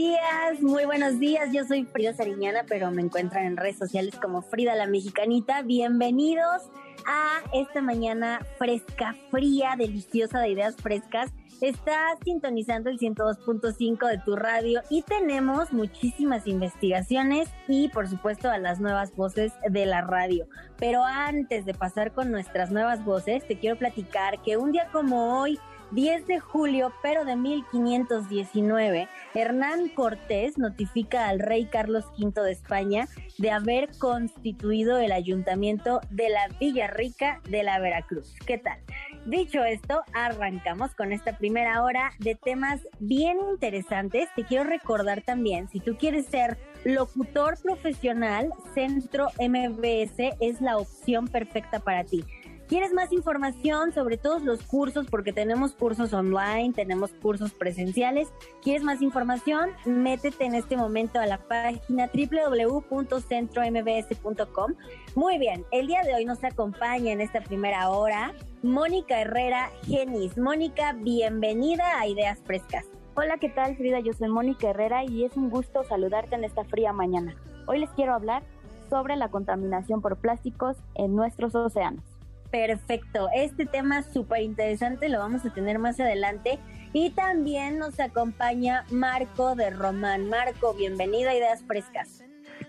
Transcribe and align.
días, 0.00 0.62
muy 0.62 0.86
buenos 0.86 1.18
días. 1.18 1.50
Yo 1.52 1.62
soy 1.66 1.84
Frida 1.84 2.14
Sariñana, 2.14 2.64
pero 2.66 2.90
me 2.90 3.02
encuentran 3.02 3.44
en 3.44 3.58
redes 3.58 3.76
sociales 3.76 4.14
como 4.16 4.40
Frida 4.40 4.74
la 4.74 4.86
Mexicanita. 4.86 5.60
Bienvenidos 5.60 6.62
a 7.06 7.42
esta 7.52 7.82
mañana 7.82 8.40
fresca, 8.56 9.14
fría, 9.30 9.74
deliciosa 9.76 10.40
de 10.40 10.48
ideas 10.48 10.76
frescas. 10.76 11.30
Estás 11.60 12.18
sintonizando 12.24 12.88
el 12.88 12.98
102.5 12.98 14.08
de 14.08 14.16
tu 14.24 14.36
radio 14.36 14.80
y 14.88 15.02
tenemos 15.02 15.70
muchísimas 15.70 16.46
investigaciones 16.46 17.50
y 17.68 17.90
por 17.90 18.08
supuesto 18.08 18.48
a 18.48 18.56
las 18.56 18.80
nuevas 18.80 19.14
voces 19.14 19.52
de 19.68 19.84
la 19.84 20.00
radio. 20.00 20.48
Pero 20.78 21.04
antes 21.04 21.66
de 21.66 21.74
pasar 21.74 22.12
con 22.14 22.30
nuestras 22.30 22.70
nuevas 22.70 23.04
voces, 23.04 23.46
te 23.46 23.58
quiero 23.58 23.76
platicar 23.76 24.40
que 24.40 24.56
un 24.56 24.72
día 24.72 24.88
como 24.92 25.38
hoy, 25.42 25.58
10 25.92 26.26
de 26.26 26.40
julio, 26.40 26.92
pero 27.02 27.24
de 27.24 27.36
1519, 27.36 29.08
Hernán 29.34 29.88
Cortés 29.88 30.56
notifica 30.56 31.28
al 31.28 31.40
rey 31.40 31.66
Carlos 31.66 32.04
V 32.18 32.42
de 32.42 32.52
España 32.52 33.08
de 33.38 33.50
haber 33.50 33.90
constituido 33.98 34.98
el 34.98 35.12
ayuntamiento 35.12 36.00
de 36.10 36.28
la 36.28 36.48
Villa 36.60 36.86
Rica 36.86 37.40
de 37.48 37.62
la 37.62 37.78
Veracruz. 37.80 38.34
¿Qué 38.46 38.58
tal? 38.58 38.78
Dicho 39.26 39.64
esto, 39.64 40.02
arrancamos 40.14 40.94
con 40.94 41.12
esta 41.12 41.36
primera 41.36 41.82
hora 41.82 42.12
de 42.18 42.36
temas 42.36 42.80
bien 43.00 43.38
interesantes. 43.50 44.28
Te 44.36 44.44
quiero 44.44 44.64
recordar 44.64 45.22
también, 45.22 45.68
si 45.68 45.80
tú 45.80 45.96
quieres 45.96 46.26
ser 46.26 46.58
locutor 46.84 47.60
profesional, 47.62 48.52
Centro 48.74 49.28
MBS 49.38 50.36
es 50.40 50.60
la 50.60 50.78
opción 50.78 51.28
perfecta 51.28 51.80
para 51.80 52.04
ti. 52.04 52.24
¿Quieres 52.70 52.94
más 52.94 53.12
información 53.12 53.92
sobre 53.92 54.16
todos 54.16 54.44
los 54.44 54.62
cursos? 54.62 55.08
Porque 55.10 55.32
tenemos 55.32 55.72
cursos 55.72 56.12
online, 56.12 56.72
tenemos 56.72 57.10
cursos 57.10 57.52
presenciales. 57.52 58.32
¿Quieres 58.62 58.84
más 58.84 59.02
información? 59.02 59.70
Métete 59.86 60.44
en 60.44 60.54
este 60.54 60.76
momento 60.76 61.18
a 61.18 61.26
la 61.26 61.38
página 61.38 62.08
www.centrombs.com. 62.14 64.74
Muy 65.16 65.38
bien, 65.38 65.64
el 65.72 65.88
día 65.88 66.02
de 66.02 66.14
hoy 66.14 66.24
nos 66.24 66.44
acompaña 66.44 67.10
en 67.10 67.20
esta 67.20 67.40
primera 67.40 67.90
hora 67.90 68.32
Mónica 68.62 69.20
Herrera 69.20 69.72
Genis. 69.82 70.38
Mónica, 70.38 70.92
bienvenida 70.92 71.98
a 71.98 72.06
Ideas 72.06 72.38
Frescas. 72.44 72.86
Hola, 73.16 73.38
¿qué 73.38 73.48
tal 73.48 73.76
Frida? 73.76 73.98
Yo 73.98 74.12
soy 74.12 74.28
Mónica 74.28 74.70
Herrera 74.70 75.02
y 75.02 75.24
es 75.24 75.36
un 75.36 75.50
gusto 75.50 75.82
saludarte 75.82 76.36
en 76.36 76.44
esta 76.44 76.62
fría 76.62 76.92
mañana. 76.92 77.34
Hoy 77.66 77.80
les 77.80 77.90
quiero 77.90 78.14
hablar 78.14 78.44
sobre 78.88 79.16
la 79.16 79.28
contaminación 79.28 80.00
por 80.00 80.18
plásticos 80.18 80.76
en 80.94 81.16
nuestros 81.16 81.56
océanos. 81.56 82.09
Perfecto, 82.50 83.28
este 83.32 83.64
tema 83.64 84.02
súper 84.02 84.42
interesante 84.42 85.08
lo 85.08 85.20
vamos 85.20 85.44
a 85.46 85.52
tener 85.52 85.78
más 85.78 86.00
adelante. 86.00 86.58
Y 86.92 87.10
también 87.10 87.78
nos 87.78 88.00
acompaña 88.00 88.84
Marco 88.90 89.54
de 89.54 89.70
Román. 89.70 90.28
Marco, 90.28 90.74
bienvenido 90.74 91.30
a 91.30 91.34
Ideas 91.34 91.62
Frescas. 91.62 92.24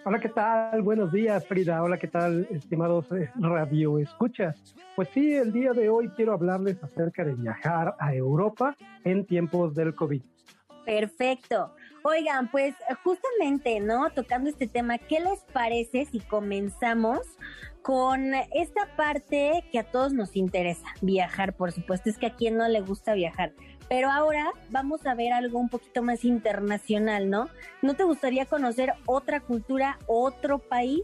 Hola, 0.05 0.19
¿qué 0.19 0.29
tal? 0.29 0.83
Buenos 0.83 1.11
días, 1.11 1.45
Frida. 1.47 1.81
Hola, 1.81 1.97
¿qué 1.97 2.07
tal, 2.07 2.47
estimados 2.51 3.11
eh, 3.11 3.31
radio 3.39 3.97
escuchas? 3.97 4.75
Pues 4.95 5.09
sí, 5.13 5.33
el 5.33 5.51
día 5.51 5.73
de 5.73 5.89
hoy 5.89 6.09
quiero 6.09 6.33
hablarles 6.33 6.83
acerca 6.83 7.23
de 7.23 7.33
viajar 7.33 7.95
a 7.99 8.13
Europa 8.13 8.75
en 9.03 9.25
tiempos 9.25 9.73
del 9.73 9.95
COVID. 9.95 10.21
Perfecto. 10.85 11.73
Oigan, 12.03 12.49
pues 12.49 12.75
justamente, 13.03 13.79
¿no? 13.79 14.09
Tocando 14.11 14.49
este 14.49 14.67
tema, 14.67 14.97
¿qué 14.97 15.19
les 15.19 15.39
parece 15.53 16.05
si 16.05 16.19
comenzamos 16.19 17.19
con 17.81 18.33
esta 18.53 18.95
parte 18.95 19.63
que 19.71 19.79
a 19.79 19.83
todos 19.83 20.13
nos 20.13 20.35
interesa, 20.35 20.85
viajar, 21.01 21.55
por 21.55 21.71
supuesto, 21.71 22.09
es 22.09 22.17
que 22.17 22.27
a 22.27 22.35
quien 22.35 22.57
no 22.57 22.67
le 22.67 22.81
gusta 22.81 23.13
viajar. 23.13 23.53
Pero 23.89 24.09
ahora 24.09 24.51
vamos 24.69 25.05
a 25.05 25.15
ver 25.15 25.33
algo 25.33 25.59
un 25.59 25.69
poquito 25.69 26.01
más 26.01 26.23
internacional, 26.23 27.29
¿no? 27.29 27.49
¿No 27.81 27.95
te 27.95 28.03
gustaría 28.03 28.45
conocer 28.45 28.93
otra 29.05 29.41
cultura, 29.41 29.99
otro 30.07 30.59
país? 30.59 31.01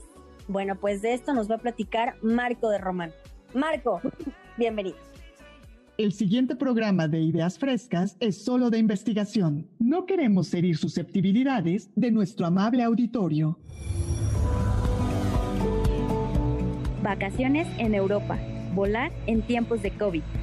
Bueno, 0.47 0.75
pues 0.75 1.01
de 1.01 1.13
esto 1.13 1.33
nos 1.33 1.49
va 1.49 1.55
a 1.55 1.59
platicar 1.59 2.15
Marco 2.21 2.69
de 2.69 2.77
Román. 2.77 3.11
Marco, 3.53 3.99
bienvenido. 4.57 4.97
El 5.97 6.13
siguiente 6.13 6.55
programa 6.55 7.07
de 7.07 7.19
Ideas 7.19 7.57
Frescas 7.57 8.15
es 8.19 8.43
solo 8.43 8.69
de 8.69 8.77
investigación. 8.77 9.67
No 9.79 10.05
queremos 10.05 10.53
herir 10.53 10.77
susceptibilidades 10.77 11.89
de 11.95 12.11
nuestro 12.11 12.45
amable 12.45 12.83
auditorio. 12.83 13.57
Vacaciones 17.01 17.67
en 17.77 17.93
Europa. 17.93 18.37
Volar 18.73 19.11
en 19.25 19.41
tiempos 19.41 19.81
de 19.81 19.91
COVID. 19.91 20.23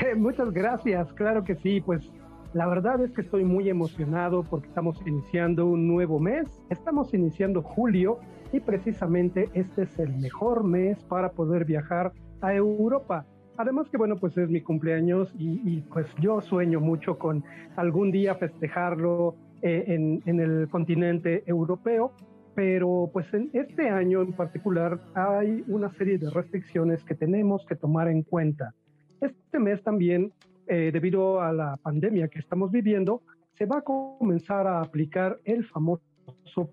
Eh, 0.00 0.14
muchas 0.14 0.52
gracias, 0.52 1.12
claro 1.14 1.42
que 1.42 1.56
sí, 1.56 1.80
pues 1.80 2.08
la 2.54 2.66
verdad 2.66 3.02
es 3.02 3.12
que 3.12 3.20
estoy 3.20 3.44
muy 3.44 3.68
emocionado 3.68 4.42
porque 4.42 4.68
estamos 4.68 4.98
iniciando 5.06 5.66
un 5.66 5.86
nuevo 5.86 6.18
mes, 6.18 6.62
estamos 6.70 7.12
iniciando 7.12 7.62
julio 7.62 8.20
y 8.52 8.60
precisamente 8.60 9.50
este 9.52 9.82
es 9.82 9.98
el 9.98 10.16
mejor 10.16 10.64
mes 10.64 11.02
para 11.04 11.32
poder 11.32 11.66
viajar 11.66 12.12
a 12.40 12.54
Europa. 12.54 13.26
Además 13.58 13.88
que 13.90 13.96
bueno, 13.96 14.16
pues 14.16 14.38
es 14.38 14.48
mi 14.48 14.60
cumpleaños 14.60 15.34
y, 15.36 15.80
pues 15.92 16.06
yo 16.20 16.40
sueño 16.40 16.78
mucho 16.78 17.18
con 17.18 17.42
algún 17.74 18.12
día 18.12 18.36
festejarlo 18.36 19.34
eh, 19.62 19.84
en, 20.24 20.40
el 20.40 20.68
continente 20.70 21.42
europeo, 21.44 22.12
pero 22.54 23.10
pues 23.12 23.26
en 23.34 23.50
este 23.52 23.90
año 23.90 24.22
en 24.22 24.32
particular 24.32 25.00
hay 25.14 25.64
una 25.66 25.92
serie 25.94 26.18
de 26.18 26.30
restricciones 26.30 27.02
que 27.02 27.16
tenemos 27.16 27.66
que 27.66 27.74
tomar 27.74 28.06
en 28.06 28.22
cuenta. 28.22 28.74
Este 29.20 29.58
mes 29.58 29.82
también, 29.82 30.32
eh, 30.68 30.90
debido 30.92 31.40
a 31.40 31.52
la 31.52 31.76
pandemia 31.78 32.28
que 32.28 32.38
estamos 32.38 32.70
viviendo, 32.70 33.22
se 33.54 33.66
va 33.66 33.78
a 33.78 33.82
comenzar 33.82 34.68
a 34.68 34.80
aplicar 34.82 35.40
el 35.44 35.66
famoso 35.66 36.00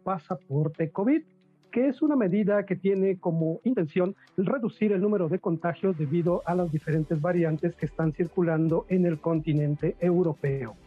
pasaporte 0.03 0.91
COVID 0.91 1.23
que 1.75 1.89
es 1.89 2.01
una 2.01 2.15
medida 2.15 2.65
que 2.65 2.77
tiene 2.77 3.17
como 3.17 3.59
intención 3.65 4.15
reducir 4.37 4.93
el 4.93 5.01
número 5.01 5.27
de 5.27 5.39
contagios 5.39 5.97
debido 5.97 6.41
a 6.45 6.55
las 6.55 6.71
diferentes 6.71 7.19
variantes 7.19 7.75
que 7.75 7.85
están 7.85 8.13
circulando 8.13 8.85
en 8.87 9.05
el 9.05 9.19
continente 9.19 9.97
europeo. 9.99 10.77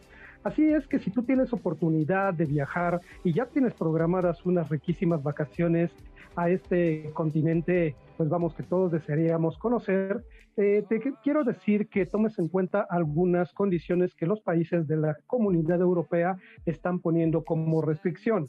Así 0.44 0.66
es 0.66 0.86
que 0.86 0.98
si 0.98 1.10
tú 1.10 1.24
tienes 1.24 1.52
oportunidad 1.52 2.32
de 2.32 2.46
viajar 2.46 3.02
y 3.22 3.34
ya 3.34 3.44
tienes 3.44 3.74
programadas 3.74 4.46
unas 4.46 4.70
riquísimas 4.70 5.22
vacaciones 5.22 5.90
a 6.36 6.48
este 6.48 7.10
continente, 7.12 7.94
pues 8.16 8.30
vamos, 8.30 8.54
que 8.54 8.62
todos 8.62 8.90
desearíamos 8.90 9.58
conocer, 9.58 10.24
eh, 10.56 10.86
te 10.88 11.02
quiero 11.22 11.44
decir 11.44 11.88
que 11.88 12.06
tomes 12.06 12.38
en 12.38 12.48
cuenta 12.48 12.86
algunas 12.88 13.52
condiciones 13.52 14.14
que 14.14 14.24
los 14.24 14.40
países 14.40 14.88
de 14.88 14.96
la 14.96 15.18
comunidad 15.26 15.82
europea 15.82 16.38
están 16.64 16.98
poniendo 17.00 17.44
como 17.44 17.82
restricción 17.82 18.46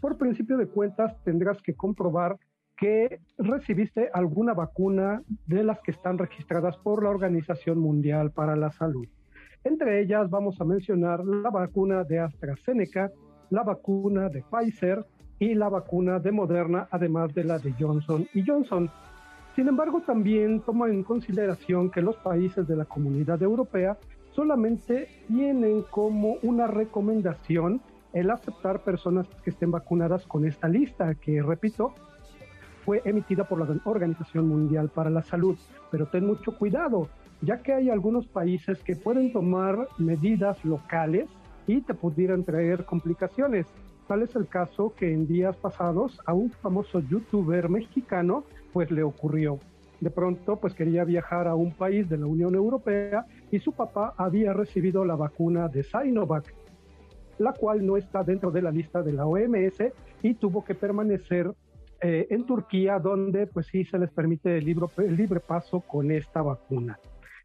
por 0.00 0.18
principio 0.18 0.56
de 0.56 0.66
cuentas 0.66 1.14
tendrás 1.24 1.62
que 1.62 1.74
comprobar 1.74 2.36
que 2.76 3.20
recibiste 3.38 4.10
alguna 4.12 4.52
vacuna 4.52 5.22
de 5.46 5.64
las 5.64 5.80
que 5.80 5.92
están 5.92 6.18
registradas 6.18 6.76
por 6.76 7.02
la 7.02 7.10
Organización 7.10 7.78
Mundial 7.78 8.32
para 8.32 8.54
la 8.54 8.70
Salud. 8.70 9.06
Entre 9.64 10.00
ellas 10.00 10.28
vamos 10.28 10.60
a 10.60 10.64
mencionar 10.64 11.24
la 11.24 11.50
vacuna 11.50 12.04
de 12.04 12.20
AstraZeneca, 12.20 13.10
la 13.48 13.62
vacuna 13.62 14.28
de 14.28 14.42
Pfizer 14.42 15.06
y 15.38 15.54
la 15.54 15.70
vacuna 15.70 16.18
de 16.18 16.32
Moderna, 16.32 16.86
además 16.90 17.34
de 17.34 17.44
la 17.44 17.58
de 17.58 17.72
Johnson 17.78 18.28
y 18.34 18.44
Johnson. 18.46 18.90
Sin 19.54 19.68
embargo, 19.68 20.02
también 20.02 20.60
toma 20.60 20.90
en 20.90 21.02
consideración 21.02 21.90
que 21.90 22.02
los 22.02 22.16
países 22.18 22.68
de 22.68 22.76
la 22.76 22.84
comunidad 22.84 23.42
europea 23.42 23.96
solamente 24.32 25.08
tienen 25.28 25.82
como 25.90 26.36
una 26.42 26.66
recomendación 26.66 27.80
el 28.12 28.30
aceptar 28.30 28.82
personas 28.82 29.26
que 29.42 29.50
estén 29.50 29.70
vacunadas 29.70 30.26
con 30.26 30.46
esta 30.46 30.68
lista, 30.68 31.14
que 31.14 31.42
repito, 31.42 31.94
fue 32.84 33.02
emitida 33.04 33.44
por 33.44 33.58
la 33.58 33.80
Organización 33.84 34.48
Mundial 34.48 34.88
para 34.88 35.10
la 35.10 35.22
Salud. 35.22 35.58
Pero 35.90 36.06
ten 36.06 36.26
mucho 36.26 36.56
cuidado, 36.56 37.08
ya 37.42 37.62
que 37.62 37.72
hay 37.72 37.90
algunos 37.90 38.26
países 38.26 38.82
que 38.82 38.96
pueden 38.96 39.32
tomar 39.32 39.88
medidas 39.98 40.64
locales 40.64 41.28
y 41.66 41.80
te 41.82 41.94
pudieran 41.94 42.44
traer 42.44 42.84
complicaciones. 42.84 43.66
Tal 44.06 44.22
es 44.22 44.36
el 44.36 44.46
caso 44.46 44.94
que 44.96 45.12
en 45.12 45.26
días 45.26 45.56
pasados 45.56 46.20
a 46.26 46.32
un 46.32 46.50
famoso 46.50 47.00
youtuber 47.00 47.68
mexicano 47.68 48.44
pues 48.72 48.90
le 48.92 49.02
ocurrió. 49.02 49.58
De 50.00 50.10
pronto 50.10 50.56
pues 50.56 50.74
quería 50.74 51.04
viajar 51.04 51.48
a 51.48 51.56
un 51.56 51.72
país 51.72 52.08
de 52.08 52.18
la 52.18 52.26
Unión 52.26 52.54
Europea 52.54 53.26
y 53.50 53.58
su 53.58 53.72
papá 53.72 54.14
había 54.16 54.52
recibido 54.52 55.04
la 55.04 55.16
vacuna 55.16 55.68
de 55.68 55.82
Sinovac, 55.82 56.54
la 57.38 57.52
cual 57.52 57.84
no 57.84 57.96
está 57.96 58.22
dentro 58.22 58.50
de 58.50 58.62
la 58.62 58.70
lista 58.70 59.02
de 59.02 59.12
la 59.12 59.26
OMS 59.26 59.92
y 60.22 60.34
tuvo 60.34 60.64
que 60.64 60.74
permanecer 60.74 61.52
eh, 62.00 62.26
en 62.30 62.44
Turquía, 62.44 62.98
donde 62.98 63.46
pues 63.46 63.66
sí 63.66 63.84
se 63.84 63.98
les 63.98 64.10
permite 64.10 64.58
el, 64.58 64.64
libre 64.64 65.40
paso 65.40 65.80
con 65.80 66.10
esta 66.10 66.42
vacuna. 66.42 66.98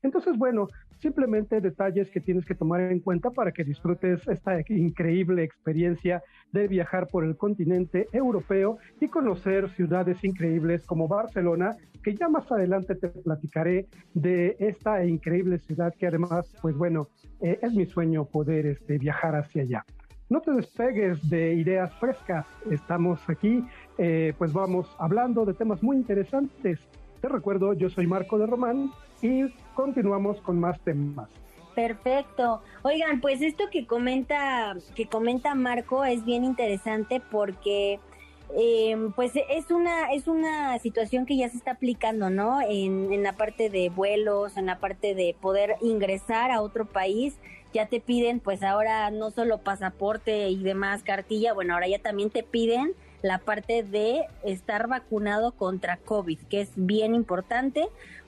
Entonces, 0.04 0.38
bueno, 0.38 0.68
simplemente 1.02 1.62
detalles 1.62 2.10
que 2.12 2.22
tienes 2.22 2.46
que 2.46 2.56
tomar 2.56 2.82
en 2.82 3.00
cuenta 3.00 3.32
para 3.32 3.52
que 3.52 3.64
disfrutes 3.64 4.28
esta 4.28 4.60
increíble 4.70 5.44
experiencia 5.44 6.24
de 6.52 6.68
viajar 6.68 7.08
por 7.08 7.24
el 7.24 7.36
continente 7.36 8.08
europeo 8.14 8.78
y 9.00 9.08
conocer 9.08 9.70
ciudades 9.72 10.24
increíbles 10.24 10.86
como 10.86 11.08
Barcelona, 11.08 11.76
que 12.04 12.16
ya 12.16 12.30
más 12.30 12.52
adelante 12.52 12.96
te 12.96 13.08
platicaré 13.10 13.88
de 14.14 14.56
esta 14.60 15.04
increíble 15.06 15.60
ciudad 15.60 15.94
que 15.98 16.08
además, 16.08 16.54
pues 16.62 16.76
bueno, 16.76 17.08
eh, 17.42 17.60
es 17.62 17.74
mi 17.74 17.86
sueño 17.86 18.26
poder 18.26 18.66
este, 18.66 18.98
viajar 18.98 19.36
hacia 19.36 19.64
allá. 19.64 19.86
No 20.30 20.40
te 20.40 20.52
despegues 20.52 21.30
de 21.30 21.56
ideas 21.56 21.94
frescas. 21.96 22.46
Estamos 22.70 23.20
aquí, 23.28 23.66
eh, 23.98 24.34
pues 24.38 24.54
vamos 24.54 24.88
hablando 24.98 25.46
de 25.46 25.54
temas 25.54 25.84
muy 25.84 25.98
interesantes. 25.98 26.80
Te 27.20 27.28
recuerdo, 27.28 27.74
yo 27.74 27.90
soy 27.90 28.08
Marco 28.08 28.38
de 28.38 28.48
Román 28.48 28.92
y 29.22 29.54
continuamos 29.74 30.40
con 30.42 30.60
más 30.60 30.80
temas. 30.82 31.30
Perfecto. 31.76 32.62
Oigan, 32.84 33.22
pues 33.22 33.42
esto 33.42 33.66
que 33.72 33.86
comenta 33.86 34.76
que 34.96 35.08
comenta 35.08 35.56
Marco 35.56 36.04
es 36.04 36.26
bien 36.26 36.44
interesante 36.44 37.22
porque 37.32 38.00
eh, 38.58 38.98
pues 39.16 39.32
es 39.36 39.72
una 39.72 40.12
es 40.12 40.28
una 40.28 40.78
situación 40.80 41.26
que 41.26 41.38
ya 41.38 41.50
se 41.50 41.58
está 41.58 41.72
aplicando, 41.72 42.30
¿no? 42.30 42.62
En, 42.62 43.14
en 43.14 43.24
la 43.24 43.34
parte 43.34 43.70
de 43.70 43.90
vuelos, 43.90 44.58
en 44.58 44.66
la 44.66 44.80
parte 44.80 45.16
de 45.16 45.36
poder 45.40 45.78
ingresar 45.82 46.52
a 46.52 46.62
otro 46.62 46.86
país 46.86 47.38
ya 47.74 47.86
te 47.86 48.00
piden 48.00 48.40
pues 48.40 48.64
ahora 48.64 49.10
no 49.12 49.32
solo 49.32 49.60
pasaporte 49.60 50.50
y 50.50 50.62
demás 50.62 51.04
cartilla, 51.04 51.54
bueno, 51.54 51.74
ahora 51.74 51.88
ya 51.88 52.00
también 52.00 52.30
te 52.30 52.44
piden 52.44 52.94
la 53.22 53.38
parte 53.38 53.84
de 53.84 54.26
estar 54.44 54.88
vacunado 54.88 55.52
contra 55.52 55.98
COVID, 55.98 56.40
que 56.50 56.62
es 56.62 56.72
bien 56.76 57.14
importante. 57.14 57.88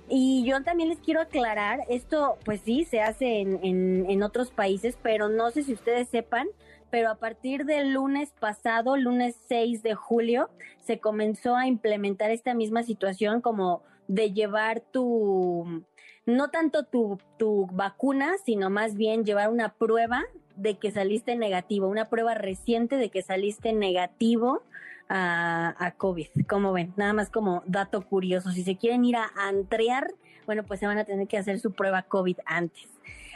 Y 0.10 0.44
yo 0.46 0.62
también 0.64 0.90
les 0.90 1.00
quiero 1.00 1.22
aclarar, 1.22 1.82
esto 1.90 2.38
pues 2.44 2.62
sí 2.62 2.86
se 2.86 3.02
hace 3.02 3.40
en, 3.40 3.60
en, 3.64 4.24
otros 4.24 4.52
países, 4.52 4.98
pero 5.02 5.30
no 5.30 5.50
sé 5.52 5.64
si 5.64 5.74
ustedes 5.74 6.10
sepan, 6.10 6.48
pero 6.90 7.10
a 7.10 7.16
partir 7.16 7.66
del 7.66 7.94
lunes 7.94 8.34
pasado, 8.40 8.98
lunes 8.98 9.36
6 9.48 9.82
de 9.82 9.96
julio, 9.96 10.50
se 10.82 11.00
comenzó 11.00 11.56
a 11.56 11.68
implementar 11.68 12.32
esta 12.32 12.54
misma 12.54 12.84
situación 12.84 13.42
como 13.42 13.82
de 14.08 14.34
llevar 14.34 14.82
tu, 14.82 15.84
no 16.26 16.50
tanto 16.50 16.84
tu, 16.84 17.18
tu 17.38 17.68
vacuna, 17.72 18.34
sino 18.46 18.70
más 18.70 18.96
bien 18.96 19.24
llevar 19.24 19.50
una 19.50 19.74
prueba 19.74 20.24
de 20.56 20.78
que 20.78 20.92
saliste 20.92 21.36
negativo, 21.36 21.88
una 21.88 22.10
prueba 22.10 22.36
reciente 22.36 22.98
de 22.98 23.10
que 23.10 23.22
saliste 23.22 23.74
negativo 23.74 24.62
a, 25.10 25.94
COVID. 25.98 26.28
Como 26.48 26.74
ven, 26.74 26.94
nada 26.98 27.14
más 27.14 27.30
como 27.30 27.64
dato 27.66 28.02
curioso. 28.02 28.52
Si 28.52 28.64
se 28.64 28.78
quieren 28.78 29.06
ir 29.06 29.16
a 29.16 29.30
antrear, 29.36 30.08
bueno, 30.46 30.64
pues 30.64 30.80
se 30.80 30.88
van 30.88 30.98
a 30.98 31.06
tener 31.06 31.28
que 31.28 31.38
hacer 31.38 31.60
su 31.60 31.72
prueba 31.74 32.04
COVID 32.04 32.38
antes. 32.46 32.90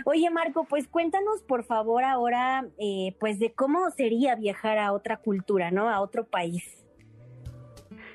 Oye, 0.06 0.30
Marco, 0.30 0.66
pues 0.66 0.88
cuéntanos 0.88 1.44
por 1.44 1.64
favor 1.64 2.04
ahora, 2.04 2.68
eh, 2.78 3.16
pues 3.20 3.40
de 3.40 3.54
cómo 3.54 3.90
sería 3.92 4.36
viajar 4.36 4.78
a 4.78 4.94
otra 4.94 5.18
cultura, 5.18 5.72
¿no? 5.72 5.90
A 5.90 6.02
otro 6.02 6.26
país. 6.26 6.86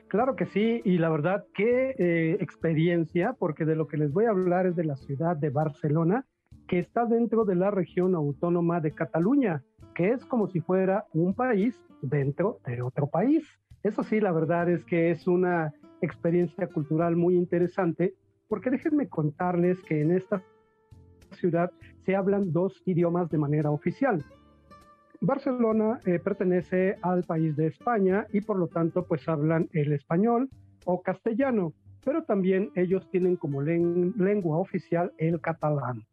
Claro 0.09 0.37
que 0.37 0.47
sí, 0.47 0.83
y 0.85 0.99
la 0.99 1.09
verdad, 1.09 1.47
qué 1.55 1.95
eh, 1.99 2.37
experiencia, 2.41 3.35
porque 3.39 3.65
de 3.65 3.77
lo 3.77 3.89
que 3.89 3.97
les 3.97 4.13
voy 4.13 4.27
a 4.27 4.31
hablar 4.31 4.67
es 4.67 4.77
de 4.77 4.85
la 4.85 4.97
ciudad 4.97 5.37
de 5.37 5.49
Barcelona, 5.49 6.27
que 6.69 6.79
está 6.79 7.07
dentro 7.07 7.45
de 7.45 7.55
la 7.55 7.71
región 7.71 8.15
autónoma 8.15 8.81
de 8.81 8.93
Cataluña, 8.93 9.65
que 9.95 10.11
es 10.11 10.25
como 10.25 10.49
si 10.49 10.61
fuera 10.61 11.07
un 11.13 11.35
país 11.35 11.81
dentro 12.01 12.59
de 12.67 12.83
otro 12.83 13.07
país. 13.07 13.45
Eso 13.83 14.03
sí, 14.03 14.21
la 14.21 14.33
verdad 14.33 14.69
es 14.69 14.85
que 14.85 15.11
es 15.11 15.27
una 15.27 15.73
experiencia 16.01 16.67
cultural 16.67 17.17
muy 17.17 17.37
interesante, 17.37 18.15
porque 18.49 18.71
déjenme 18.71 19.09
contarles 19.09 19.81
que 19.83 20.01
en 20.01 20.13
esta 20.13 20.43
ciudad 21.33 21.71
se 22.05 22.15
hablan 22.15 22.53
dos 22.53 22.83
idiomas 22.85 23.31
de 23.31 23.39
manera 23.39 23.71
oficial. 23.71 24.25
Barcelona 25.21 26.01
eh, 26.05 26.19
pertenece 26.19 26.97
al 27.01 27.23
país 27.23 27.57
de 27.57 27.69
España 27.69 28.27
y 28.33 28.41
por 28.41 28.59
lo 28.59 28.67
tanto 28.67 29.05
pues 29.05 29.29
hablan 29.29 29.69
el 29.73 29.93
español 29.93 30.51
o 30.85 31.01
castellano, 31.01 31.73
pero 32.05 32.25
también 32.25 32.71
ellos 32.75 33.09
tienen 33.11 33.37
como 33.37 33.63
lengua 33.63 34.59
oficial 34.59 35.13
el 35.19 35.41
catalán. 35.41 36.05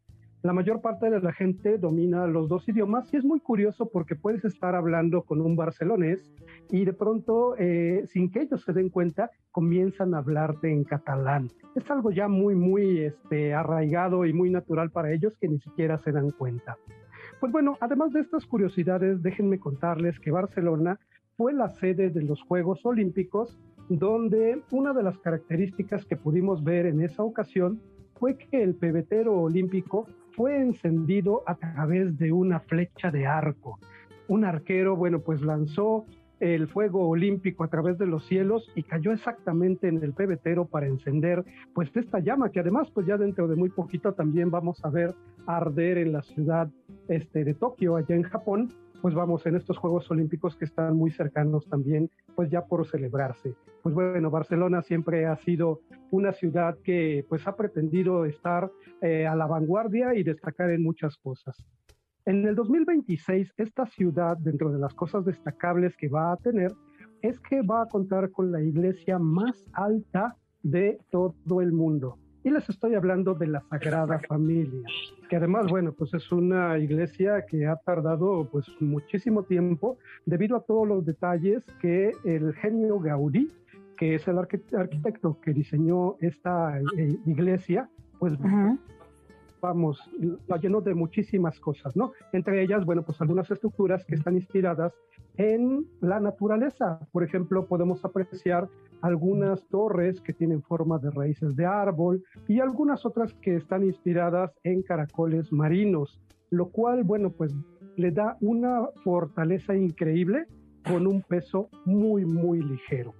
La 0.41 0.53
mayor 0.53 0.80
parte 0.80 1.09
de 1.09 1.19
la 1.19 1.33
gente 1.33 1.77
domina 1.77 2.25
los 2.25 2.47
dos 2.47 2.68
idiomas 2.69 3.13
y 3.13 3.18
es 3.18 3.25
muy 3.25 3.41
curioso 3.41 3.89
porque 3.89 4.15
puedes 4.15 4.45
estar 4.45 4.74
hablando 4.74 5.24
con 5.24 5.41
un 5.41 5.57
barcelonés 5.57 6.31
y 6.69 6.86
de 6.86 6.94
pronto, 6.94 7.56
eh, 7.57 8.03
sin 8.06 8.31
que 8.31 8.44
ellos 8.44 8.63
se 8.63 8.71
den 8.71 8.88
cuenta, 8.88 9.31
comienzan 9.51 10.13
a 10.13 10.19
hablarte 10.19 10.71
en 10.71 10.86
catalán. 10.86 11.50
Es 11.75 11.91
algo 11.91 12.12
ya 12.12 12.30
muy, 12.30 12.56
muy 12.56 13.00
este, 13.00 13.53
arraigado 13.53 14.25
y 14.25 14.31
muy 14.31 14.50
natural 14.50 14.91
para 14.91 15.12
ellos 15.12 15.36
que 15.41 15.50
ni 15.50 15.59
siquiera 15.59 15.97
se 15.97 16.13
dan 16.13 16.31
cuenta. 16.31 16.77
Pues 17.42 17.51
bueno, 17.51 17.77
además 17.81 18.13
de 18.13 18.21
estas 18.21 18.45
curiosidades, 18.45 19.21
déjenme 19.21 19.59
contarles 19.59 20.21
que 20.21 20.31
Barcelona 20.31 21.00
fue 21.35 21.51
la 21.51 21.68
sede 21.68 22.12
de 22.12 22.21
los 22.21 22.42
Juegos 22.44 22.85
Olímpicos, 22.85 23.59
donde 23.89 24.62
una 24.71 24.94
de 24.94 25.03
las 25.03 25.18
características 25.18 26.06
que 26.06 26.15
pudimos 26.15 26.63
ver 26.63 26.85
en 26.85 27.01
esa 27.01 27.24
ocasión 27.24 27.81
fue 28.19 28.38
que 28.38 28.62
el 28.62 28.75
pebetero 28.75 29.33
olímpico 29.33 30.07
fue 30.35 30.61
encendido 30.61 31.43
a 31.45 31.55
través 31.55 32.17
de 32.17 32.31
una 32.31 32.59
flecha 32.59 33.11
de 33.11 33.25
arco. 33.25 33.79
Un 34.27 34.45
arquero, 34.45 34.95
bueno, 34.95 35.19
pues 35.19 35.41
lanzó 35.41 36.05
el 36.39 36.67
fuego 36.67 37.07
olímpico 37.07 37.63
a 37.63 37.67
través 37.67 37.97
de 37.97 38.05
los 38.05 38.25
cielos 38.25 38.71
y 38.75 38.83
cayó 38.83 39.11
exactamente 39.11 39.87
en 39.87 40.01
el 40.01 40.13
pebetero 40.13 40.65
para 40.65 40.87
encender 40.87 41.43
pues 41.73 41.89
esta 41.95 42.19
llama 42.19 42.49
que 42.49 42.61
además 42.61 42.89
pues 42.93 43.05
ya 43.05 43.17
dentro 43.17 43.47
de 43.47 43.57
muy 43.57 43.69
poquito 43.69 44.13
también 44.13 44.49
vamos 44.49 44.83
a 44.85 44.89
ver 44.89 45.13
arder 45.47 45.97
en 45.97 46.13
la 46.13 46.21
ciudad 46.21 46.69
este, 47.09 47.43
de 47.43 47.53
Tokio 47.53 47.97
allá 47.97 48.15
en 48.15 48.23
Japón 48.23 48.73
pues 49.01 49.13
vamos 49.13 49.45
en 49.45 49.55
estos 49.55 49.77
Juegos 49.77 50.09
Olímpicos 50.11 50.55
que 50.55 50.65
están 50.65 50.95
muy 50.95 51.11
cercanos 51.11 51.67
también 51.67 52.09
pues 52.39 52.50
ya 52.50 52.62
por 52.62 52.88
celebrarse. 52.88 53.53
Pues 53.83 53.94
bueno, 53.94 54.31
Barcelona 54.31 54.81
siempre 54.81 55.25
ha 55.25 55.36
sido 55.36 55.81
una 56.09 56.31
ciudad 56.31 56.77
que 56.86 57.25
pues 57.28 57.45
ha 57.45 57.57
pretendido 57.57 58.23
estar 58.23 58.71
eh, 59.02 59.28
a 59.28 59.35
la 59.35 59.45
vanguardia 59.45 60.16
y 60.16 60.23
destacar 60.23 60.69
en 60.69 60.81
muchas 60.81 61.18
cosas. 61.18 61.61
En 62.23 62.47
el 62.47 62.56
2026, 62.56 63.56
esta 63.57 63.85
ciudad, 63.87 64.37
dentro 64.37 64.71
de 64.71 64.80
las 64.80 64.94
cosas 64.94 65.25
destacables 65.25 65.97
que 65.97 66.07
va 66.07 66.31
a 66.31 66.37
tener, 66.37 66.71
es 67.21 67.37
que 67.42 67.61
va 67.61 67.81
a 67.81 67.87
contar 67.87 68.31
con 68.31 68.54
la 68.54 68.61
iglesia 68.61 69.19
más 69.19 69.66
alta 69.73 70.37
de 70.63 70.97
todo 71.11 71.59
el 71.59 71.73
mundo. 71.73 72.19
Y 72.43 72.49
les 72.51 72.69
estoy 72.69 72.95
hablando 72.95 73.33
de 73.33 73.47
la 73.47 73.61
Sagrada 73.69 74.19
Familia, 74.27 74.81
que 75.29 75.35
además, 75.35 75.67
bueno, 75.69 75.91
pues 75.91 76.13
es 76.13 76.31
una 76.31 76.77
iglesia 76.77 77.45
que 77.45 77.67
ha 77.67 77.75
tardado 77.75 78.47
pues 78.49 78.65
muchísimo 78.79 79.43
tiempo 79.43 79.97
debido 80.25 80.55
a 80.55 80.61
todos 80.61 80.87
los 80.87 81.05
detalles 81.05 81.63
que 81.81 82.11
el 82.23 82.53
genio 82.55 82.99
Gaudí, 82.99 83.51
que 83.97 84.15
es 84.15 84.25
el 84.29 84.37
arquitecto 84.37 85.37
que 85.41 85.51
diseñó 85.51 86.15
esta 86.21 86.79
eh, 86.97 87.17
iglesia, 87.25 87.89
pues 88.19 88.33
vamos, 89.61 89.99
lo 90.47 90.55
llenó 90.55 90.79
de 90.79 90.93
muchísimas 90.93 91.59
cosas, 91.59 91.93
¿no? 91.97 92.13
Entre 92.31 92.63
ellas, 92.63 92.85
bueno, 92.85 93.03
pues 93.03 93.19
algunas 93.19 93.51
estructuras 93.51 94.05
que 94.05 94.15
están 94.15 94.35
inspiradas 94.35 94.93
en 95.39 95.85
la 96.01 96.19
naturaleza. 96.19 96.99
Por 97.13 97.23
ejemplo, 97.23 97.65
podemos 97.65 98.03
apreciar 98.03 98.67
algunas 99.01 99.65
torres 99.69 100.19
que 100.19 100.33
tienen 100.33 100.61
forma 100.61 100.99
de 100.99 101.11
raíces 101.11 101.55
de 101.55 101.65
árbol 101.65 102.21
y 102.49 102.59
algunas 102.59 103.05
otras 103.05 103.33
que 103.35 103.55
están 103.55 103.85
inspiradas 103.85 104.51
en 104.63 104.83
caracoles 104.83 105.53
marinos, 105.53 106.19
lo 106.49 106.69
cual, 106.69 107.05
bueno, 107.05 107.31
pues 107.31 107.55
le 107.95 108.11
da 108.11 108.35
una 108.41 108.89
fortaleza 109.05 109.73
increíble 109.75 110.45
con 110.85 111.07
un 111.07 111.21
peso 111.21 111.69
muy, 111.85 112.25
muy 112.25 112.61
ligero. 112.61 113.13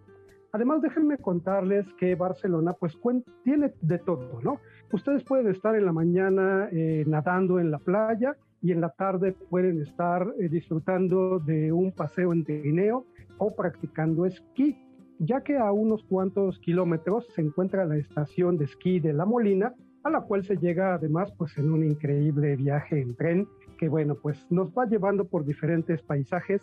Además, 0.51 0.81
déjenme 0.81 1.17
contarles 1.19 1.85
que 1.93 2.15
Barcelona 2.15 2.73
pues 2.73 2.97
tiene 3.45 3.71
de 3.81 3.97
todo, 3.99 4.41
¿no? 4.41 4.59
Ustedes 4.91 5.23
pueden 5.23 5.47
estar 5.47 5.73
en 5.73 5.85
la 5.85 5.93
mañana 5.93 6.67
eh, 6.71 7.05
nadando 7.07 7.59
en 7.59 7.71
la 7.71 7.77
playa 7.77 8.35
y 8.62 8.72
en 8.72 8.82
la 8.82 8.89
tarde 8.89 9.36
pueden 9.50 9.82
estar 9.82 10.34
eh, 10.39 10.50
disfrutando 10.50 11.39
de 11.39 11.72
un 11.72 11.92
paseo 11.92 12.34
en 12.34 12.44
trineo 12.44 13.06
o 13.38 13.56
practicando 13.56 14.25
esquí, 14.25 14.78
ya 15.20 15.42
que 15.42 15.58
a 15.58 15.72
unos 15.72 16.04
cuantos 16.04 16.60
kilómetros 16.60 17.28
se 17.36 17.42
encuentra 17.42 17.86
la 17.86 17.98
estación 17.98 18.58
de 18.58 18.66
esquí 18.66 19.00
de 19.00 19.13
La 19.13 19.25
Molina, 19.25 19.74
a 20.04 20.10
la 20.10 20.22
cual 20.22 20.44
se 20.44 20.58
llega 20.58 20.94
además 20.94 21.32
pues 21.38 21.58
en 21.58 21.72
un 21.72 21.84
increíble 21.84 22.56
viaje 22.56 23.01
en 23.01 23.16
tren 23.16 23.48
que 23.78 23.89
bueno 23.89 24.16
pues 24.16 24.46
nos 24.50 24.70
va 24.70 24.86
llevando 24.86 25.25
por 25.25 25.46
diferentes 25.46 26.01
paisajes 26.01 26.62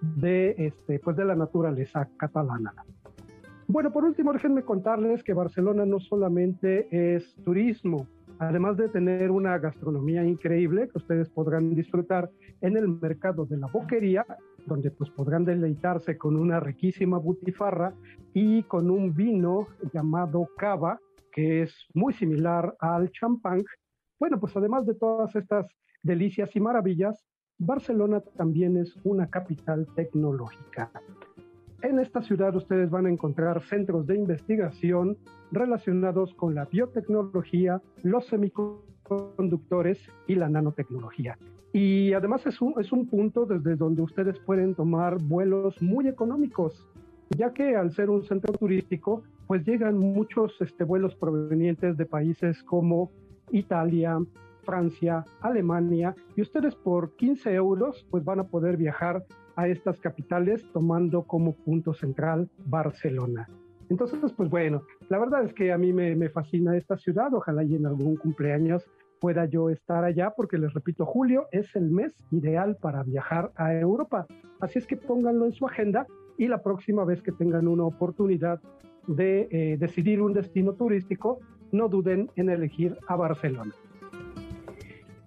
de, 0.00 0.54
este, 0.58 0.98
pues 0.98 1.16
de 1.16 1.24
la 1.24 1.34
naturaleza 1.34 2.08
catalana. 2.16 2.72
Bueno, 3.66 3.92
por 3.92 4.04
último, 4.04 4.32
déjenme 4.32 4.62
contarles 4.62 5.22
que 5.22 5.34
Barcelona 5.34 5.84
no 5.84 6.00
solamente 6.00 6.88
es 6.90 7.34
turismo, 7.44 8.06
además 8.38 8.76
de 8.76 8.88
tener 8.88 9.30
una 9.30 9.58
gastronomía 9.58 10.24
increíble 10.24 10.88
que 10.88 10.98
ustedes 10.98 11.28
podrán 11.28 11.74
disfrutar 11.74 12.30
en 12.60 12.76
el 12.76 12.88
mercado 12.88 13.46
de 13.46 13.56
la 13.56 13.66
boquería, 13.66 14.24
donde 14.66 14.90
pues 14.90 15.10
podrán 15.10 15.44
deleitarse 15.44 16.16
con 16.16 16.36
una 16.36 16.60
riquísima 16.60 17.18
butifarra 17.18 17.94
y 18.34 18.62
con 18.64 18.90
un 18.90 19.14
vino 19.14 19.68
llamado 19.92 20.48
cava, 20.56 20.98
que 21.32 21.62
es 21.62 21.74
muy 21.94 22.12
similar 22.12 22.74
al 22.80 23.10
champán. 23.10 23.64
Bueno, 24.18 24.38
pues 24.40 24.56
además 24.56 24.86
de 24.86 24.94
todas 24.94 25.34
estas 25.36 25.66
delicias 26.02 26.54
y 26.54 26.60
maravillas, 26.60 27.24
Barcelona 27.58 28.20
también 28.36 28.76
es 28.76 28.94
una 29.04 29.28
capital 29.28 29.86
tecnológica. 29.94 30.90
En 31.82 32.00
esta 32.00 32.22
ciudad 32.22 32.56
ustedes 32.56 32.90
van 32.90 33.06
a 33.06 33.10
encontrar 33.10 33.62
centros 33.62 34.04
de 34.08 34.16
investigación 34.16 35.16
relacionados 35.52 36.34
con 36.34 36.54
la 36.56 36.64
biotecnología, 36.64 37.80
los 38.02 38.26
semiconductores 38.26 39.98
y 40.26 40.34
la 40.34 40.48
nanotecnología. 40.48 41.38
Y 41.72 42.12
además 42.14 42.44
es 42.46 42.60
un, 42.60 42.74
es 42.80 42.90
un 42.90 43.06
punto 43.06 43.46
desde 43.46 43.76
donde 43.76 44.02
ustedes 44.02 44.40
pueden 44.40 44.74
tomar 44.74 45.18
vuelos 45.22 45.80
muy 45.80 46.08
económicos, 46.08 46.84
ya 47.36 47.52
que 47.52 47.76
al 47.76 47.92
ser 47.92 48.10
un 48.10 48.24
centro 48.24 48.52
turístico, 48.54 49.22
pues 49.46 49.64
llegan 49.64 49.98
muchos 49.98 50.60
este, 50.60 50.82
vuelos 50.82 51.14
provenientes 51.14 51.96
de 51.96 52.06
países 52.06 52.60
como 52.64 53.12
Italia, 53.52 54.18
Francia, 54.68 55.24
Alemania, 55.40 56.14
y 56.36 56.42
ustedes 56.42 56.74
por 56.74 57.16
15 57.16 57.54
euros 57.54 58.06
pues 58.10 58.22
van 58.22 58.40
a 58.40 58.48
poder 58.48 58.76
viajar 58.76 59.24
a 59.56 59.66
estas 59.66 59.98
capitales 59.98 60.62
tomando 60.74 61.22
como 61.22 61.54
punto 61.54 61.94
central 61.94 62.50
Barcelona. 62.66 63.48
Entonces, 63.88 64.20
pues 64.36 64.50
bueno, 64.50 64.82
la 65.08 65.18
verdad 65.18 65.42
es 65.42 65.54
que 65.54 65.72
a 65.72 65.78
mí 65.78 65.94
me, 65.94 66.28
fascina 66.28 66.76
esta 66.76 66.98
ciudad, 66.98 67.32
ojalá 67.32 67.64
y 67.64 67.76
en 67.76 67.86
algún 67.86 68.16
cumpleaños 68.16 68.84
pueda 69.22 69.46
yo 69.46 69.70
estar 69.70 70.04
allá, 70.04 70.34
porque 70.36 70.58
les 70.58 70.74
repito, 70.74 71.06
julio 71.06 71.46
es 71.50 71.74
el 71.74 71.90
mes 71.90 72.14
ideal 72.30 72.76
para 72.76 73.02
viajar 73.04 73.50
a 73.56 73.72
Europa. 73.74 74.26
Así 74.60 74.78
es 74.78 74.86
que 74.86 74.98
pónganlo 74.98 75.46
en 75.46 75.52
su 75.52 75.66
agenda 75.66 76.06
y 76.36 76.46
la 76.46 76.62
próxima 76.62 77.06
vez 77.06 77.22
que 77.22 77.32
tengan 77.32 77.68
una 77.68 77.84
oportunidad 77.84 78.60
de 79.06 79.48
eh, 79.50 79.78
decidir 79.78 80.20
un 80.20 80.34
destino 80.34 80.74
turístico, 80.74 81.40
no 81.72 81.88
duden 81.88 82.30
en 82.36 82.50
elegir 82.50 82.98
a 83.08 83.16
Barcelona. 83.16 83.72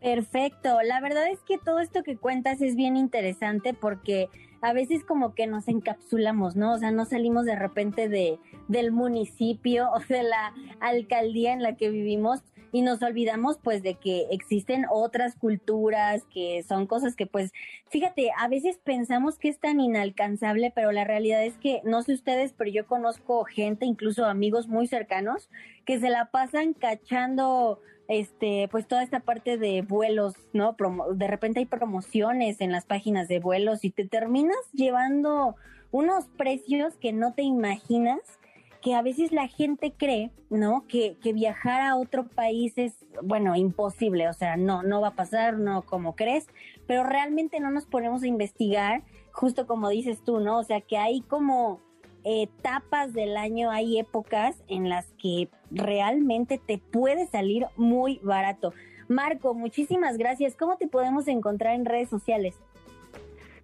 Perfecto. 0.02 0.82
La 0.84 1.00
verdad 1.00 1.28
es 1.28 1.40
que 1.44 1.60
todo 1.60 1.80
esto 1.80 2.02
que 2.02 2.18
cuentas 2.18 2.60
es 2.62 2.76
bien 2.76 2.98
interesante 2.98 3.76
porque 3.76 4.30
a 4.62 4.74
veces 4.74 5.04
como 5.04 5.36
que 5.36 5.46
nos 5.46 5.68
encapsulamos, 5.68 6.56
¿no? 6.56 6.74
O 6.74 6.78
sea, 6.80 6.92
no 6.92 7.06
salimos 7.06 7.46
de 7.46 7.56
repente 7.56 8.10
de, 8.10 8.40
del 8.68 8.92
municipio 8.92 9.90
o 9.94 10.00
de 10.00 10.24
la 10.24 10.54
alcaldía 10.80 11.54
en 11.54 11.62
la 11.62 11.76
que 11.76 11.90
vivimos 11.90 12.42
y 12.72 12.82
nos 12.82 13.02
olvidamos 13.02 13.58
pues 13.58 13.84
de 13.84 13.96
que 13.96 14.28
existen 14.32 14.86
otras 14.90 15.36
culturas, 15.36 16.24
que 16.34 16.64
son 16.64 16.88
cosas 16.88 17.16
que 17.16 17.26
pues, 17.26 17.52
fíjate, 17.90 18.32
a 18.38 18.48
veces 18.48 18.80
pensamos 18.84 19.38
que 19.38 19.50
es 19.50 19.60
tan 19.60 19.80
inalcanzable, 19.80 20.72
pero 20.74 20.92
la 20.92 21.04
realidad 21.04 21.44
es 21.44 21.58
que, 21.58 21.82
no 21.84 22.02
sé 22.02 22.14
ustedes, 22.14 22.54
pero 22.54 22.72
yo 22.72 22.88
conozco 22.88 23.44
gente, 23.44 23.86
incluso 23.86 24.26
amigos 24.26 24.68
muy 24.68 24.88
cercanos, 24.88 25.50
que 25.86 26.00
se 26.00 26.10
la 26.10 26.32
pasan 26.32 26.74
cachando 26.74 27.80
este, 28.08 28.68
pues 28.70 28.88
toda 28.88 29.04
esta 29.04 29.22
parte 29.22 29.58
de 29.58 29.82
vuelos, 29.84 30.36
¿no? 30.54 30.76
de 31.14 31.28
repente 31.28 31.60
hay 31.60 31.66
promociones 31.66 32.60
en 32.60 32.72
las 32.72 32.86
páginas 32.86 33.28
de 33.28 33.40
vuelos 33.40 33.86
y 33.86 33.90
te 33.90 34.06
terminas 34.06 34.58
llevando 34.74 35.56
unos 35.92 36.26
precios 36.38 36.96
que 36.98 37.14
no 37.14 37.34
te 37.34 37.44
imaginas, 37.44 38.20
que 38.82 38.96
a 38.96 39.02
veces 39.02 39.32
la 39.32 39.48
gente 39.48 39.94
cree, 39.96 40.32
¿no? 40.50 40.86
Que, 40.88 41.18
que 41.22 41.34
viajar 41.34 41.82
a 41.82 41.96
otro 41.96 42.28
país 42.28 42.74
es, 42.78 42.96
bueno, 43.22 43.56
imposible, 43.56 44.28
o 44.28 44.34
sea, 44.34 44.58
no, 44.58 44.84
no 44.84 45.02
va 45.02 45.10
a 45.10 45.16
pasar, 45.16 45.58
no 45.58 45.84
como 45.84 46.16
crees, 46.16 46.48
pero 46.88 47.04
realmente 47.04 47.60
no 47.60 47.72
nos 47.72 47.86
ponemos 47.86 48.24
a 48.24 48.28
investigar, 48.28 49.04
justo 49.32 49.68
como 49.68 49.90
dices 49.90 50.24
tú, 50.24 50.40
¿no? 50.40 50.60
O 50.60 50.64
sea, 50.64 50.82
que 50.82 50.98
hay 50.98 51.22
como 51.22 51.80
etapas 52.24 53.14
del 53.14 53.38
año, 53.38 53.72
hay 53.72 54.00
épocas 54.00 54.62
en 54.68 54.90
las 54.90 55.08
que 55.14 55.50
realmente 55.72 56.60
te 56.60 56.78
puede 56.78 57.28
salir 57.28 57.66
muy 57.78 58.20
barato. 58.24 58.74
Marco, 59.08 59.54
muchísimas 59.54 60.18
gracias. 60.18 60.56
¿Cómo 60.56 60.78
te 60.78 60.88
podemos 60.88 61.28
encontrar 61.28 61.76
en 61.76 61.86
redes 61.86 62.10
sociales? 62.10 62.56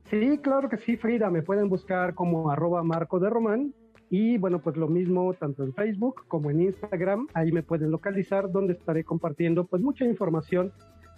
Sí, 0.09 0.37
claro 0.39 0.69
que 0.69 0.77
sí, 0.77 0.97
Frida. 0.97 1.29
Me 1.29 1.41
pueden 1.41 1.69
buscar 1.69 2.13
como 2.15 2.49
arroba 2.49 2.83
Marco 2.83 3.19
de 3.19 3.29
Román. 3.29 3.73
Y 4.09 4.37
bueno, 4.37 4.59
pues 4.59 4.77
lo 4.77 4.87
mismo 4.87 5.33
tanto 5.33 5.63
en 5.63 5.73
Facebook 5.73 6.23
como 6.27 6.49
en 6.49 6.61
Instagram. 6.61 7.27
Ahí 7.33 7.51
me 7.51 7.63
pueden 7.63 7.91
localizar 7.91 8.51
donde 8.51 8.73
estaré 8.73 9.03
compartiendo 9.03 9.65
pues 9.65 9.81
mucha 9.81 10.05
información 10.05 10.71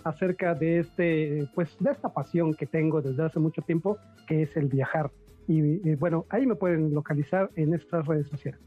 acerca 0.04 0.56
de 0.56 0.80
este, 0.80 1.48
pues 1.54 1.76
de 1.80 1.92
esta 1.92 2.14
pasión 2.14 2.54
que 2.54 2.66
tengo 2.66 3.02
desde 3.02 3.24
hace 3.24 3.40
mucho 3.40 3.62
tiempo, 3.62 3.98
que 4.28 4.44
es 4.44 4.56
el 4.58 4.68
viajar. 4.68 5.12
Y, 5.48 5.96
bueno, 5.96 6.26
ahí 6.30 6.46
me 6.46 6.56
pueden 6.56 6.94
localizar 6.94 7.50
en 7.56 7.74
estas 7.74 8.06
redes 8.06 8.28
sociales. 8.28 8.62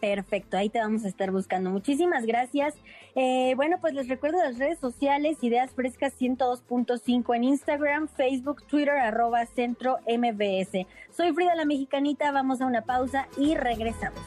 Perfecto, 0.00 0.58
ahí 0.58 0.68
te 0.68 0.78
vamos 0.78 1.04
a 1.04 1.08
estar 1.08 1.30
buscando. 1.30 1.70
Muchísimas 1.70 2.26
gracias. 2.26 2.74
Eh, 3.14 3.54
bueno, 3.56 3.78
pues 3.80 3.94
les 3.94 4.08
recuerdo 4.08 4.38
las 4.38 4.58
redes 4.58 4.78
sociales, 4.78 5.38
Ideas 5.40 5.70
Frescas 5.70 6.12
102.5 6.20 7.34
en 7.34 7.44
Instagram, 7.44 8.08
Facebook, 8.08 8.66
Twitter, 8.66 8.90
arroba 8.90 9.46
centro 9.46 9.98
MBS. 10.06 10.86
Soy 11.16 11.32
Frida 11.32 11.54
la 11.54 11.64
Mexicanita, 11.64 12.30
vamos 12.30 12.60
a 12.60 12.66
una 12.66 12.82
pausa 12.82 13.26
y 13.38 13.54
regresamos. 13.54 14.20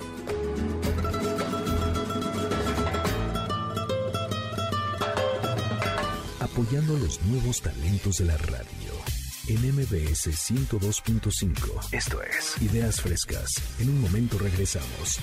Apoyando 6.40 6.98
los 6.98 7.22
nuevos 7.24 7.62
talentos 7.62 8.18
de 8.18 8.26
la 8.26 8.38
radio 8.38 9.19
en 9.50 9.58
MBS 9.76 10.28
102.5. 10.28 11.92
Esto 11.92 12.22
es 12.22 12.62
Ideas 12.62 13.02
Frescas. 13.02 13.52
En 13.80 13.90
un 13.90 14.00
momento 14.00 14.38
regresamos. 14.38 15.20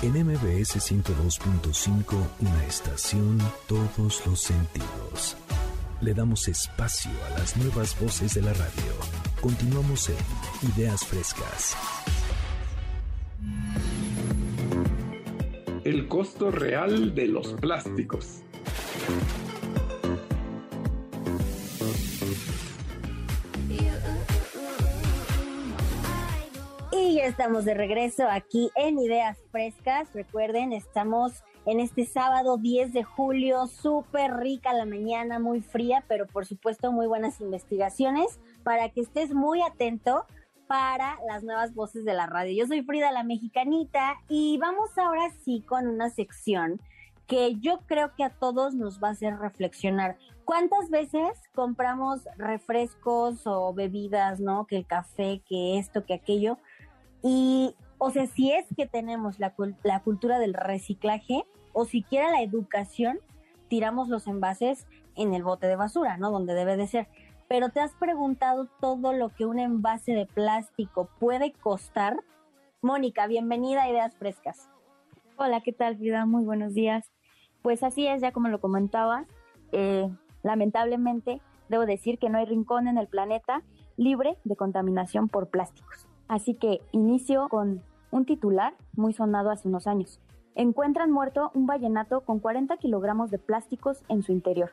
En 0.00 0.12
MBS 0.12 0.76
102.5, 0.76 2.16
una 2.40 2.64
estación, 2.64 3.38
todos 3.68 4.26
los 4.26 4.40
sentidos. 4.40 5.36
Le 6.00 6.14
damos 6.14 6.48
espacio 6.48 7.10
a 7.26 7.38
las 7.38 7.58
nuevas 7.58 7.98
voces 8.00 8.32
de 8.32 8.40
la 8.40 8.54
radio. 8.54 8.92
Continuamos 9.42 10.08
en 10.08 10.16
Ideas 10.74 11.04
Frescas. 11.04 11.76
El 15.84 16.08
costo 16.08 16.50
real 16.50 17.14
de 17.14 17.26
los 17.26 17.52
plásticos. 17.52 18.40
Estamos 27.24 27.64
de 27.64 27.74
regreso 27.74 28.24
aquí 28.28 28.70
en 28.74 28.98
Ideas 28.98 29.38
Frescas. 29.50 30.12
Recuerden, 30.12 30.72
estamos 30.72 31.42
en 31.64 31.80
este 31.80 32.04
sábado 32.04 32.58
10 32.58 32.92
de 32.92 33.04
julio, 33.04 33.66
súper 33.68 34.36
rica 34.36 34.74
la 34.74 34.84
mañana, 34.84 35.38
muy 35.38 35.62
fría, 35.62 36.04
pero 36.08 36.26
por 36.26 36.44
supuesto 36.44 36.92
muy 36.92 37.06
buenas 37.06 37.40
investigaciones 37.40 38.38
para 38.64 38.90
que 38.90 39.00
estés 39.00 39.32
muy 39.32 39.62
atento 39.62 40.26
para 40.66 41.18
las 41.26 41.42
nuevas 41.42 41.74
voces 41.74 42.04
de 42.04 42.12
la 42.12 42.26
radio. 42.26 42.54
Yo 42.54 42.66
soy 42.66 42.82
Frida 42.82 43.10
la 43.12 43.24
Mexicanita 43.24 44.16
y 44.28 44.58
vamos 44.58 44.96
ahora 44.98 45.30
sí 45.44 45.64
con 45.66 45.86
una 45.88 46.10
sección 46.10 46.80
que 47.26 47.56
yo 47.56 47.80
creo 47.86 48.14
que 48.14 48.24
a 48.24 48.30
todos 48.30 48.74
nos 48.74 49.02
va 49.02 49.08
a 49.08 49.12
hacer 49.12 49.36
reflexionar. 49.38 50.16
¿Cuántas 50.44 50.90
veces 50.90 51.40
compramos 51.54 52.20
refrescos 52.36 53.46
o 53.46 53.72
bebidas, 53.74 54.38
no? 54.38 54.66
Que 54.66 54.76
el 54.76 54.86
café, 54.86 55.42
que 55.48 55.78
esto, 55.78 56.04
que 56.04 56.14
aquello, 56.14 56.58
y, 57.28 57.74
o 57.98 58.10
sea, 58.10 58.26
si 58.28 58.52
es 58.52 58.66
que 58.76 58.86
tenemos 58.86 59.40
la, 59.40 59.52
la 59.82 60.00
cultura 60.00 60.38
del 60.38 60.54
reciclaje 60.54 61.44
o 61.72 61.84
siquiera 61.84 62.30
la 62.30 62.40
educación, 62.40 63.18
tiramos 63.66 64.08
los 64.08 64.28
envases 64.28 64.86
en 65.16 65.34
el 65.34 65.42
bote 65.42 65.66
de 65.66 65.74
basura, 65.74 66.18
¿no? 66.18 66.30
Donde 66.30 66.54
debe 66.54 66.76
de 66.76 66.86
ser. 66.86 67.08
Pero 67.48 67.70
te 67.70 67.80
has 67.80 67.92
preguntado 67.94 68.68
todo 68.80 69.12
lo 69.12 69.30
que 69.30 69.44
un 69.44 69.58
envase 69.58 70.12
de 70.12 70.26
plástico 70.26 71.08
puede 71.18 71.52
costar. 71.52 72.16
Mónica, 72.80 73.26
bienvenida 73.26 73.82
a 73.82 73.90
Ideas 73.90 74.14
Frescas. 74.16 74.68
Hola, 75.36 75.62
¿qué 75.62 75.72
tal, 75.72 75.96
Frida? 75.96 76.26
Muy 76.26 76.44
buenos 76.44 76.74
días. 76.74 77.10
Pues 77.62 77.82
así 77.82 78.06
es, 78.06 78.20
ya 78.20 78.30
como 78.30 78.46
lo 78.46 78.60
comentabas, 78.60 79.26
eh, 79.72 80.08
lamentablemente 80.44 81.40
debo 81.68 81.86
decir 81.86 82.20
que 82.20 82.30
no 82.30 82.38
hay 82.38 82.44
rincón 82.44 82.86
en 82.86 82.98
el 82.98 83.08
planeta 83.08 83.64
libre 83.96 84.38
de 84.44 84.54
contaminación 84.54 85.28
por 85.28 85.50
plásticos. 85.50 86.06
Así 86.28 86.54
que 86.54 86.80
inicio 86.92 87.48
con 87.48 87.82
un 88.10 88.24
titular 88.24 88.74
muy 88.94 89.12
sonado 89.12 89.50
hace 89.50 89.68
unos 89.68 89.86
años. 89.86 90.20
Encuentran 90.54 91.10
muerto 91.10 91.50
un 91.54 91.66
vallenato 91.66 92.22
con 92.22 92.40
40 92.40 92.76
kilogramos 92.78 93.30
de 93.30 93.38
plásticos 93.38 94.02
en 94.08 94.22
su 94.22 94.32
interior. 94.32 94.70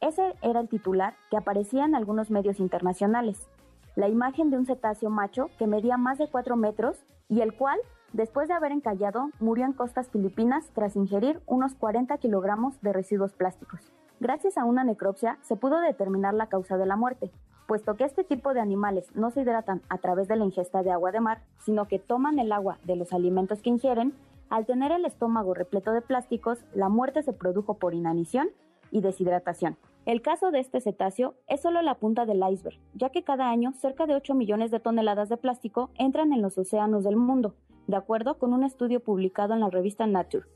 Ese 0.00 0.34
era 0.40 0.60
el 0.60 0.68
titular 0.68 1.14
que 1.30 1.36
aparecía 1.36 1.84
en 1.84 1.94
algunos 1.94 2.30
medios 2.30 2.60
internacionales. 2.60 3.48
la 3.96 4.08
imagen 4.08 4.50
de 4.50 4.56
un 4.56 4.66
cetáceo 4.66 5.10
macho 5.10 5.50
que 5.58 5.66
medía 5.66 5.96
más 5.96 6.16
de 6.16 6.28
4 6.28 6.56
metros 6.56 7.04
y 7.28 7.40
el 7.40 7.52
cual, 7.54 7.78
después 8.12 8.48
de 8.48 8.54
haber 8.54 8.72
encallado, 8.72 9.30
murió 9.40 9.64
en 9.66 9.72
costas 9.72 10.08
filipinas 10.08 10.70
tras 10.74 10.96
ingerir 10.96 11.42
unos 11.46 11.74
40 11.74 12.16
kilogramos 12.18 12.80
de 12.80 12.92
residuos 12.92 13.32
plásticos. 13.32 13.92
Gracias 14.20 14.56
a 14.56 14.64
una 14.64 14.84
necropsia 14.84 15.38
se 15.42 15.56
pudo 15.56 15.80
determinar 15.80 16.34
la 16.34 16.46
causa 16.46 16.76
de 16.76 16.86
la 16.86 16.96
muerte, 16.96 17.32
puesto 17.70 17.94
que 17.94 18.02
este 18.02 18.24
tipo 18.24 18.52
de 18.52 18.58
animales 18.58 19.14
no 19.14 19.30
se 19.30 19.42
hidratan 19.42 19.80
a 19.88 19.98
través 19.98 20.26
de 20.26 20.34
la 20.34 20.44
ingesta 20.44 20.82
de 20.82 20.90
agua 20.90 21.12
de 21.12 21.20
mar, 21.20 21.44
sino 21.60 21.86
que 21.86 22.00
toman 22.00 22.40
el 22.40 22.50
agua 22.50 22.80
de 22.82 22.96
los 22.96 23.12
alimentos 23.12 23.62
que 23.62 23.70
ingieren, 23.70 24.12
al 24.48 24.66
tener 24.66 24.90
el 24.90 25.04
estómago 25.04 25.54
repleto 25.54 25.92
de 25.92 26.02
plásticos, 26.02 26.64
la 26.74 26.88
muerte 26.88 27.22
se 27.22 27.32
produjo 27.32 27.74
por 27.74 27.94
inanición 27.94 28.48
y 28.90 29.02
deshidratación. 29.02 29.76
El 30.04 30.20
caso 30.20 30.50
de 30.50 30.58
este 30.58 30.80
cetáceo 30.80 31.36
es 31.46 31.60
solo 31.60 31.80
la 31.82 31.94
punta 31.94 32.26
del 32.26 32.42
iceberg, 32.42 32.76
ya 32.94 33.10
que 33.10 33.22
cada 33.22 33.48
año 33.48 33.72
cerca 33.74 34.06
de 34.06 34.16
8 34.16 34.34
millones 34.34 34.72
de 34.72 34.80
toneladas 34.80 35.28
de 35.28 35.36
plástico 35.36 35.90
entran 35.94 36.32
en 36.32 36.42
los 36.42 36.58
océanos 36.58 37.04
del 37.04 37.14
mundo, 37.14 37.54
de 37.86 37.96
acuerdo 37.96 38.36
con 38.36 38.52
un 38.52 38.64
estudio 38.64 38.98
publicado 38.98 39.54
en 39.54 39.60
la 39.60 39.70
revista 39.70 40.08
Nature. 40.08 40.46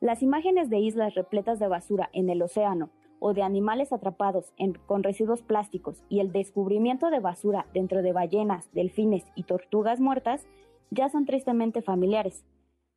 Las 0.00 0.22
imágenes 0.22 0.70
de 0.70 0.78
islas 0.78 1.14
repletas 1.14 1.58
de 1.58 1.68
basura 1.68 2.08
en 2.14 2.30
el 2.30 2.40
océano 2.40 2.88
o 3.20 3.34
de 3.34 3.42
animales 3.42 3.92
atrapados 3.92 4.52
con 4.86 5.02
residuos 5.02 5.42
plásticos 5.42 6.02
y 6.08 6.20
el 6.20 6.32
descubrimiento 6.32 7.10
de 7.10 7.20
basura 7.20 7.66
dentro 7.72 8.02
de 8.02 8.12
ballenas, 8.12 8.68
delfines 8.72 9.24
y 9.34 9.44
tortugas 9.44 10.00
muertas 10.00 10.46
ya 10.90 11.08
son 11.08 11.24
tristemente 11.24 11.82
familiares. 11.82 12.44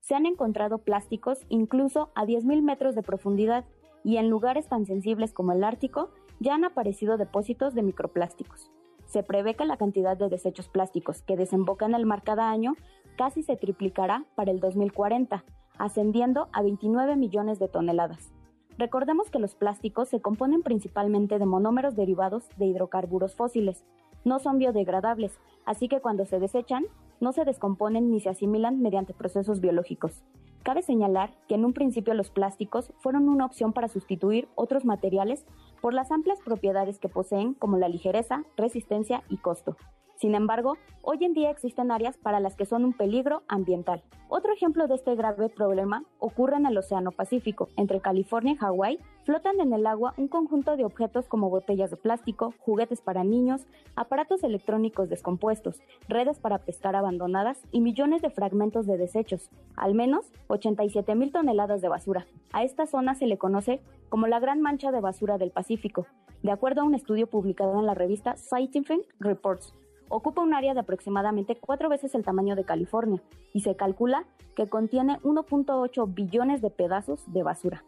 Se 0.01 0.15
han 0.15 0.25
encontrado 0.25 0.79
plásticos 0.79 1.45
incluso 1.49 2.11
a 2.15 2.25
10.000 2.25 2.61
metros 2.61 2.95
de 2.95 3.03
profundidad 3.03 3.65
y 4.03 4.17
en 4.17 4.29
lugares 4.29 4.67
tan 4.67 4.85
sensibles 4.85 5.33
como 5.33 5.51
el 5.51 5.63
Ártico 5.63 6.09
ya 6.39 6.55
han 6.55 6.63
aparecido 6.63 7.17
depósitos 7.17 7.73
de 7.73 7.83
microplásticos. 7.83 8.71
Se 9.05 9.23
prevé 9.23 9.55
que 9.55 9.65
la 9.65 9.77
cantidad 9.77 10.15
de 10.15 10.29
desechos 10.29 10.69
plásticos 10.69 11.21
que 11.23 11.35
desemboca 11.35 11.85
en 11.85 11.95
el 11.95 12.05
mar 12.05 12.21
cada 12.23 12.49
año 12.49 12.75
casi 13.17 13.43
se 13.43 13.57
triplicará 13.57 14.25
para 14.35 14.51
el 14.51 14.59
2040, 14.59 15.43
ascendiendo 15.77 16.47
a 16.53 16.61
29 16.61 17.15
millones 17.15 17.59
de 17.59 17.67
toneladas. 17.67 18.31
Recordemos 18.79 19.29
que 19.29 19.39
los 19.39 19.55
plásticos 19.55 20.07
se 20.07 20.21
componen 20.21 20.63
principalmente 20.63 21.37
de 21.37 21.45
monómeros 21.45 21.97
derivados 21.97 22.47
de 22.55 22.67
hidrocarburos 22.67 23.35
fósiles. 23.35 23.83
No 24.23 24.39
son 24.39 24.57
biodegradables, 24.57 25.37
así 25.65 25.89
que 25.89 25.99
cuando 25.99 26.25
se 26.25 26.39
desechan, 26.39 26.85
no 27.19 27.33
se 27.33 27.43
descomponen 27.43 28.09
ni 28.09 28.21
se 28.21 28.29
asimilan 28.29 28.81
mediante 28.81 29.13
procesos 29.13 29.59
biológicos. 29.59 30.23
Cabe 30.63 30.81
señalar 30.81 31.33
que 31.49 31.55
en 31.55 31.65
un 31.65 31.73
principio 31.73 32.13
los 32.13 32.29
plásticos 32.29 32.93
fueron 32.99 33.27
una 33.27 33.45
opción 33.45 33.73
para 33.73 33.89
sustituir 33.89 34.47
otros 34.55 34.85
materiales 34.85 35.45
por 35.81 35.93
las 35.93 36.09
amplias 36.09 36.39
propiedades 36.39 36.99
que 36.99 37.09
poseen 37.09 37.55
como 37.55 37.75
la 37.75 37.89
ligereza, 37.89 38.45
resistencia 38.55 39.23
y 39.27 39.39
costo. 39.39 39.75
Sin 40.19 40.35
embargo, 40.35 40.75
hoy 41.01 41.23
en 41.23 41.33
día 41.33 41.49
existen 41.49 41.91
áreas 41.91 42.17
para 42.17 42.41
las 42.41 42.57
que 42.57 42.65
son 42.65 42.83
un 42.83 42.91
peligro 42.91 43.43
ambiental. 43.47 44.03
Otro 44.27 44.51
ejemplo 44.51 44.85
de 44.85 44.95
este 44.95 45.15
grave 45.15 45.47
problema 45.47 46.03
ocurre 46.19 46.57
en 46.57 46.65
el 46.65 46.77
Océano 46.77 47.11
Pacífico. 47.11 47.69
Entre 47.77 48.01
California 48.01 48.51
y 48.51 48.57
Hawái 48.57 48.99
flotan 49.23 49.61
en 49.61 49.71
el 49.71 49.87
agua 49.87 50.13
un 50.17 50.27
conjunto 50.27 50.75
de 50.75 50.83
objetos 50.83 51.29
como 51.29 51.49
botellas 51.49 51.89
de 51.89 51.95
plástico, 51.95 52.53
juguetes 52.59 52.99
para 52.99 53.23
niños, 53.23 53.65
aparatos 53.95 54.43
electrónicos 54.43 55.07
descompuestos, 55.07 55.81
redes 56.09 56.37
para 56.37 56.57
pescar 56.57 56.97
abandonadas 56.97 57.61
y 57.71 57.79
millones 57.79 58.21
de 58.21 58.29
fragmentos 58.29 58.85
de 58.87 58.97
desechos, 58.97 59.49
al 59.77 59.95
menos 59.95 60.33
87 60.47 61.15
mil 61.15 61.31
toneladas 61.31 61.79
de 61.79 61.87
basura. 61.87 62.27
A 62.51 62.65
esta 62.65 62.87
zona 62.87 63.15
se 63.15 63.25
le 63.25 63.37
conoce 63.37 63.79
como 64.09 64.27
la 64.27 64.41
Gran 64.41 64.59
Mancha 64.59 64.91
de 64.91 64.99
Basura 64.99 65.37
del 65.37 65.51
Pacífico, 65.51 66.07
de 66.43 66.51
acuerdo 66.51 66.81
a 66.81 66.83
un 66.83 66.93
estudio 66.93 67.27
publicado 67.27 67.79
en 67.79 67.85
la 67.85 67.93
revista 67.93 68.35
Scientific 68.35 69.07
Reports 69.21 69.73
ocupa 70.09 70.41
un 70.41 70.53
área 70.53 70.73
de 70.73 70.81
aproximadamente 70.81 71.55
cuatro 71.55 71.89
veces 71.89 72.13
el 72.15 72.25
tamaño 72.25 72.55
de 72.55 72.65
California 72.65 73.21
y 73.53 73.61
se 73.61 73.75
calcula 73.75 74.25
que 74.55 74.67
contiene 74.67 75.19
1.8 75.21 76.13
billones 76.13 76.61
de 76.61 76.69
pedazos 76.69 77.31
de 77.31 77.43
basura. 77.43 77.83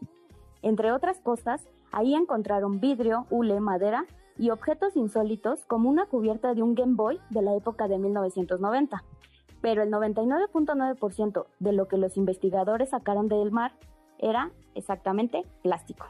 Entre 0.62 0.92
otras 0.92 1.20
cosas, 1.20 1.68
ahí 1.92 2.14
encontraron 2.14 2.79
vidrio, 2.79 3.25
hule, 3.29 3.60
madera 3.60 4.05
y 4.38 4.51
objetos 4.51 4.96
insólitos 4.96 5.66
como 5.66 5.90
una 5.90 6.05
cubierta 6.05 6.53
de 6.53 6.62
un 6.64 6.75
Game 6.75 6.96
Boy 6.96 7.20
de 7.29 7.42
la 7.42 7.55
época 7.55 7.88
de 7.88 7.98
1990. 7.98 9.03
Pero 9.62 9.84
el 9.84 9.92
99.9% 9.92 11.46
de 11.60 11.74
lo 11.74 11.88
que 11.88 11.98
los 11.98 12.18
investigadores 12.18 12.90
sacaron 12.90 13.27
del 13.27 13.51
mar 13.51 13.74
era 14.18 14.51
exactamente 14.75 15.46
plástico. 15.62 16.07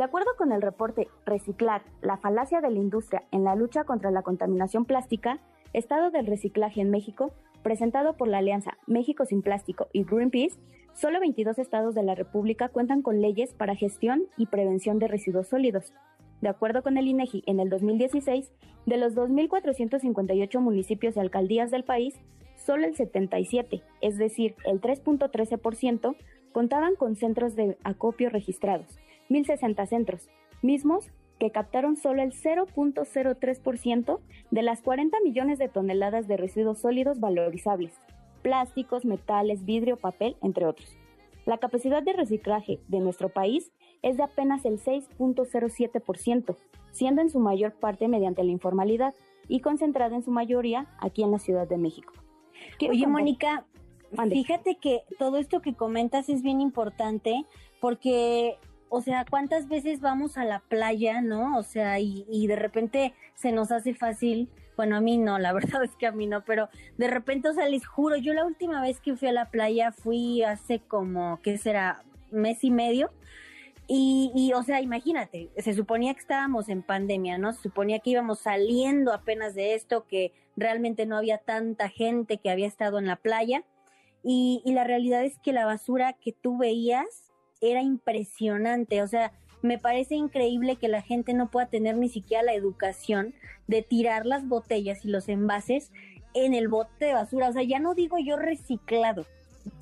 De 0.00 0.04
acuerdo 0.04 0.30
con 0.38 0.50
el 0.50 0.62
reporte 0.62 1.08
Reciclar, 1.26 1.82
la 2.00 2.16
falacia 2.16 2.62
de 2.62 2.70
la 2.70 2.78
industria 2.78 3.24
en 3.32 3.44
la 3.44 3.54
lucha 3.54 3.84
contra 3.84 4.10
la 4.10 4.22
contaminación 4.22 4.86
plástica, 4.86 5.40
Estado 5.74 6.10
del 6.10 6.26
Reciclaje 6.26 6.80
en 6.80 6.88
México, 6.88 7.34
presentado 7.62 8.16
por 8.16 8.26
la 8.26 8.38
Alianza 8.38 8.78
México 8.86 9.26
sin 9.26 9.42
Plástico 9.42 9.88
y 9.92 10.04
Greenpeace, 10.04 10.58
solo 10.94 11.20
22 11.20 11.58
estados 11.58 11.94
de 11.94 12.02
la 12.02 12.14
República 12.14 12.70
cuentan 12.70 13.02
con 13.02 13.20
leyes 13.20 13.52
para 13.52 13.76
gestión 13.76 14.22
y 14.38 14.46
prevención 14.46 14.98
de 14.98 15.08
residuos 15.08 15.48
sólidos. 15.48 15.92
De 16.40 16.48
acuerdo 16.48 16.82
con 16.82 16.96
el 16.96 17.06
INEGI, 17.06 17.42
en 17.44 17.60
el 17.60 17.68
2016, 17.68 18.50
de 18.86 18.96
los 18.96 19.14
2.458 19.14 20.60
municipios 20.60 21.14
y 21.14 21.20
alcaldías 21.20 21.70
del 21.70 21.84
país, 21.84 22.14
solo 22.56 22.86
el 22.86 22.96
77, 22.96 23.82
es 24.00 24.16
decir, 24.16 24.54
el 24.64 24.80
3.13%, 24.80 26.16
contaban 26.52 26.94
con 26.96 27.16
centros 27.16 27.54
de 27.54 27.76
acopio 27.84 28.30
registrados, 28.30 28.98
1.060 29.30 29.86
centros, 29.86 30.28
mismos 30.60 31.10
que 31.38 31.50
captaron 31.50 31.96
solo 31.96 32.22
el 32.22 32.32
0.03% 32.32 34.20
de 34.50 34.62
las 34.62 34.82
40 34.82 35.16
millones 35.24 35.58
de 35.58 35.68
toneladas 35.68 36.28
de 36.28 36.36
residuos 36.36 36.80
sólidos 36.80 37.18
valorizables, 37.18 37.98
plásticos, 38.42 39.04
metales, 39.04 39.64
vidrio, 39.64 39.96
papel, 39.96 40.36
entre 40.42 40.66
otros. 40.66 40.96
La 41.46 41.58
capacidad 41.58 42.02
de 42.02 42.12
reciclaje 42.12 42.78
de 42.88 43.00
nuestro 43.00 43.30
país 43.30 43.72
es 44.02 44.18
de 44.18 44.22
apenas 44.22 44.64
el 44.64 44.78
6.07%, 44.78 46.56
siendo 46.92 47.22
en 47.22 47.30
su 47.30 47.40
mayor 47.40 47.72
parte 47.72 48.08
mediante 48.08 48.44
la 48.44 48.50
informalidad 48.50 49.14
y 49.48 49.60
concentrada 49.60 50.14
en 50.14 50.22
su 50.22 50.30
mayoría 50.30 50.86
aquí 51.00 51.22
en 51.22 51.30
la 51.30 51.38
Ciudad 51.38 51.66
de 51.66 51.78
México. 51.78 52.12
Oye, 52.88 53.06
Mónica, 53.06 53.64
fíjate 54.30 54.76
que 54.76 55.02
todo 55.18 55.38
esto 55.38 55.60
que 55.62 55.74
comentas 55.74 56.28
es 56.28 56.42
bien 56.42 56.60
importante 56.60 57.46
porque 57.80 58.58
o 58.90 59.00
sea, 59.00 59.24
¿cuántas 59.28 59.68
veces 59.68 60.00
vamos 60.00 60.36
a 60.36 60.44
la 60.44 60.58
playa, 60.58 61.22
no? 61.22 61.56
O 61.56 61.62
sea, 61.62 62.00
y, 62.00 62.46
de 62.46 62.56
repente 62.56 63.14
se 63.34 63.52
nos 63.52 63.70
hace 63.70 63.94
fácil, 63.94 64.48
bueno, 64.76 64.96
a 64.96 65.00
mí 65.00 65.16
no, 65.16 65.38
la 65.38 65.52
verdad 65.54 65.84
es 65.84 65.94
que 65.96 66.06
a 66.06 66.12
mí 66.12 66.26
no, 66.26 66.44
pero 66.44 66.68
de 66.98 67.06
repente, 67.06 67.48
o 67.48 67.54
sea, 67.54 67.68
les 67.68 67.86
juro, 67.86 68.16
yo 68.16 68.34
la 68.34 68.44
última 68.44 68.82
vez 68.82 69.00
que 69.00 69.16
fui 69.16 69.28
a 69.28 69.32
la 69.32 69.50
playa 69.50 69.92
fui 69.92 70.42
hace 70.42 70.80
como, 70.80 71.40
¿qué 71.42 71.56
será? 71.56 72.02
Mes 72.32 72.62
y 72.64 72.70
medio. 72.70 73.10
Y, 73.86 74.30
y, 74.36 74.52
o 74.52 74.62
sea, 74.62 74.80
imagínate, 74.80 75.50
se 75.56 75.72
suponía 75.72 76.14
que 76.14 76.20
estábamos 76.20 76.68
en 76.68 76.82
pandemia, 76.82 77.38
¿no? 77.38 77.52
Se 77.52 77.62
suponía 77.62 77.98
que 78.00 78.10
íbamos 78.10 78.40
saliendo 78.40 79.12
apenas 79.12 79.54
de 79.54 79.74
esto, 79.74 80.06
que 80.06 80.32
realmente 80.56 81.06
no 81.06 81.16
había 81.16 81.38
tanta 81.38 81.88
gente 81.88 82.38
que 82.38 82.50
había 82.50 82.68
estado 82.68 82.98
en 82.98 83.06
la 83.06 83.16
playa. 83.16 83.64
Y, 84.22 84.62
y 84.64 84.74
la 84.74 84.84
realidad 84.84 85.24
es 85.24 85.38
que 85.40 85.52
la 85.52 85.64
basura 85.64 86.12
que 86.12 86.32
tú 86.32 86.56
veías 86.56 87.29
era 87.60 87.82
impresionante, 87.82 89.02
o 89.02 89.06
sea, 89.06 89.32
me 89.62 89.78
parece 89.78 90.14
increíble 90.14 90.76
que 90.76 90.88
la 90.88 91.02
gente 91.02 91.34
no 91.34 91.50
pueda 91.50 91.66
tener 91.66 91.96
ni 91.96 92.08
siquiera 92.08 92.42
la 92.42 92.54
educación 92.54 93.34
de 93.66 93.82
tirar 93.82 94.24
las 94.24 94.48
botellas 94.48 95.04
y 95.04 95.08
los 95.08 95.28
envases 95.28 95.92
en 96.32 96.54
el 96.54 96.68
bote 96.68 97.06
de 97.06 97.14
basura, 97.14 97.48
o 97.48 97.52
sea, 97.52 97.62
ya 97.62 97.78
no 97.78 97.94
digo 97.94 98.16
yo 98.18 98.36
reciclado, 98.36 99.26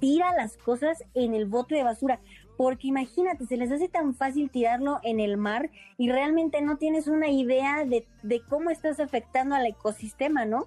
tira 0.01 0.35
las 0.35 0.57
cosas 0.57 1.05
en 1.15 1.35
el 1.35 1.47
bote 1.47 1.77
de 1.77 1.85
basura, 1.85 2.21
porque 2.57 2.89
imagínate, 2.89 3.47
se 3.47 3.57
les 3.57 3.71
hace 3.71 3.89
tan 3.89 4.15
fácil 4.15 4.51
tirarlo 4.51 4.99
en 5.05 5.21
el 5.21 5.37
mar 5.37 5.71
y 5.97 6.11
realmente 6.11 6.61
no 6.61 6.77
tienes 6.77 7.07
una 7.07 7.29
idea 7.29 7.85
de, 7.85 8.05
de 8.25 8.41
cómo 8.41 8.71
estás 8.71 8.99
afectando 8.99 9.55
al 9.55 9.67
ecosistema, 9.67 10.45
¿no? 10.45 10.67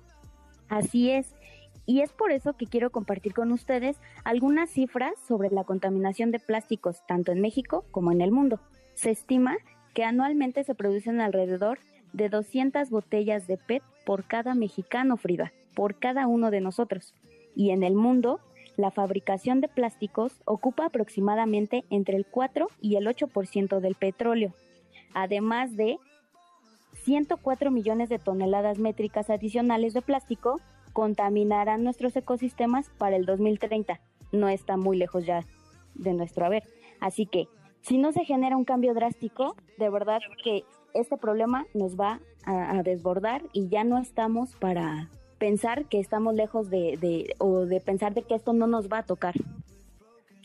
Así 0.69 1.11
es. 1.11 1.35
Y 1.91 1.99
es 1.99 2.13
por 2.13 2.31
eso 2.31 2.53
que 2.53 2.67
quiero 2.67 2.89
compartir 2.89 3.33
con 3.33 3.51
ustedes 3.51 3.99
algunas 4.23 4.69
cifras 4.69 5.11
sobre 5.27 5.49
la 5.49 5.65
contaminación 5.65 6.31
de 6.31 6.39
plásticos 6.39 7.05
tanto 7.05 7.33
en 7.33 7.41
México 7.41 7.83
como 7.91 8.13
en 8.13 8.21
el 8.21 8.31
mundo. 8.31 8.61
Se 8.93 9.09
estima 9.09 9.57
que 9.93 10.05
anualmente 10.05 10.63
se 10.63 10.73
producen 10.73 11.19
alrededor 11.19 11.79
de 12.13 12.29
200 12.29 12.89
botellas 12.89 13.45
de 13.45 13.57
PET 13.57 13.83
por 14.05 14.23
cada 14.23 14.55
mexicano, 14.55 15.17
Frida, 15.17 15.51
por 15.75 15.99
cada 15.99 16.27
uno 16.27 16.49
de 16.49 16.61
nosotros. 16.61 17.13
Y 17.57 17.71
en 17.71 17.83
el 17.83 17.95
mundo, 17.95 18.39
la 18.77 18.91
fabricación 18.91 19.59
de 19.59 19.67
plásticos 19.67 20.41
ocupa 20.45 20.85
aproximadamente 20.85 21.83
entre 21.89 22.15
el 22.15 22.25
4 22.25 22.69
y 22.79 22.95
el 22.95 23.05
8% 23.05 23.81
del 23.81 23.95
petróleo, 23.95 24.53
además 25.13 25.75
de 25.75 25.97
104 27.03 27.69
millones 27.69 28.07
de 28.07 28.17
toneladas 28.17 28.79
métricas 28.79 29.29
adicionales 29.29 29.93
de 29.93 30.01
plástico 30.01 30.61
contaminarán 30.93 31.83
nuestros 31.83 32.15
ecosistemas 32.15 32.89
para 32.97 33.15
el 33.15 33.25
2030. 33.25 33.99
No 34.31 34.49
está 34.49 34.77
muy 34.77 34.97
lejos 34.97 35.25
ya 35.25 35.45
de 35.95 36.13
nuestro 36.13 36.45
haber. 36.45 36.63
Así 36.99 37.25
que, 37.25 37.47
si 37.81 37.97
no 37.97 38.11
se 38.11 38.25
genera 38.25 38.57
un 38.57 38.65
cambio 38.65 38.93
drástico, 38.93 39.55
de 39.77 39.89
verdad 39.89 40.19
que 40.43 40.63
este 40.93 41.17
problema 41.17 41.65
nos 41.73 41.99
va 41.99 42.19
a, 42.45 42.81
desbordar 42.83 43.43
y 43.53 43.69
ya 43.69 43.83
no 43.83 43.97
estamos 43.97 44.55
para 44.55 45.09
pensar 45.37 45.85
que 45.85 45.99
estamos 45.99 46.35
lejos 46.35 46.69
de, 46.69 46.97
de, 46.99 47.35
o 47.39 47.65
de 47.65 47.79
pensar 47.81 48.13
de 48.13 48.23
que 48.23 48.35
esto 48.35 48.53
no 48.53 48.67
nos 48.67 48.89
va 48.89 48.99
a 48.99 49.03
tocar. 49.03 49.35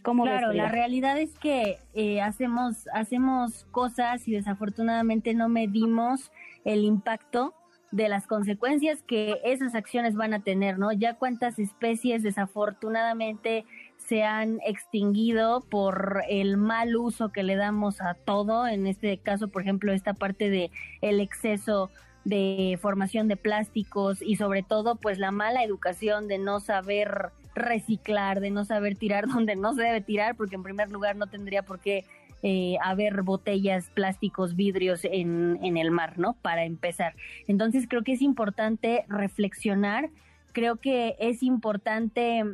claro, 0.02 0.52
la 0.52 0.68
realidad 0.68 1.18
es 1.18 1.38
que 1.38 1.78
eh, 1.94 2.20
hacemos, 2.20 2.88
hacemos 2.92 3.64
cosas 3.70 4.26
y 4.28 4.32
desafortunadamente 4.32 5.35
no 5.35 5.48
medimos 5.48 6.30
el 6.64 6.85
impacto 6.85 7.54
de 7.96 8.11
las 8.11 8.26
consecuencias 8.26 9.02
que 9.02 9.40
esas 9.42 9.74
acciones 9.74 10.16
van 10.16 10.35
a 10.35 10.42
tener, 10.42 10.78
¿no? 10.78 10.92
Ya 10.92 11.14
cuántas 11.14 11.59
especies 11.59 12.22
desafortunadamente 12.22 13.64
se 13.96 14.22
han 14.22 14.61
extinguido 14.66 15.62
por 15.62 16.22
el 16.28 16.59
mal 16.59 16.94
uso 16.94 17.30
que 17.30 17.42
le 17.42 17.56
damos 17.56 18.02
a 18.02 18.12
todo, 18.12 18.68
en 18.68 18.87
este 18.87 19.16
caso, 19.16 19.48
por 19.48 19.62
ejemplo, 19.62 19.94
esta 19.94 20.12
parte 20.12 20.50
de 20.50 20.70
el 21.00 21.20
exceso 21.20 21.90
de 22.24 22.78
formación 22.82 23.28
de 23.28 23.37
plásticos 23.37 24.20
y 24.20 24.37
sobre 24.37 24.62
todo 24.62 24.96
pues 24.96 25.18
la 25.18 25.30
mala 25.30 25.64
educación 25.64 26.28
de 26.28 26.37
no 26.37 26.61
saber 26.61 27.30
reciclar, 27.54 28.40
de 28.40 28.50
no 28.50 28.66
saber 28.66 28.96
tirar 28.96 29.26
donde 29.35 29.56
no 29.56 29.72
se 29.72 29.82
debe 29.82 30.02
tirar, 30.02 30.37
porque 30.37 30.56
en 30.56 30.62
primer 30.62 30.90
lugar 30.90 31.16
no 31.16 31.28
tendría 31.28 31.62
por 31.62 31.80
qué 31.80 32.04
eh, 32.42 32.77
haber 32.83 33.22
botellas, 33.22 33.90
plásticos, 33.90 34.57
vidrios 34.57 35.05
en, 35.05 35.59
en 35.62 35.77
el 35.77 35.90
mar, 35.90 36.18
¿no? 36.18 36.35
Para 36.42 36.64
empezar. 36.64 37.14
Entonces 37.49 37.87
creo 37.88 38.03
que 38.03 38.12
es 38.12 38.22
importante 38.22 39.05
reflexionar, 39.09 40.11
creo 40.53 40.77
que 40.77 41.16
es 41.18 41.42
importante 41.42 42.44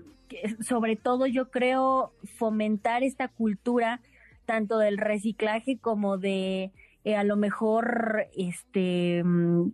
sobre 0.66 0.96
todo 0.96 1.26
yo 1.26 1.50
creo 1.50 2.12
fomentar 2.36 3.02
esta 3.02 3.28
cultura 3.28 4.00
tanto 4.46 4.78
del 4.78 4.98
reciclaje 4.98 5.78
como 5.78 6.18
de 6.18 6.72
eh, 7.04 7.16
a 7.16 7.24
lo 7.24 7.36
mejor 7.36 8.26
este 8.36 9.22
mm, 9.24 9.72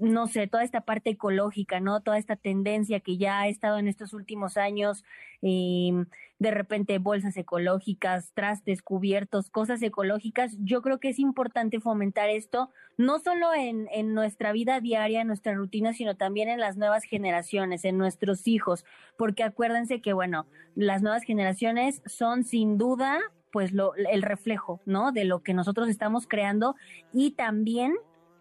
no 0.00 0.26
sé, 0.28 0.46
toda 0.46 0.64
esta 0.64 0.80
parte 0.80 1.10
ecológica, 1.10 1.78
¿no? 1.78 2.00
Toda 2.00 2.16
esta 2.16 2.34
tendencia 2.34 3.00
que 3.00 3.18
ya 3.18 3.40
ha 3.40 3.48
estado 3.48 3.78
en 3.78 3.86
estos 3.86 4.14
últimos 4.14 4.56
años, 4.56 5.04
em, 5.42 6.06
de 6.40 6.50
repente 6.50 6.98
bolsas 6.98 7.36
ecológicas, 7.36 8.32
trastes 8.32 8.80
cubiertos, 8.82 9.50
cosas 9.50 9.82
ecológicas. 9.82 10.56
Yo 10.58 10.80
creo 10.80 10.98
que 10.98 11.10
es 11.10 11.18
importante 11.18 11.80
fomentar 11.80 12.30
esto, 12.30 12.70
no 12.96 13.18
solo 13.18 13.52
en, 13.54 13.88
en 13.92 14.14
nuestra 14.14 14.50
vida 14.50 14.80
diaria, 14.80 15.20
en 15.20 15.26
nuestra 15.26 15.52
rutina, 15.52 15.92
sino 15.92 16.16
también 16.16 16.48
en 16.48 16.58
las 16.58 16.78
nuevas 16.78 17.04
generaciones, 17.04 17.84
en 17.84 17.98
nuestros 17.98 18.48
hijos, 18.48 18.86
porque 19.18 19.42
acuérdense 19.42 20.00
que, 20.00 20.14
bueno, 20.14 20.46
las 20.74 21.02
nuevas 21.02 21.24
generaciones 21.24 22.02
son 22.06 22.42
sin 22.42 22.78
duda 22.78 23.20
pues 23.52 23.72
lo, 23.72 23.94
el 23.94 24.22
reflejo, 24.22 24.80
¿no? 24.86 25.12
De 25.12 25.24
lo 25.24 25.42
que 25.42 25.54
nosotros 25.54 25.88
estamos 25.88 26.26
creando 26.26 26.74
y 27.12 27.32
también 27.32 27.94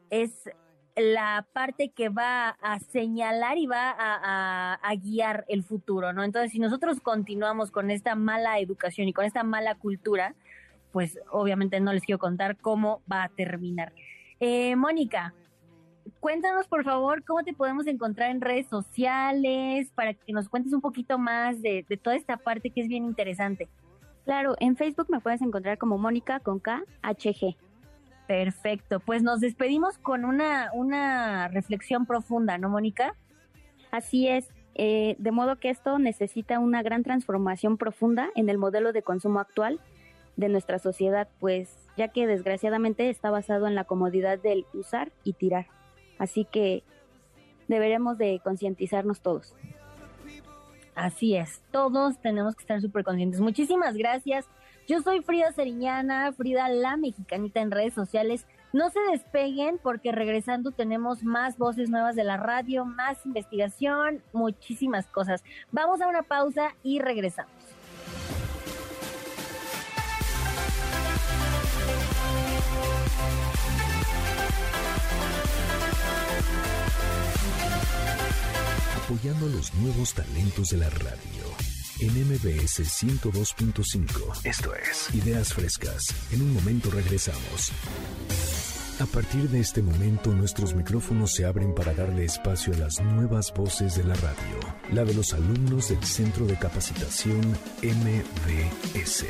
es 0.10 0.50
la 1.00 1.48
parte 1.54 1.90
que 1.90 2.10
va 2.10 2.50
a 2.62 2.80
señalar 2.80 3.58
y 3.58 3.68
va 3.68 3.96
a, 3.98 4.96
guiar 4.96 5.46
el 5.48 5.64
futuro, 5.64 6.14
¿no? 6.14 6.24
Entonces, 6.24 6.52
si 6.52 6.60
nosotros 6.60 7.00
continuamos 7.00 7.72
con 7.72 7.92
esta 7.92 8.16
mala 8.16 8.60
educación 8.60 9.08
y 9.08 9.14
con 9.14 9.26
esta 9.26 9.44
mala 9.44 9.76
cultura, 9.76 10.36
pues 10.92 11.20
obviamente 11.32 11.80
no 11.80 11.94
les 11.94 12.04
quiero 12.04 12.20
contar 12.20 12.58
cómo 12.58 13.02
va 13.12 13.24
a 13.24 13.30
terminar. 13.30 13.94
Eh, 14.40 14.76
Mónica, 14.76 15.34
cuéntanos 16.20 16.68
por 16.68 16.84
favor 16.84 17.24
cómo 17.24 17.44
te 17.44 17.54
podemos 17.54 17.88
encontrar 17.88 18.32
en 18.32 18.42
redes 18.42 18.68
sociales 18.68 19.92
para 19.96 20.14
que 20.14 20.34
nos 20.34 20.50
cuentes 20.50 20.74
un 20.74 20.82
poquito 20.82 21.18
más 21.18 21.62
de, 21.62 21.86
de 21.88 21.98
toda 21.98 22.16
esta 22.16 22.38
parte 22.38 22.72
que 22.72 22.82
es 22.82 22.88
bien 22.88 23.06
interesante. 23.06 23.70
Claro, 24.26 24.56
en 24.60 24.76
Facebook 24.76 25.08
me 25.10 25.20
puedes 25.20 25.42
encontrar 25.42 25.78
como 25.78 25.98
Mónica 25.98 26.40
con 26.40 26.60
K. 26.60 26.84
Perfecto, 28.30 29.00
pues 29.00 29.24
nos 29.24 29.39
despedimos 29.39 29.98
con 29.98 30.24
una, 30.24 30.70
una 30.76 31.48
reflexión 31.48 32.06
profunda, 32.06 32.60
¿no, 32.60 32.70
Mónica? 32.70 33.15
Así 33.89 34.28
es, 34.28 34.50
eh, 34.76 35.15
de 35.18 35.32
modo 35.32 35.56
que 35.56 35.72
esto 35.72 35.98
necesita 35.98 36.60
una 36.60 36.84
gran 36.84 37.02
transformación 37.02 37.80
profunda 37.80 38.30
en 38.36 38.48
el 38.50 38.60
modelo 38.60 38.94
de 38.94 39.02
consumo 39.02 39.39
actual 39.39 39.80
de 40.38 40.48
nuestra 40.48 40.78
sociedad, 40.78 41.28
pues 41.39 41.76
ya 41.98 42.10
que 42.10 42.28
desgraciadamente 42.28 43.10
está 43.10 43.32
basado 43.32 43.65
en 43.65 43.74
la 43.74 43.86
comodidad 43.86 44.38
del 44.38 44.68
usar 44.76 45.12
y 45.24 45.34
tirar. 45.34 45.65
Así 46.20 46.46
que 46.46 46.84
deberemos 47.68 48.20
de 48.20 48.39
concientizarnos 48.44 49.22
todos. 49.22 49.56
Así 50.94 51.36
es, 51.36 51.63
todos 51.72 52.22
tenemos 52.22 52.56
que 52.56 52.62
estar 52.62 52.80
súper 52.80 53.04
conscientes. 53.04 53.42
Muchísimas 53.42 53.98
gracias 53.98 54.46
yo 54.89 55.04
soy 55.04 55.21
Frida 55.21 55.52
Seriñana, 55.52 56.32
Frida 56.34 56.67
la 56.67 56.97
mexicanita 56.97 57.62
en 57.62 57.69
redes 57.69 57.93
sociales. 57.93 58.47
No 58.73 58.89
se 58.89 58.99
despeguen 59.12 59.80
porque 59.82 60.12
regresando 60.12 60.71
tenemos 60.71 61.23
más 61.23 61.60
voces 61.60 61.91
nuevas 61.91 62.15
de 62.15 62.23
la 62.23 62.38
radio, 62.38 62.86
más 62.86 63.23
investigación, 63.23 64.23
muchísimas 64.34 65.06
cosas. 65.06 65.43
Vamos 65.71 66.02
a 66.02 66.08
una 66.08 66.23
pausa 66.23 66.73
y 66.82 66.99
regresamos. 66.99 67.54
Apoyando 79.06 79.45
a 79.45 79.49
los 79.49 79.71
nuevos 79.75 80.15
talentos 80.15 80.69
de 80.69 80.78
la 80.78 80.89
radio 80.89 81.38
en 82.00 82.12
MBS 82.28 82.82
102.5. 82.82 84.46
Esto 84.46 84.74
es 84.74 85.14
Ideas 85.14 85.54
Frescas. 85.54 86.16
En 86.32 86.42
un 86.42 86.54
momento 86.54 86.90
regresamos. 86.90 87.72
A 89.00 89.06
partir 89.06 89.50
de 89.50 89.60
este 89.60 89.82
momento 89.82 90.34
nuestros 90.34 90.74
micrófonos 90.74 91.34
se 91.34 91.46
abren 91.46 91.74
para 91.74 91.94
darle 91.94 92.26
espacio 92.26 92.74
a 92.74 92.78
las 92.78 93.00
nuevas 93.02 93.54
voces 93.54 93.96
de 93.96 94.04
la 94.04 94.16
radio, 94.16 94.60
la 94.92 95.06
de 95.06 95.14
los 95.14 95.34
alumnos 95.34 95.90
del 95.90 96.04
Centro 96.04 96.46
de 96.46 96.58
Capacitación 96.58 97.42
MBS. 97.82 99.26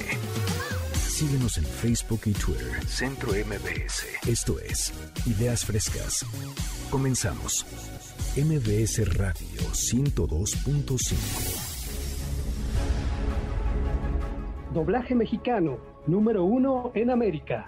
Síguenos 0.94 1.58
en 1.58 1.66
Facebook 1.66 2.22
y 2.26 2.32
Twitter, 2.32 2.88
Centro 2.88 3.32
MBS. 3.32 4.06
Esto 4.28 4.60
es 4.60 4.92
Ideas 5.26 5.66
Frescas. 5.66 6.26
Comenzamos. 6.90 7.66
MBS 8.36 9.14
Radio 9.16 9.62
102.5. 9.74 11.59
Doblaje 14.74 15.16
mexicano, 15.16 15.80
número 16.06 16.44
uno 16.44 16.92
en 16.94 17.10
América. 17.10 17.68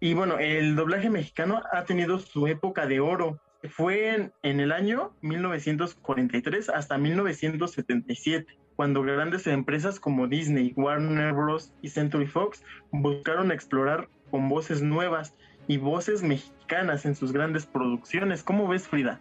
Y 0.00 0.14
bueno, 0.14 0.38
el 0.38 0.76
doblaje 0.76 1.10
mexicano 1.10 1.62
ha 1.72 1.84
tenido 1.84 2.18
su 2.18 2.46
época 2.46 2.86
de 2.86 3.00
oro. 3.00 3.40
Fue 3.70 4.14
en, 4.14 4.32
en 4.42 4.60
el 4.60 4.72
año 4.72 5.12
1943 5.22 6.68
hasta 6.68 6.98
1977 6.98 8.58
cuando 8.76 9.02
grandes 9.02 9.46
empresas 9.46 10.00
como 10.00 10.26
Disney, 10.26 10.72
Warner 10.76 11.32
Bros. 11.32 11.72
y 11.80 11.88
Century 11.88 12.26
Fox 12.26 12.62
buscaron 12.90 13.52
explorar 13.52 14.08
con 14.30 14.48
voces 14.48 14.82
nuevas 14.82 15.34
y 15.66 15.78
voces 15.78 16.22
mexicanas 16.22 17.04
en 17.04 17.14
sus 17.14 17.32
grandes 17.32 17.66
producciones. 17.66 18.42
¿Cómo 18.42 18.68
ves, 18.68 18.88
Frida? 18.88 19.20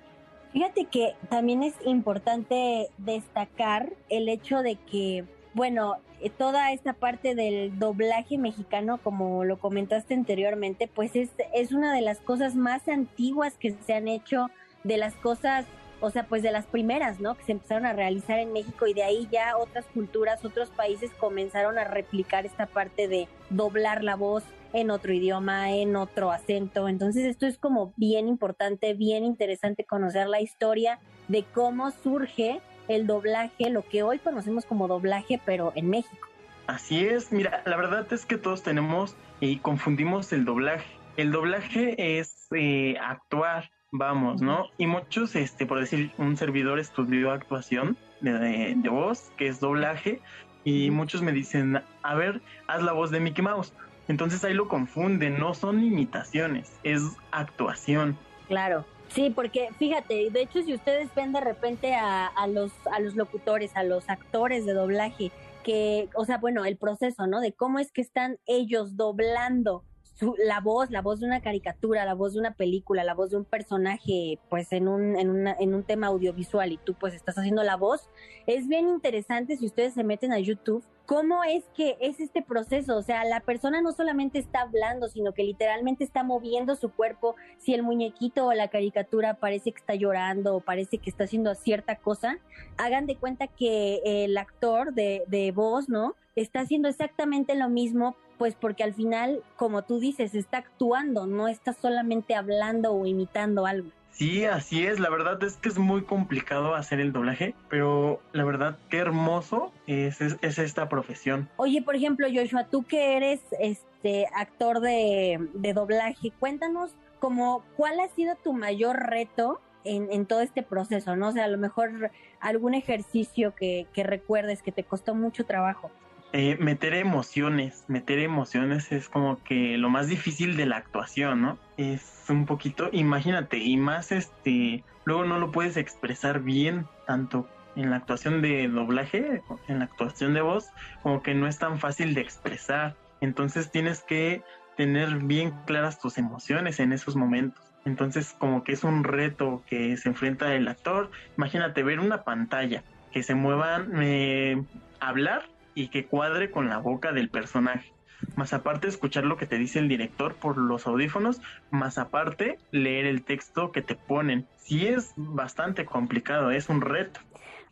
Fíjate 0.52 0.86
que 0.86 1.16
también 1.30 1.64
es 1.64 1.74
importante 1.86 2.88
destacar 3.00 3.92
el 4.10 4.30
hecho 4.30 4.62
de 4.62 4.76
que, 4.76 5.26
bueno, 5.56 5.98
eh, 6.22 6.30
toda 6.30 6.72
esta 6.72 6.94
parte 6.94 7.34
del 7.34 7.80
doblaje 7.80 8.38
mexicano, 8.38 9.00
como 9.04 9.44
lo 9.46 9.58
comentaste 9.58 10.14
anteriormente, 10.14 10.88
pues 10.94 11.16
es, 11.16 11.30
es 11.54 11.72
una 11.72 11.94
de 11.94 12.02
las 12.02 12.20
cosas 12.20 12.56
más 12.56 12.88
antiguas 12.88 13.56
que 13.56 13.76
se 13.86 13.94
han 13.94 14.08
hecho, 14.08 14.48
de 14.84 14.98
las 14.98 15.16
cosas, 15.16 15.66
o 16.02 16.12
sea, 16.12 16.28
pues 16.28 16.44
de 16.44 16.52
las 16.52 16.66
primeras, 16.66 17.20
¿no? 17.20 17.36
Que 17.36 17.46
se 17.46 17.52
empezaron 17.54 17.86
a 17.86 17.94
realizar 17.94 18.38
en 18.38 18.54
México 18.54 18.86
y 18.86 18.94
de 18.94 19.04
ahí 19.04 19.28
ya 19.32 19.58
otras 19.58 19.86
culturas, 19.94 20.46
otros 20.46 20.70
países 20.70 21.12
comenzaron 21.12 21.80
a 21.80 21.86
replicar 21.86 22.46
esta 22.46 22.68
parte 22.68 23.08
de 23.08 23.28
doblar 23.50 24.04
la 24.04 24.16
voz 24.16 24.44
en 24.74 24.92
otro 24.92 25.14
idioma, 25.14 25.72
en 25.72 25.96
otro 25.96 26.32
acento. 26.32 26.88
Entonces 26.88 27.26
esto 27.26 27.46
es 27.46 27.58
como 27.58 27.94
bien 27.96 28.28
importante, 28.28 28.94
bien 28.94 29.24
interesante 29.24 29.86
conocer 29.86 30.28
la 30.28 30.42
historia 30.42 31.00
de 31.28 31.44
cómo 31.54 31.92
surge 31.92 32.60
el 32.88 33.08
doblaje, 33.08 33.70
lo 33.70 33.88
que 33.88 34.04
hoy 34.04 34.20
conocemos 34.20 34.66
como 34.66 34.88
doblaje, 34.88 35.40
pero 35.46 35.72
en 35.76 35.90
México. 35.90 36.28
Así 36.68 37.06
es, 37.06 37.32
mira, 37.32 37.62
la 37.66 37.78
verdad 37.78 38.12
es 38.12 38.26
que 38.26 38.38
todos 38.38 38.64
tenemos 38.64 39.16
y 39.40 39.58
confundimos 39.58 40.32
el 40.34 40.46
doblaje. 40.46 40.86
El 41.18 41.32
doblaje 41.32 42.20
es 42.20 42.48
eh, 42.56 42.96
actuar, 43.02 43.70
vamos, 43.92 44.42
¿no? 44.42 44.68
Y 44.78 44.88
muchos, 44.88 45.36
este, 45.36 45.66
por 45.66 45.80
decir, 45.80 46.12
un 46.18 46.38
servidor 46.38 46.80
estudió 46.80 47.32
actuación 47.32 47.98
de, 48.22 48.76
de 48.76 48.90
voz, 48.90 49.32
que 49.38 49.48
es 49.48 49.60
doblaje, 49.60 50.22
y 50.64 50.90
muchos 50.90 51.22
me 51.22 51.34
dicen, 51.34 51.82
a 52.02 52.16
ver, 52.16 52.42
haz 52.68 52.82
la 52.82 52.94
voz 52.94 53.12
de 53.12 53.20
Mickey 53.20 53.44
Mouse. 53.44 53.74
Entonces 54.08 54.44
ahí 54.44 54.54
lo 54.54 54.68
confunden, 54.68 55.40
no 55.40 55.54
son 55.54 55.84
imitaciones, 55.84 56.74
es 56.84 57.02
actuación. 57.32 58.18
Claro. 58.48 58.86
Sí, 59.10 59.30
porque 59.30 59.70
fíjate, 59.78 60.30
de 60.32 60.42
hecho 60.42 60.64
si 60.64 60.74
ustedes 60.74 61.14
ven 61.16 61.34
de 61.34 61.42
repente 61.42 61.94
a, 61.94 62.26
a, 62.26 62.48
los, 62.48 62.72
a 62.92 63.00
los 63.00 63.16
locutores, 63.16 63.76
a 63.76 63.84
los 63.84 64.10
actores 64.10 64.66
de 64.66 64.74
doblaje, 64.74 65.32
que, 65.64 66.10
o 66.16 66.26
sea, 66.26 66.38
bueno, 66.40 66.66
el 66.66 66.78
proceso, 66.78 67.28
¿no? 67.28 67.40
De 67.40 67.54
cómo 67.54 67.80
es 67.80 67.92
que 67.92 68.02
están 68.02 68.38
ellos 68.46 68.98
doblando 68.98 69.84
su, 70.14 70.36
la 70.38 70.62
voz, 70.62 70.92
la 70.92 71.02
voz 71.02 71.20
de 71.20 71.26
una 71.26 71.42
caricatura, 71.42 72.06
la 72.06 72.14
voz 72.14 72.34
de 72.34 72.40
una 72.40 72.54
película, 72.54 73.04
la 73.04 73.14
voz 73.14 73.32
de 73.32 73.38
un 73.38 73.46
personaje, 73.46 74.40
pues 74.50 74.72
en 74.72 74.88
un, 74.88 75.18
en, 75.18 75.30
una, 75.30 75.56
en 75.60 75.74
un 75.74 75.84
tema 75.84 76.08
audiovisual 76.08 76.72
y 76.72 76.78
tú 76.78 76.94
pues 76.94 77.14
estás 77.14 77.38
haciendo 77.38 77.64
la 77.64 77.76
voz, 77.76 78.10
es 78.46 78.68
bien 78.68 78.88
interesante 78.88 79.58
si 79.58 79.66
ustedes 79.66 79.94
se 79.94 80.04
meten 80.04 80.32
a 80.32 80.40
YouTube, 80.40 80.84
cómo 81.06 81.44
es 81.44 81.64
que 81.76 81.98
es 82.00 82.20
este 82.20 82.42
proceso, 82.42 82.96
o 82.96 83.02
sea, 83.02 83.26
la 83.26 83.42
persona 83.42 83.82
no 83.82 83.92
solamente 83.92 84.40
está 84.40 84.62
hablando, 84.62 85.10
sino 85.10 85.34
que 85.34 85.44
literalmente 85.44 86.04
está 86.04 86.24
moviendo 86.24 86.76
su 86.76 86.92
cuerpo, 86.92 87.36
si 87.58 87.74
el 87.74 87.84
muñequito 87.84 88.46
o 88.46 88.54
la 88.54 88.70
caricatura 88.70 89.36
parece 89.36 89.72
que 89.72 89.80
está 89.80 89.96
llorando 89.96 90.56
o 90.56 90.62
parece 90.62 91.00
que 91.00 91.10
está 91.10 91.26
haciendo 91.26 91.54
cierta 91.56 91.98
cosa, 91.98 92.38
hagan 92.78 93.06
de 93.06 93.18
cuenta 93.18 93.48
que 93.48 94.02
el 94.06 94.38
actor 94.38 94.94
de, 94.94 95.24
de 95.28 95.52
voz, 95.52 95.90
¿no? 95.90 96.16
Está 96.36 96.62
haciendo 96.62 96.88
exactamente 96.88 97.56
lo 97.56 97.70
mismo, 97.70 98.16
pues 98.38 98.56
porque 98.56 98.84
al 98.84 98.94
final, 98.94 99.44
como 99.56 99.84
tú 99.84 100.00
dices, 100.00 100.34
está 100.34 100.58
actuando, 100.58 101.28
no 101.28 101.48
está 101.48 101.74
solamente 101.74 102.36
hablando 102.36 102.92
o 102.94 103.06
imitando 103.06 103.66
algo. 103.66 103.90
Sí, 104.14 104.46
así 104.46 104.86
es. 104.86 105.00
La 105.00 105.10
verdad 105.10 105.44
es 105.44 105.58
que 105.58 105.70
es 105.70 105.78
muy 105.78 106.04
complicado 106.04 106.76
hacer 106.76 107.00
el 107.00 107.12
doblaje, 107.12 107.56
pero 107.70 108.22
la 108.32 108.44
verdad 108.46 108.78
qué 108.90 108.98
hermoso 108.98 109.72
es, 109.88 110.22
es, 110.22 110.60
esta 110.60 110.88
profesión. 110.88 111.50
Oye, 111.58 111.82
por 111.82 111.96
ejemplo, 111.96 112.28
Joshua, 112.34 112.66
tú 112.66 112.84
que 112.84 113.18
eres 113.18 113.42
este 113.60 114.28
actor 114.36 114.80
de, 114.82 115.50
de 115.54 115.74
doblaje, 115.74 116.32
cuéntanos 116.40 116.92
como 117.20 117.64
cuál 117.76 118.00
ha 118.00 118.08
sido 118.10 118.36
tu 118.36 118.54
mayor 118.54 118.98
reto 118.98 119.60
en, 119.84 120.12
en, 120.12 120.26
todo 120.26 120.42
este 120.42 120.62
proceso, 120.62 121.16
¿no? 121.16 121.30
O 121.30 121.32
sea, 121.32 121.46
a 121.46 121.48
lo 121.48 121.58
mejor 121.58 122.12
algún 122.40 122.74
ejercicio 122.74 123.56
que, 123.56 123.88
que 123.94 124.04
recuerdes 124.04 124.62
que 124.62 124.72
te 124.72 124.84
costó 124.84 125.16
mucho 125.16 125.46
trabajo. 125.46 125.92
Eh, 126.36 126.58
meter 126.60 126.96
emociones, 126.96 127.86
meter 127.88 128.18
emociones 128.18 128.92
es 128.92 129.08
como 129.08 129.44
que 129.44 129.78
lo 129.78 129.92
más 129.92 130.08
difícil 130.08 130.58
de 130.58 130.66
la 130.66 130.78
actuación, 130.78 131.44
¿no? 131.44 131.60
Es 131.78 132.26
un 132.28 132.48
poquito, 132.48 132.90
imagínate, 132.92 133.58
y 133.58 133.78
más 133.78 134.12
este, 134.12 134.84
luego 135.06 135.26
no 135.26 135.38
lo 135.38 135.52
puedes 135.52 135.78
expresar 135.78 136.40
bien, 136.40 136.88
tanto 137.06 137.48
en 137.76 137.92
la 137.92 137.98
actuación 137.98 138.42
de 138.42 138.68
doblaje, 138.68 139.44
en 139.68 139.78
la 139.78 139.86
actuación 139.86 140.34
de 140.34 140.42
voz, 140.42 140.72
como 141.04 141.22
que 141.22 141.36
no 141.36 141.48
es 141.48 141.60
tan 141.60 141.78
fácil 141.78 142.16
de 142.16 142.22
expresar. 142.22 142.96
Entonces 143.22 143.70
tienes 143.70 144.02
que 144.02 144.42
tener 144.76 145.16
bien 145.18 145.54
claras 145.68 146.00
tus 146.00 146.18
emociones 146.18 146.80
en 146.80 146.94
esos 146.94 147.16
momentos. 147.16 147.64
Entonces 147.86 148.36
como 148.40 148.64
que 148.64 148.72
es 148.72 148.84
un 148.84 149.04
reto 149.04 149.64
que 149.68 149.98
se 149.98 150.10
enfrenta 150.10 150.56
el 150.56 150.68
actor. 150.68 151.12
Imagínate 151.38 151.84
ver 151.84 152.00
una 152.00 152.24
pantalla, 152.24 152.84
que 153.12 153.22
se 153.22 153.36
muevan, 153.36 153.92
eh, 154.02 154.64
hablar 155.00 155.53
y 155.76 155.88
que 155.88 156.06
cuadre 156.06 156.52
con 156.52 156.70
la 156.70 156.78
boca 156.78 157.12
del 157.12 157.30
personaje. 157.30 157.94
Más 158.36 158.54
aparte 158.54 158.88
escuchar 158.88 159.26
lo 159.26 159.38
que 159.38 159.46
te 159.46 159.58
dice 159.58 159.80
el 159.80 159.90
director 159.90 160.36
por 160.36 160.58
los 160.58 160.88
audífonos, 160.88 161.42
más 161.72 161.98
aparte 161.98 162.58
leer 162.72 163.06
el 163.06 163.24
texto 163.24 163.72
que 163.72 163.82
te 163.82 163.96
ponen. 163.96 164.48
Sí 164.58 164.88
es 164.88 165.14
bastante 165.18 165.86
complicado, 165.86 166.52
es 166.52 166.70
un 166.70 166.82
reto. 166.82 167.20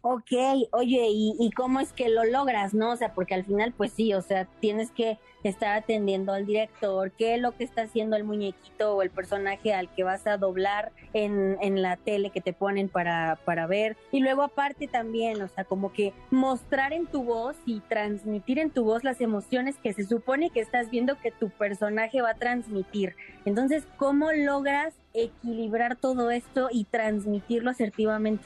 Ok, 0.03 0.31
oye, 0.71 1.09
¿y, 1.09 1.35
¿y, 1.39 1.51
cómo 1.51 1.79
es 1.79 1.93
que 1.93 2.09
lo 2.09 2.23
logras, 2.23 2.73
no? 2.73 2.91
O 2.91 2.95
sea, 2.95 3.13
porque 3.13 3.35
al 3.35 3.45
final, 3.45 3.71
pues 3.71 3.91
sí, 3.93 4.15
o 4.15 4.21
sea, 4.23 4.45
tienes 4.59 4.89
que 4.89 5.19
estar 5.43 5.77
atendiendo 5.77 6.33
al 6.33 6.47
director, 6.47 7.11
qué 7.11 7.35
es 7.35 7.41
lo 7.41 7.55
que 7.55 7.63
está 7.63 7.83
haciendo 7.83 8.15
el 8.15 8.23
muñequito 8.23 8.95
o 8.95 9.03
el 9.03 9.11
personaje 9.11 9.75
al 9.75 9.93
que 9.93 10.03
vas 10.03 10.25
a 10.25 10.37
doblar 10.37 10.91
en, 11.13 11.55
en 11.61 11.83
la 11.83 11.97
tele 11.97 12.31
que 12.31 12.41
te 12.41 12.51
ponen 12.51 12.89
para, 12.89 13.39
para 13.45 13.67
ver. 13.67 13.95
Y 14.11 14.21
luego 14.21 14.41
aparte 14.41 14.87
también, 14.87 15.39
o 15.41 15.47
sea, 15.47 15.65
como 15.65 15.93
que 15.93 16.13
mostrar 16.31 16.93
en 16.93 17.05
tu 17.05 17.23
voz 17.23 17.55
y 17.67 17.81
transmitir 17.81 18.57
en 18.57 18.71
tu 18.71 18.83
voz 18.83 19.03
las 19.03 19.21
emociones 19.21 19.77
que 19.77 19.93
se 19.93 20.05
supone 20.05 20.49
que 20.49 20.61
estás 20.61 20.89
viendo 20.89 21.19
que 21.19 21.29
tu 21.29 21.49
personaje 21.49 22.23
va 22.23 22.31
a 22.31 22.35
transmitir. 22.35 23.15
Entonces, 23.45 23.85
¿cómo 23.97 24.31
logras 24.31 24.95
equilibrar 25.13 25.95
todo 25.95 26.31
esto 26.31 26.69
y 26.71 26.85
transmitirlo 26.85 27.69
asertivamente? 27.69 28.45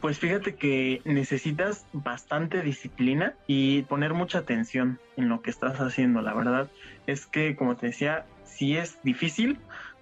Pues 0.00 0.18
fíjate 0.18 0.54
que 0.54 1.02
necesitas 1.04 1.86
bastante 1.92 2.62
disciplina 2.62 3.34
y 3.46 3.82
poner 3.82 4.14
mucha 4.14 4.38
atención 4.38 4.98
en 5.16 5.28
lo 5.28 5.42
que 5.42 5.50
estás 5.50 5.80
haciendo. 5.80 6.22
La 6.22 6.32
verdad 6.32 6.70
es 7.06 7.26
que, 7.26 7.56
como 7.56 7.76
te 7.76 7.86
decía, 7.86 8.24
sí 8.44 8.76
es 8.76 8.98
difícil, 9.02 9.58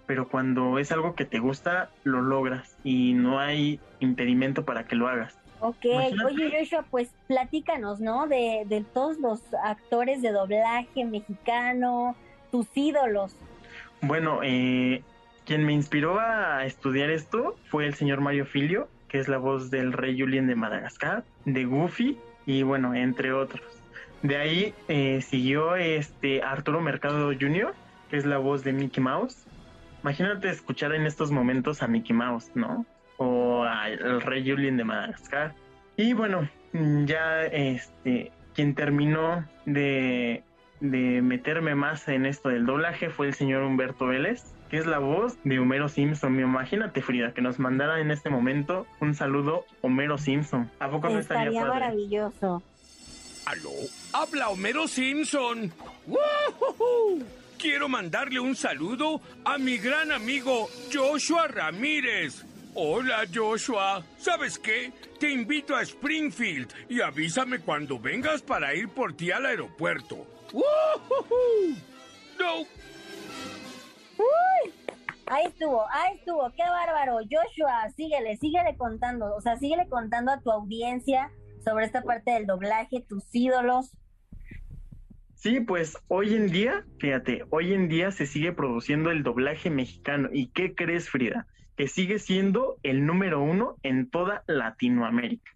pero 0.07 0.29
cuando 0.29 0.79
es 0.79 0.93
algo 0.93 1.15
que 1.15 1.25
te 1.25 1.39
gusta, 1.39 1.91
lo 2.05 2.23
logras 2.23 2.77
y 2.85 3.13
no 3.13 3.41
hay 3.41 3.81
impedimento 4.01 4.65
para 4.65 4.87
que 4.87 4.97
lo 4.97 5.09
hagas. 5.09 5.39
Ok, 5.61 5.85
Imagínate. 5.85 6.35
oye 6.35 6.59
Joshua, 6.59 6.85
pues 6.89 7.11
platícanos, 7.27 8.01
¿no? 8.01 8.27
De, 8.29 8.63
de 8.67 8.85
todos 8.85 9.19
los 9.19 9.43
actores 9.65 10.23
de 10.23 10.31
doblaje 10.31 11.05
mexicano, 11.05 12.15
tus 12.51 12.67
ídolos. 12.75 13.35
Bueno, 14.01 14.41
eh, 14.43 15.03
quien 15.45 15.65
me 15.65 15.73
inspiró 15.73 16.21
a 16.21 16.65
estudiar 16.65 17.11
esto 17.11 17.57
fue 17.71 17.87
el 17.87 17.95
señor 17.95 18.21
Mario 18.21 18.47
Filio, 18.47 18.89
que 19.09 19.19
es 19.19 19.29
la 19.29 19.39
voz 19.39 19.71
del 19.71 19.93
rey 19.93 20.19
Julien 20.19 20.47
de 20.47 20.55
Madagascar, 20.55 21.25
de 21.45 21.65
Goofy 21.65 22.19
y 22.47 22.63
bueno, 22.63 22.95
entre 22.95 23.33
otros. 23.33 23.63
De 24.23 24.37
ahí 24.37 24.75
eh, 24.89 25.21
siguió 25.23 25.77
este 25.77 26.43
Arturo 26.43 26.81
Mercado 26.81 27.31
Jr., 27.33 27.75
que 28.11 28.17
es 28.17 28.27
la 28.27 28.39
voz 28.39 28.65
de 28.65 28.73
Mickey 28.73 29.03
Mouse. 29.03 29.47
Imagínate 30.03 30.49
escuchar 30.49 30.95
en 30.95 31.07
estos 31.07 31.31
momentos 31.31 31.83
a 31.83 31.89
Mickey 31.89 32.15
Mouse, 32.15 32.51
¿no? 32.55 32.87
O 33.17 33.65
al 33.65 34.21
rey 34.23 34.49
Julien 34.49 34.77
de 34.77 34.85
Madagascar. 34.85 35.55
Y 35.97 36.13
bueno, 36.13 36.49
ya 37.05 37.45
este 37.45 38.33
quien 38.55 38.75
terminó 38.75 39.45
de, 39.67 40.43
de 40.81 41.23
meterme 41.23 41.75
más 41.75 42.07
en 42.09 42.27
esto 42.27 42.49
del 42.51 42.67
doblaje 42.67 43.11
fue 43.11 43.27
el 43.29 43.35
señor 43.35 43.63
Humberto 43.63 44.07
Vélez, 44.07 44.45
que 44.71 44.77
es 44.79 44.87
la 44.87 44.99
voz 44.99 45.37
de 45.45 45.59
Homero 45.59 45.89
Simpson. 45.89 46.39
Imagínate, 46.39 47.01
Frida, 47.03 47.33
que 47.33 47.41
nos 47.43 47.59
mandara 47.59 48.01
en 48.01 48.11
este 48.11 48.31
momento 48.31 48.87
un 49.01 49.15
saludo 49.15 49.65
Homero 49.83 50.19
Simpson. 50.19 50.71
¿A 50.79 50.91
poco 50.91 51.09
no 51.09 51.19
estaría, 51.19 51.45
Estaría 51.49 51.61
padre? 51.63 51.81
maravilloso. 51.81 52.63
¿Aló? 53.47 53.71
Habla 54.13 54.49
Homero 54.51 54.87
Simpson. 54.89 55.73
¡Woohoo! 56.07 57.23
Quiero 57.59 57.89
mandarle 57.89 58.39
un 58.41 58.55
saludo 58.55 59.21
a 59.45 59.59
mi 59.59 59.79
gran 59.79 60.13
amigo 60.13 60.69
Joshua 60.93 61.49
Ramírez. 61.49 62.45
Hola 62.75 63.25
Joshua, 63.35 64.05
¿sabes 64.19 64.59
qué? 64.59 64.93
Te 65.19 65.31
invito 65.33 65.75
a 65.75 65.83
Springfield 65.83 66.69
y 66.89 67.01
avísame 67.01 67.59
cuando 67.59 67.99
vengas 67.99 68.43
para 68.43 68.73
ir 68.75 68.89
por 68.91 69.15
ti 69.15 69.33
al 69.33 69.47
aeropuerto. 69.47 70.25
¡Woohoo! 70.53 71.77
No, 72.39 72.67
Ahí 75.31 75.45
estuvo, 75.47 75.85
ahí 75.91 76.17
estuvo, 76.17 76.51
qué 76.57 76.63
bárbaro. 76.63 77.19
Joshua, 77.19 77.91
síguele, 77.95 78.39
síguele 78.39 78.77
contando, 78.79 79.35
o 79.35 79.41
sea, 79.43 79.57
síguele 79.57 79.87
contando 79.89 80.33
a 80.33 80.41
tu 80.41 80.51
audiencia 80.51 81.31
sobre 81.63 81.85
esta 81.85 82.03
parte 82.03 82.31
del 82.31 82.47
doblaje, 82.47 83.05
tus 83.07 83.25
ídolos. 83.35 83.93
Sí, 85.35 85.61
pues 85.61 85.99
hoy 86.09 86.35
en 86.35 86.49
día, 86.49 86.85
fíjate, 86.99 87.45
hoy 87.51 87.75
en 87.75 87.89
día 87.89 88.11
se 88.11 88.27
sigue 88.27 88.53
produciendo 88.53 89.11
el 89.11 89.23
doblaje 89.23 89.69
mexicano. 89.69 90.31
¿Y 90.33 90.49
qué 90.49 90.75
crees, 90.75 91.11
Frida? 91.11 91.47
Que 91.77 91.89
sigue 91.89 92.19
siendo 92.19 92.79
el 92.83 93.05
número 93.05 93.43
uno 93.43 93.77
en 93.83 94.11
toda 94.11 94.43
Latinoamérica. 94.47 95.53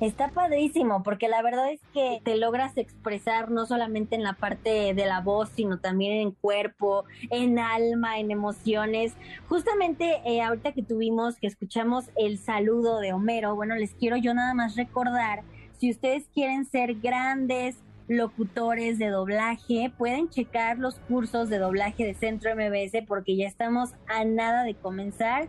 Está 0.00 0.28
padrísimo, 0.30 1.02
porque 1.04 1.28
la 1.28 1.40
verdad 1.40 1.70
es 1.70 1.80
que 1.92 2.20
te 2.24 2.36
logras 2.36 2.76
expresar 2.76 3.50
no 3.50 3.64
solamente 3.64 4.16
en 4.16 4.24
la 4.24 4.32
parte 4.32 4.92
de 4.92 5.06
la 5.06 5.20
voz, 5.20 5.50
sino 5.50 5.78
también 5.78 6.14
en 6.14 6.30
cuerpo, 6.32 7.04
en 7.30 7.60
alma, 7.60 8.18
en 8.18 8.32
emociones. 8.32 9.14
Justamente 9.48 10.20
eh, 10.24 10.42
ahorita 10.42 10.72
que 10.72 10.82
tuvimos, 10.82 11.36
que 11.36 11.46
escuchamos 11.46 12.06
el 12.16 12.38
saludo 12.38 12.98
de 12.98 13.12
Homero, 13.12 13.54
bueno, 13.54 13.76
les 13.76 13.94
quiero 13.94 14.16
yo 14.16 14.34
nada 14.34 14.52
más 14.52 14.74
recordar, 14.74 15.42
si 15.78 15.90
ustedes 15.90 16.24
quieren 16.34 16.64
ser 16.64 16.94
grandes 16.94 17.76
locutores 18.08 18.98
de 18.98 19.08
doblaje, 19.08 19.92
pueden 19.96 20.28
checar 20.28 20.78
los 20.78 20.96
cursos 21.08 21.48
de 21.48 21.58
doblaje 21.58 22.04
de 22.04 22.14
Centro 22.14 22.54
MBS 22.54 23.04
porque 23.06 23.36
ya 23.36 23.46
estamos 23.46 23.90
a 24.08 24.24
nada 24.24 24.64
de 24.64 24.74
comenzar. 24.74 25.48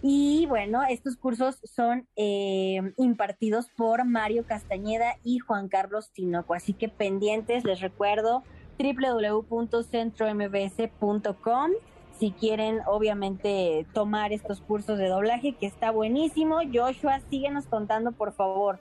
Y 0.00 0.46
bueno, 0.46 0.84
estos 0.88 1.16
cursos 1.16 1.58
son 1.64 2.06
eh, 2.16 2.80
impartidos 2.96 3.68
por 3.76 4.04
Mario 4.04 4.46
Castañeda 4.46 5.16
y 5.24 5.40
Juan 5.40 5.66
Carlos 5.68 6.12
Tinoco. 6.12 6.54
Así 6.54 6.72
que 6.72 6.88
pendientes, 6.88 7.64
les 7.64 7.80
recuerdo 7.80 8.44
www.centrombs.com 8.78 11.72
si 12.18 12.32
quieren 12.32 12.80
obviamente 12.86 13.86
tomar 13.92 14.32
estos 14.32 14.60
cursos 14.60 14.98
de 14.98 15.06
doblaje, 15.08 15.54
que 15.54 15.66
está 15.66 15.92
buenísimo. 15.92 16.58
Joshua, 16.72 17.20
síguenos 17.30 17.66
contando, 17.66 18.12
por 18.12 18.32
favor. 18.32 18.80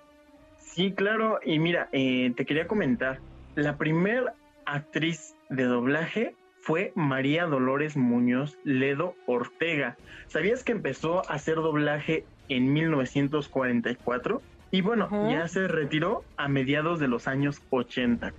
Sí, 0.57 0.91
claro. 0.91 1.39
Y 1.45 1.59
mira, 1.59 1.87
eh, 1.91 2.33
te 2.35 2.45
quería 2.45 2.67
comentar, 2.67 3.19
la 3.55 3.77
primer 3.77 4.33
actriz 4.65 5.35
de 5.49 5.65
doblaje 5.65 6.35
fue 6.67 6.91
María 6.95 7.45
Dolores 7.45 7.95
Muñoz 7.95 8.57
Ledo 8.65 9.15
Ortega. 9.25 9.95
¿Sabías 10.27 10.65
que 10.65 10.73
empezó 10.73 11.19
a 11.19 11.35
hacer 11.35 11.55
doblaje 11.55 12.25
en 12.49 12.73
1944? 12.73 14.41
Y 14.71 14.81
bueno, 14.81 15.07
ya 15.31 15.47
se 15.47 15.69
retiró 15.69 16.25
a 16.35 16.49
mediados 16.49 16.99
de 16.99 17.07
los 17.07 17.29
años 17.29 17.61
80. 17.69 18.33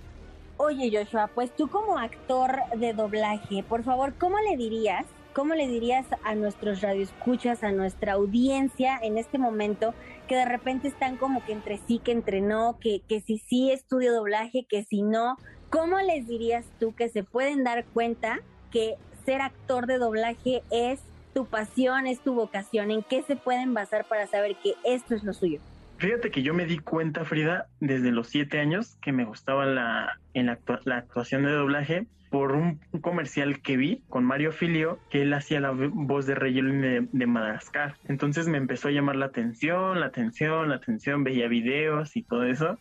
Oye, 0.57 0.91
Joshua, 0.95 1.31
pues 1.33 1.49
tú 1.55 1.69
como 1.69 1.97
actor 1.97 2.51
de 2.77 2.93
doblaje, 2.93 3.63
por 3.63 3.83
favor, 3.83 4.13
¿cómo 4.19 4.37
le 4.47 4.57
dirías? 4.57 5.07
¿Cómo 5.33 5.55
le 5.55 5.67
dirías 5.67 6.05
a 6.23 6.35
nuestros 6.35 6.81
radioescuchas, 6.81 7.63
a 7.63 7.71
nuestra 7.71 8.13
audiencia 8.13 8.99
en 9.01 9.17
este 9.17 9.39
momento 9.39 9.95
que 10.27 10.35
de 10.35 10.45
repente 10.45 10.87
están 10.87 11.17
como 11.17 11.43
que 11.45 11.53
entre 11.53 11.79
sí, 11.79 11.97
que 11.97 12.11
entre 12.11 12.41
no, 12.41 12.77
que, 12.79 13.01
que 13.07 13.21
si 13.21 13.39
sí 13.39 13.71
estudio 13.71 14.13
doblaje, 14.13 14.67
que 14.69 14.83
si 14.83 15.01
no? 15.01 15.37
¿Cómo 15.69 15.99
les 15.99 16.27
dirías 16.27 16.65
tú 16.79 16.95
que 16.95 17.09
se 17.09 17.23
pueden 17.23 17.63
dar 17.63 17.85
cuenta 17.85 18.39
que 18.71 18.95
ser 19.25 19.41
actor 19.41 19.85
de 19.85 19.97
doblaje 19.97 20.63
es 20.71 20.99
tu 21.33 21.45
pasión, 21.45 22.07
es 22.07 22.19
tu 22.21 22.33
vocación? 22.33 22.89
¿En 22.91 23.03
qué 23.03 23.21
se 23.23 23.35
pueden 23.35 23.73
basar 23.73 24.05
para 24.05 24.25
saber 24.27 24.55
que 24.63 24.73
esto 24.83 25.13
es 25.15 25.23
lo 25.23 25.33
suyo? 25.33 25.59
Fíjate 25.97 26.31
que 26.31 26.41
yo 26.41 26.53
me 26.53 26.65
di 26.65 26.79
cuenta, 26.79 27.25
Frida, 27.25 27.67
desde 27.81 28.11
los 28.11 28.29
siete 28.29 28.59
años 28.59 28.95
que 29.01 29.11
me 29.11 29.25
gustaba 29.25 29.65
la, 29.65 30.17
en 30.33 30.45
la, 30.47 30.57
actua- 30.57 30.79
la 30.85 30.97
actuación 30.97 31.43
de 31.43 31.51
doblaje 31.51 32.07
por 32.31 32.53
un, 32.53 32.79
un 32.91 33.01
comercial 33.01 33.61
que 33.61 33.75
vi 33.75 34.01
con 34.07 34.23
Mario 34.23 34.51
Filio, 34.51 34.99
que 35.09 35.23
él 35.23 35.33
hacía 35.33 35.59
la 35.59 35.71
voz 35.71 36.25
de 36.25 36.35
Rey 36.35 36.53
de, 36.53 37.07
de 37.11 37.25
Madagascar. 37.27 37.95
Entonces 38.07 38.47
me 38.47 38.57
empezó 38.57 38.87
a 38.87 38.91
llamar 38.91 39.17
la 39.17 39.25
atención, 39.25 39.99
la 39.99 40.05
atención, 40.05 40.69
la 40.69 40.75
atención, 40.75 41.23
veía 41.23 41.47
videos 41.47 42.15
y 42.15 42.23
todo 42.23 42.45
eso. 42.45 42.79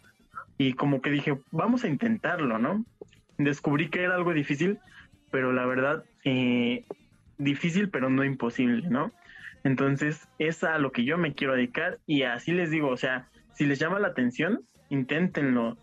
Y 0.58 0.74
como 0.74 1.00
que 1.00 1.10
dije, 1.10 1.38
vamos 1.52 1.84
a 1.84 1.88
intentarlo, 1.88 2.58
¿no? 2.58 2.84
Descubrí 3.38 3.88
que 3.88 4.02
era 4.02 4.16
algo 4.16 4.32
difícil, 4.32 4.78
pero 5.30 5.52
la 5.52 5.64
verdad, 5.64 6.04
eh, 6.24 6.84
difícil, 7.38 7.88
pero 7.90 8.10
no 8.10 8.24
imposible, 8.24 8.88
¿no? 8.88 9.12
Entonces, 9.64 10.28
es 10.38 10.64
a 10.64 10.78
lo 10.78 10.92
que 10.92 11.04
yo 11.04 11.16
me 11.16 11.34
quiero 11.34 11.54
dedicar 11.54 11.98
y 12.06 12.22
así 12.22 12.52
les 12.52 12.70
digo, 12.70 12.88
o 12.88 12.96
sea, 12.96 13.28
si 13.54 13.66
les 13.66 13.78
llama 13.78 14.00
la 14.00 14.08
atención, 14.08 14.60
inténtenlo, 14.88 15.76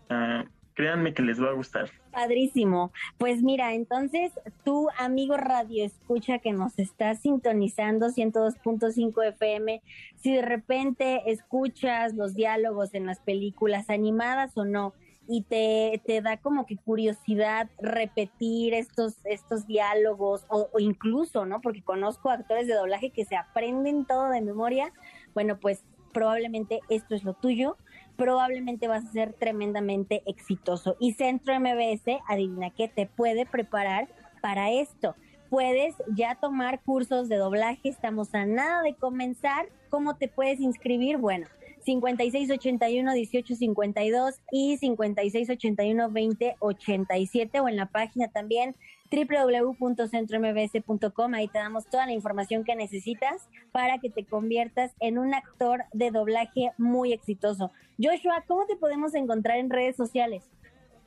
créanme 0.76 1.14
que 1.14 1.22
les 1.22 1.42
va 1.42 1.48
a 1.48 1.54
gustar. 1.54 1.90
Padrísimo. 2.12 2.92
Pues 3.18 3.42
mira, 3.42 3.74
entonces 3.74 4.30
tu 4.62 4.88
amigo 4.98 5.36
Radio 5.36 5.84
Escucha 5.84 6.38
que 6.38 6.52
nos 6.52 6.78
está 6.78 7.14
sintonizando 7.14 8.08
102.5 8.08 9.28
FM, 9.28 9.82
si 10.16 10.34
de 10.34 10.42
repente 10.42 11.32
escuchas 11.32 12.14
los 12.14 12.34
diálogos 12.34 12.94
en 12.94 13.06
las 13.06 13.18
películas 13.20 13.90
animadas 13.90 14.56
o 14.56 14.64
no, 14.64 14.92
y 15.28 15.42
te, 15.42 16.00
te 16.06 16.20
da 16.20 16.36
como 16.36 16.66
que 16.66 16.76
curiosidad 16.76 17.68
repetir 17.80 18.74
estos, 18.74 19.14
estos 19.24 19.66
diálogos 19.66 20.44
o, 20.48 20.68
o 20.72 20.78
incluso, 20.78 21.46
¿no? 21.46 21.60
Porque 21.60 21.82
conozco 21.82 22.30
actores 22.30 22.68
de 22.68 22.74
doblaje 22.74 23.10
que 23.10 23.24
se 23.24 23.34
aprenden 23.34 24.04
todo 24.04 24.28
de 24.28 24.40
memoria. 24.40 24.92
Bueno, 25.34 25.58
pues 25.58 25.82
probablemente 26.12 26.80
esto 26.88 27.14
es 27.14 27.24
lo 27.24 27.34
tuyo 27.34 27.76
probablemente 28.16 28.88
vas 28.88 29.04
a 29.04 29.12
ser 29.12 29.32
tremendamente 29.32 30.22
exitoso. 30.26 30.96
Y 30.98 31.14
Centro 31.14 31.58
MBS, 31.58 32.20
adivina 32.28 32.70
qué, 32.70 32.88
te 32.88 33.06
puede 33.06 33.46
preparar 33.46 34.08
para 34.40 34.70
esto. 34.70 35.14
Puedes 35.50 35.94
ya 36.14 36.34
tomar 36.34 36.82
cursos 36.82 37.28
de 37.28 37.36
doblaje, 37.36 37.88
estamos 37.88 38.34
a 38.34 38.46
nada 38.46 38.82
de 38.82 38.94
comenzar. 38.94 39.68
¿Cómo 39.90 40.16
te 40.16 40.28
puedes 40.28 40.60
inscribir? 40.60 41.18
Bueno, 41.18 41.46
5681-1852 41.86 44.40
y 44.50 44.78
5681-2087 44.78 47.62
o 47.62 47.68
en 47.68 47.76
la 47.76 47.86
página 47.86 48.26
también 48.28 48.74
www.centrombs.com. 49.10 51.34
Ahí 51.34 51.48
te 51.48 51.58
damos 51.58 51.86
toda 51.86 52.06
la 52.06 52.12
información 52.12 52.64
que 52.64 52.76
necesitas 52.76 53.48
para 53.72 53.98
que 53.98 54.10
te 54.10 54.24
conviertas 54.24 54.94
en 55.00 55.18
un 55.18 55.34
actor 55.34 55.84
de 55.92 56.10
doblaje 56.10 56.70
muy 56.78 57.12
exitoso. 57.12 57.70
Joshua, 58.02 58.42
¿cómo 58.46 58.64
te 58.66 58.76
podemos 58.76 59.14
encontrar 59.14 59.58
en 59.58 59.68
redes 59.70 59.96
sociales? 59.96 60.50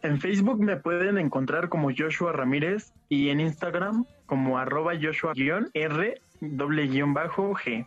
En 0.02 0.22
Facebook 0.22 0.60
me 0.60 0.78
pueden 0.78 1.18
encontrar 1.18 1.68
como 1.68 1.90
Joshua 1.96 2.32
Ramírez 2.32 2.94
y 3.10 3.30
en 3.30 3.42
Instagram 3.42 4.06
como 4.26 4.58
arroba 4.58 4.94
Joshua-R 5.00 6.22
doble 6.42 6.88
guion 6.88 7.14
bajo 7.14 7.54
G. 7.54 7.86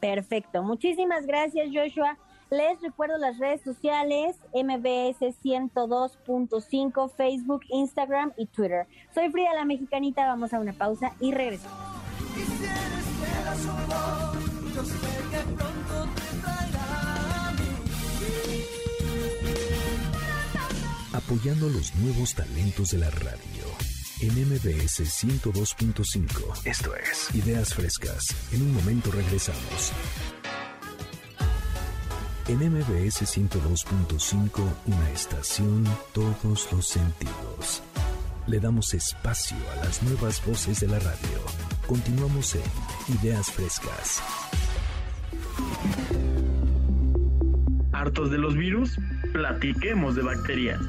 Perfecto. 0.00 0.62
Muchísimas 0.62 1.26
gracias, 1.26 1.68
Joshua. 1.72 2.16
Les 2.52 2.78
recuerdo 2.82 3.16
las 3.16 3.38
redes 3.38 3.62
sociales, 3.62 4.36
MBS 4.52 5.20
102.5, 5.42 7.10
Facebook, 7.16 7.62
Instagram 7.70 8.34
y 8.36 8.44
Twitter. 8.44 8.86
Soy 9.14 9.30
Frida 9.30 9.54
la 9.54 9.64
Mexicanita, 9.64 10.26
vamos 10.26 10.52
a 10.52 10.60
una 10.60 10.74
pausa 10.74 11.14
y 11.18 11.32
regresamos. 11.32 11.78
apoyando 21.14 21.68
los 21.68 21.94
nuevos 21.96 22.34
talentos 22.34 22.90
de 22.90 22.98
la 22.98 23.10
radio. 23.10 23.64
En 24.20 24.32
MBS 24.48 25.00
102.5. 25.00 26.66
Esto 26.66 26.94
es 26.96 27.34
Ideas 27.34 27.74
Frescas. 27.74 28.34
En 28.52 28.62
un 28.62 28.74
momento 28.74 29.10
regresamos. 29.10 29.92
En 32.48 32.58
MBS 32.58 33.22
102.5, 33.22 34.60
una 34.86 35.10
estación, 35.10 35.84
todos 36.12 36.72
los 36.72 36.86
sentidos. 36.86 37.82
Le 38.46 38.58
damos 38.58 38.94
espacio 38.94 39.56
a 39.72 39.84
las 39.84 40.02
nuevas 40.02 40.44
voces 40.44 40.80
de 40.80 40.88
la 40.88 40.98
radio. 40.98 41.38
Continuamos 41.86 42.54
en 42.56 42.62
Ideas 43.20 43.50
Frescas. 43.50 44.20
hartos 48.02 48.32
de 48.32 48.38
los 48.38 48.56
virus, 48.56 48.98
platiquemos 49.32 50.16
de 50.16 50.22
bacterias. 50.22 50.80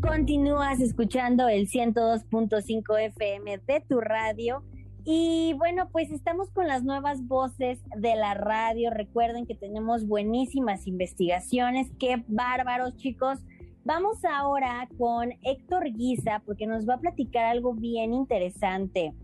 Continúas 0.00 0.80
escuchando 0.80 1.46
el 1.46 1.68
102.5 1.68 2.98
FM 2.98 3.58
de 3.66 3.84
tu 3.86 4.00
radio. 4.00 4.62
Y 5.04 5.54
bueno, 5.58 5.88
pues 5.90 6.10
estamos 6.10 6.50
con 6.50 6.68
las 6.68 6.82
nuevas 6.84 7.26
voces 7.26 7.80
de 7.96 8.16
la 8.16 8.34
radio. 8.34 8.90
Recuerden 8.90 9.46
que 9.46 9.54
tenemos 9.54 10.06
buenísimas 10.06 10.86
investigaciones. 10.86 11.90
Qué 11.98 12.22
bárbaros, 12.28 12.96
chicos. 12.96 13.38
Vamos 13.84 14.24
ahora 14.24 14.88
con 14.98 15.32
Héctor 15.42 15.92
Guisa 15.92 16.42
porque 16.44 16.66
nos 16.66 16.88
va 16.88 16.94
a 16.94 17.00
platicar 17.00 17.46
algo 17.46 17.74
bien 17.74 18.12
interesante. 18.12 19.14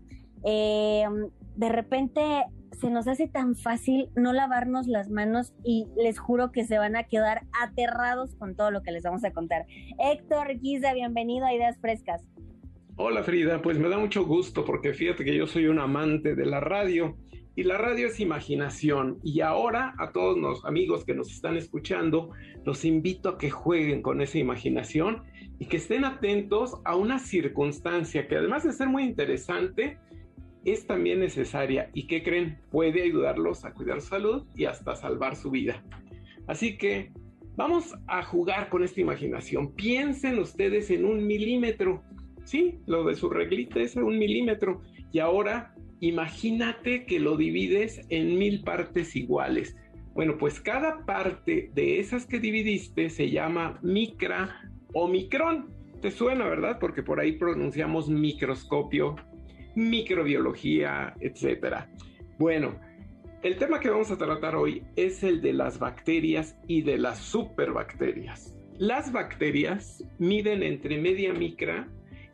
Eh, 0.43 1.05
de 1.55 1.69
repente 1.69 2.21
se 2.79 2.89
nos 2.89 3.07
hace 3.07 3.27
tan 3.27 3.55
fácil 3.55 4.09
no 4.15 4.33
lavarnos 4.33 4.87
las 4.87 5.09
manos 5.09 5.53
y 5.63 5.87
les 5.95 6.19
juro 6.19 6.51
que 6.51 6.65
se 6.65 6.77
van 6.77 6.95
a 6.95 7.03
quedar 7.03 7.41
aterrados 7.61 8.35
con 8.35 8.55
todo 8.55 8.71
lo 8.71 8.81
que 8.81 8.91
les 8.91 9.03
vamos 9.03 9.23
a 9.23 9.31
contar. 9.31 9.65
Héctor 9.99 10.59
Guisa, 10.59 10.93
bienvenido 10.93 11.45
a 11.45 11.53
Ideas 11.53 11.77
Frescas. 11.79 12.23
Hola 12.99 13.21
Frida, 13.21 13.61
pues 13.61 13.77
me 13.77 13.89
da 13.89 13.99
mucho 13.99 14.25
gusto 14.25 14.65
porque 14.65 14.91
fíjate 14.91 15.23
que 15.23 15.37
yo 15.37 15.45
soy 15.45 15.67
un 15.67 15.77
amante 15.77 16.33
de 16.33 16.47
la 16.47 16.59
radio 16.59 17.15
y 17.55 17.61
la 17.61 17.77
radio 17.77 18.07
es 18.07 18.19
imaginación 18.19 19.19
y 19.23 19.41
ahora 19.41 19.93
a 19.99 20.11
todos 20.11 20.35
los 20.35 20.65
amigos 20.65 21.05
que 21.05 21.13
nos 21.13 21.31
están 21.31 21.57
escuchando 21.57 22.31
los 22.65 22.85
invito 22.85 23.29
a 23.29 23.37
que 23.37 23.51
jueguen 23.51 24.01
con 24.01 24.19
esa 24.19 24.39
imaginación 24.39 25.21
y 25.59 25.67
que 25.67 25.77
estén 25.77 26.05
atentos 26.05 26.81
a 26.85 26.95
una 26.95 27.19
circunstancia 27.19 28.27
que 28.27 28.35
además 28.35 28.63
de 28.63 28.73
ser 28.73 28.87
muy 28.87 29.03
interesante, 29.03 29.99
es 30.65 30.87
también 30.87 31.19
necesaria 31.19 31.91
y 31.93 32.07
que 32.07 32.23
creen 32.23 32.57
puede 32.71 33.03
ayudarlos 33.03 33.63
a 33.63 33.75
cuidar 33.75 34.01
su 34.01 34.07
salud 34.07 34.47
y 34.55 34.65
hasta 34.65 34.95
salvar 34.95 35.35
su 35.35 35.51
vida. 35.51 35.83
Así 36.47 36.79
que 36.79 37.11
vamos 37.55 37.93
a 38.07 38.23
jugar 38.23 38.69
con 38.69 38.83
esta 38.83 39.01
imaginación. 39.01 39.73
Piensen 39.73 40.39
ustedes 40.39 40.89
en 40.89 41.05
un 41.05 41.27
milímetro. 41.27 42.01
Sí, 42.47 42.79
lo 42.85 43.03
de 43.03 43.15
su 43.15 43.29
reglita 43.29 43.81
es 43.81 43.97
un 43.97 44.17
milímetro. 44.17 44.81
Y 45.11 45.19
ahora 45.19 45.75
imagínate 45.99 47.05
que 47.05 47.19
lo 47.19 47.35
divides 47.35 48.01
en 48.09 48.39
mil 48.39 48.63
partes 48.63 49.17
iguales. 49.17 49.75
Bueno, 50.13 50.37
pues 50.37 50.61
cada 50.61 51.05
parte 51.05 51.71
de 51.73 51.99
esas 51.99 52.25
que 52.25 52.39
dividiste 52.39 53.09
se 53.09 53.29
llama 53.29 53.79
micra 53.83 54.61
o 54.93 55.09
micrón. 55.09 55.75
¿Te 56.01 56.09
suena, 56.09 56.47
verdad? 56.47 56.77
Porque 56.79 57.03
por 57.03 57.19
ahí 57.19 57.33
pronunciamos 57.33 58.07
microscopio 58.09 59.17
microbiología, 59.75 61.13
etcétera. 61.19 61.91
Bueno, 62.39 62.79
el 63.43 63.57
tema 63.57 63.79
que 63.79 63.89
vamos 63.91 64.09
a 64.09 64.17
tratar 64.17 64.55
hoy 64.55 64.83
es 64.95 65.21
el 65.21 65.41
de 65.41 65.53
las 65.53 65.77
bacterias 65.77 66.57
y 66.65 66.81
de 66.81 66.97
las 66.97 67.19
superbacterias. 67.19 68.55
Las 68.79 69.11
bacterias 69.11 70.03
miden 70.17 70.63
entre 70.63 70.99
media 70.99 71.31
micra 71.33 71.87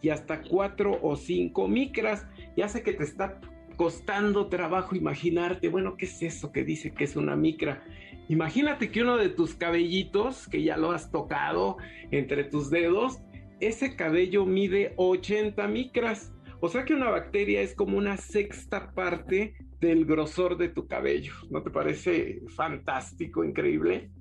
y 0.03 0.09
hasta 0.09 0.41
4 0.41 0.99
o 1.01 1.15
5 1.15 1.67
micras. 1.67 2.27
Ya 2.55 2.67
sé 2.67 2.83
que 2.83 2.93
te 2.93 3.03
está 3.03 3.39
costando 3.77 4.49
trabajo 4.49 4.95
imaginarte, 4.95 5.69
bueno, 5.69 5.95
¿qué 5.97 6.05
es 6.05 6.21
eso 6.21 6.51
que 6.51 6.63
dice 6.63 6.93
que 6.93 7.05
es 7.05 7.15
una 7.15 7.35
micra? 7.35 7.83
Imagínate 8.27 8.91
que 8.91 9.01
uno 9.01 9.17
de 9.17 9.29
tus 9.29 9.55
cabellitos, 9.55 10.47
que 10.47 10.61
ya 10.61 10.77
lo 10.77 10.91
has 10.91 11.09
tocado 11.09 11.77
entre 12.11 12.43
tus 12.43 12.69
dedos, 12.69 13.21
ese 13.61 13.95
cabello 13.95 14.45
mide 14.45 14.93
80 14.97 15.67
micras. 15.69 16.33
O 16.59 16.67
sea 16.67 16.83
que 16.83 16.93
una 16.93 17.09
bacteria 17.09 17.61
es 17.61 17.73
como 17.73 17.97
una 17.97 18.17
sexta 18.17 18.91
parte 18.91 19.55
del 19.79 20.05
grosor 20.05 20.57
de 20.57 20.67
tu 20.67 20.85
cabello. 20.85 21.33
¿No 21.49 21.63
te 21.63 21.71
parece 21.71 22.41
fantástico, 22.55 23.45
increíble? 23.45 24.11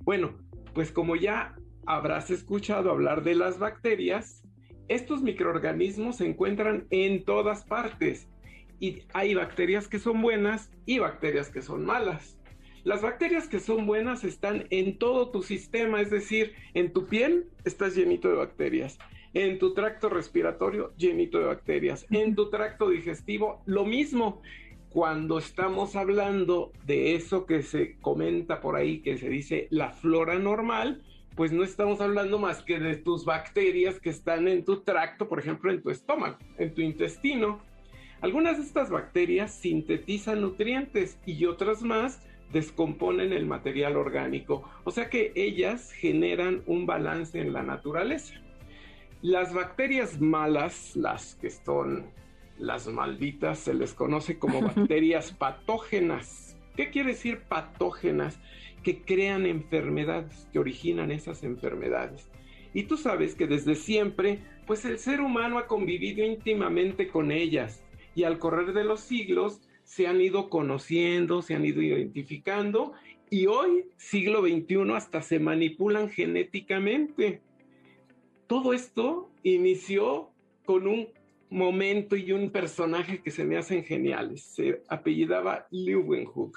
Bueno, 0.00 0.36
pues 0.74 0.90
como 0.90 1.14
ya 1.14 1.54
habrás 1.86 2.30
escuchado 2.30 2.90
hablar 2.90 3.22
de 3.22 3.36
las 3.36 3.60
bacterias, 3.60 4.42
estos 4.94 5.22
microorganismos 5.22 6.16
se 6.16 6.26
encuentran 6.26 6.86
en 6.90 7.24
todas 7.24 7.64
partes 7.64 8.28
y 8.78 9.02
hay 9.14 9.34
bacterias 9.34 9.88
que 9.88 9.98
son 9.98 10.20
buenas 10.20 10.70
y 10.86 10.98
bacterias 10.98 11.50
que 11.50 11.62
son 11.62 11.84
malas. 11.84 12.36
Las 12.84 13.00
bacterias 13.00 13.46
que 13.46 13.60
son 13.60 13.86
buenas 13.86 14.24
están 14.24 14.66
en 14.70 14.98
todo 14.98 15.30
tu 15.30 15.42
sistema, 15.42 16.00
es 16.00 16.10
decir, 16.10 16.54
en 16.74 16.92
tu 16.92 17.06
piel 17.06 17.46
estás 17.64 17.94
llenito 17.94 18.28
de 18.28 18.34
bacterias, 18.34 18.98
en 19.34 19.60
tu 19.60 19.72
tracto 19.72 20.08
respiratorio 20.08 20.92
llenito 20.96 21.38
de 21.38 21.46
bacterias, 21.46 22.06
en 22.10 22.34
tu 22.34 22.50
tracto 22.50 22.90
digestivo 22.90 23.62
lo 23.66 23.84
mismo. 23.84 24.42
Cuando 24.90 25.38
estamos 25.38 25.96
hablando 25.96 26.72
de 26.84 27.14
eso 27.14 27.46
que 27.46 27.62
se 27.62 27.96
comenta 28.00 28.60
por 28.60 28.76
ahí, 28.76 28.98
que 28.98 29.16
se 29.16 29.28
dice 29.28 29.68
la 29.70 29.92
flora 29.92 30.38
normal, 30.38 31.02
pues 31.36 31.52
no 31.52 31.64
estamos 31.64 32.00
hablando 32.00 32.38
más 32.38 32.62
que 32.62 32.78
de 32.78 32.96
tus 32.96 33.24
bacterias 33.24 34.00
que 34.00 34.10
están 34.10 34.48
en 34.48 34.64
tu 34.64 34.82
tracto, 34.82 35.28
por 35.28 35.38
ejemplo, 35.38 35.72
en 35.72 35.82
tu 35.82 35.90
estómago, 35.90 36.38
en 36.58 36.74
tu 36.74 36.80
intestino. 36.80 37.60
Algunas 38.20 38.58
de 38.58 38.64
estas 38.64 38.90
bacterias 38.90 39.52
sintetizan 39.54 40.40
nutrientes 40.40 41.18
y 41.26 41.44
otras 41.46 41.82
más 41.82 42.20
descomponen 42.52 43.32
el 43.32 43.46
material 43.46 43.96
orgánico, 43.96 44.62
o 44.84 44.90
sea 44.90 45.08
que 45.08 45.32
ellas 45.34 45.90
generan 45.90 46.62
un 46.66 46.86
balance 46.86 47.40
en 47.40 47.52
la 47.52 47.62
naturaleza. 47.62 48.34
Las 49.22 49.54
bacterias 49.54 50.20
malas, 50.20 50.94
las 50.96 51.36
que 51.36 51.48
son 51.48 52.10
las 52.58 52.86
malditas, 52.88 53.58
se 53.58 53.72
les 53.72 53.94
conoce 53.94 54.38
como 54.38 54.60
bacterias 54.74 55.32
patógenas. 55.32 56.41
¿Qué 56.76 56.90
quiere 56.90 57.10
decir 57.10 57.40
patógenas? 57.48 58.40
Que 58.82 59.02
crean 59.02 59.46
enfermedades, 59.46 60.48
que 60.52 60.58
originan 60.58 61.10
esas 61.10 61.44
enfermedades. 61.44 62.30
Y 62.74 62.84
tú 62.84 62.96
sabes 62.96 63.34
que 63.34 63.46
desde 63.46 63.74
siempre, 63.74 64.40
pues 64.66 64.84
el 64.84 64.98
ser 64.98 65.20
humano 65.20 65.58
ha 65.58 65.66
convivido 65.66 66.24
íntimamente 66.24 67.08
con 67.08 67.30
ellas 67.30 67.84
y 68.14 68.24
al 68.24 68.38
correr 68.38 68.72
de 68.72 68.84
los 68.84 69.00
siglos 69.00 69.60
se 69.84 70.06
han 70.06 70.20
ido 70.20 70.48
conociendo, 70.48 71.42
se 71.42 71.54
han 71.54 71.64
ido 71.64 71.82
identificando 71.82 72.92
y 73.28 73.46
hoy, 73.46 73.84
siglo 73.96 74.42
XXI, 74.42 74.92
hasta 74.94 75.22
se 75.22 75.38
manipulan 75.38 76.08
genéticamente 76.08 77.40
todo 78.52 78.74
esto 78.74 79.30
inició 79.44 80.28
con 80.66 80.86
un 80.86 81.08
momento 81.52 82.16
y 82.16 82.32
un 82.32 82.50
personaje 82.50 83.22
que 83.22 83.30
se 83.30 83.44
me 83.44 83.56
hacen 83.56 83.84
geniales. 83.84 84.42
Se 84.42 84.82
apellidaba 84.88 85.66
Leeuwenhoek. 85.70 86.56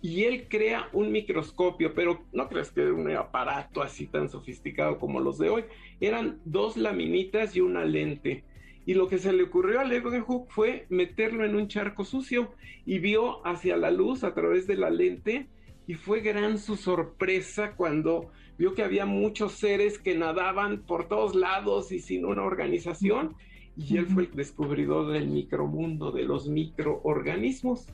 Y 0.00 0.24
él 0.24 0.46
crea 0.48 0.88
un 0.92 1.10
microscopio, 1.10 1.92
pero 1.94 2.24
no 2.32 2.48
creas 2.48 2.70
que 2.70 2.82
era 2.82 2.92
un 2.92 3.10
aparato 3.10 3.82
así 3.82 4.06
tan 4.06 4.28
sofisticado 4.28 4.98
como 4.98 5.18
los 5.18 5.38
de 5.38 5.50
hoy. 5.50 5.64
Eran 6.00 6.40
dos 6.44 6.76
laminitas 6.76 7.56
y 7.56 7.60
una 7.60 7.84
lente. 7.84 8.44
Y 8.86 8.94
lo 8.94 9.08
que 9.08 9.18
se 9.18 9.32
le 9.32 9.42
ocurrió 9.42 9.80
a 9.80 9.84
Leeuwenhoek 9.84 10.50
fue 10.50 10.86
meterlo 10.88 11.44
en 11.44 11.56
un 11.56 11.68
charco 11.68 12.04
sucio 12.04 12.54
y 12.86 13.00
vio 13.00 13.46
hacia 13.46 13.76
la 13.76 13.90
luz 13.90 14.24
a 14.24 14.34
través 14.34 14.66
de 14.66 14.76
la 14.76 14.90
lente. 14.90 15.48
Y 15.86 15.94
fue 15.94 16.20
gran 16.20 16.58
su 16.58 16.76
sorpresa 16.76 17.74
cuando 17.74 18.30
vio 18.56 18.74
que 18.74 18.82
había 18.82 19.06
muchos 19.06 19.52
seres 19.52 19.98
que 19.98 20.16
nadaban 20.16 20.82
por 20.82 21.08
todos 21.08 21.34
lados 21.34 21.92
y 21.92 22.00
sin 22.00 22.24
una 22.24 22.42
organización, 22.42 23.36
y 23.78 23.96
él 23.96 24.06
fue 24.06 24.24
el 24.24 24.34
descubridor 24.34 25.12
del 25.12 25.28
micromundo, 25.28 26.10
de 26.10 26.24
los 26.24 26.48
microorganismos. 26.48 27.86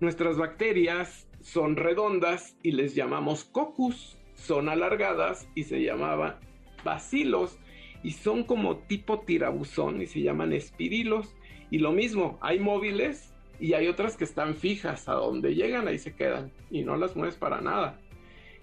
Nuestras 0.00 0.38
bacterias 0.38 1.28
son 1.42 1.76
redondas 1.76 2.56
y 2.62 2.72
les 2.72 2.94
llamamos 2.94 3.44
cocus, 3.44 4.16
son 4.34 4.70
alargadas 4.70 5.46
y 5.54 5.64
se 5.64 5.82
llamaban 5.82 6.36
bacilos, 6.84 7.58
y 8.02 8.12
son 8.12 8.44
como 8.44 8.78
tipo 8.78 9.20
tirabuzón 9.20 10.00
y 10.00 10.06
se 10.06 10.22
llaman 10.22 10.54
espirilos. 10.54 11.36
Y 11.70 11.78
lo 11.78 11.92
mismo, 11.92 12.38
hay 12.40 12.58
móviles 12.58 13.34
y 13.60 13.74
hay 13.74 13.88
otras 13.88 14.16
que 14.16 14.24
están 14.24 14.54
fijas, 14.54 15.06
a 15.06 15.12
donde 15.12 15.54
llegan 15.54 15.86
ahí 15.86 15.98
se 15.98 16.14
quedan 16.14 16.50
y 16.70 16.82
no 16.82 16.96
las 16.96 17.14
mueves 17.14 17.36
para 17.36 17.60
nada. 17.60 18.00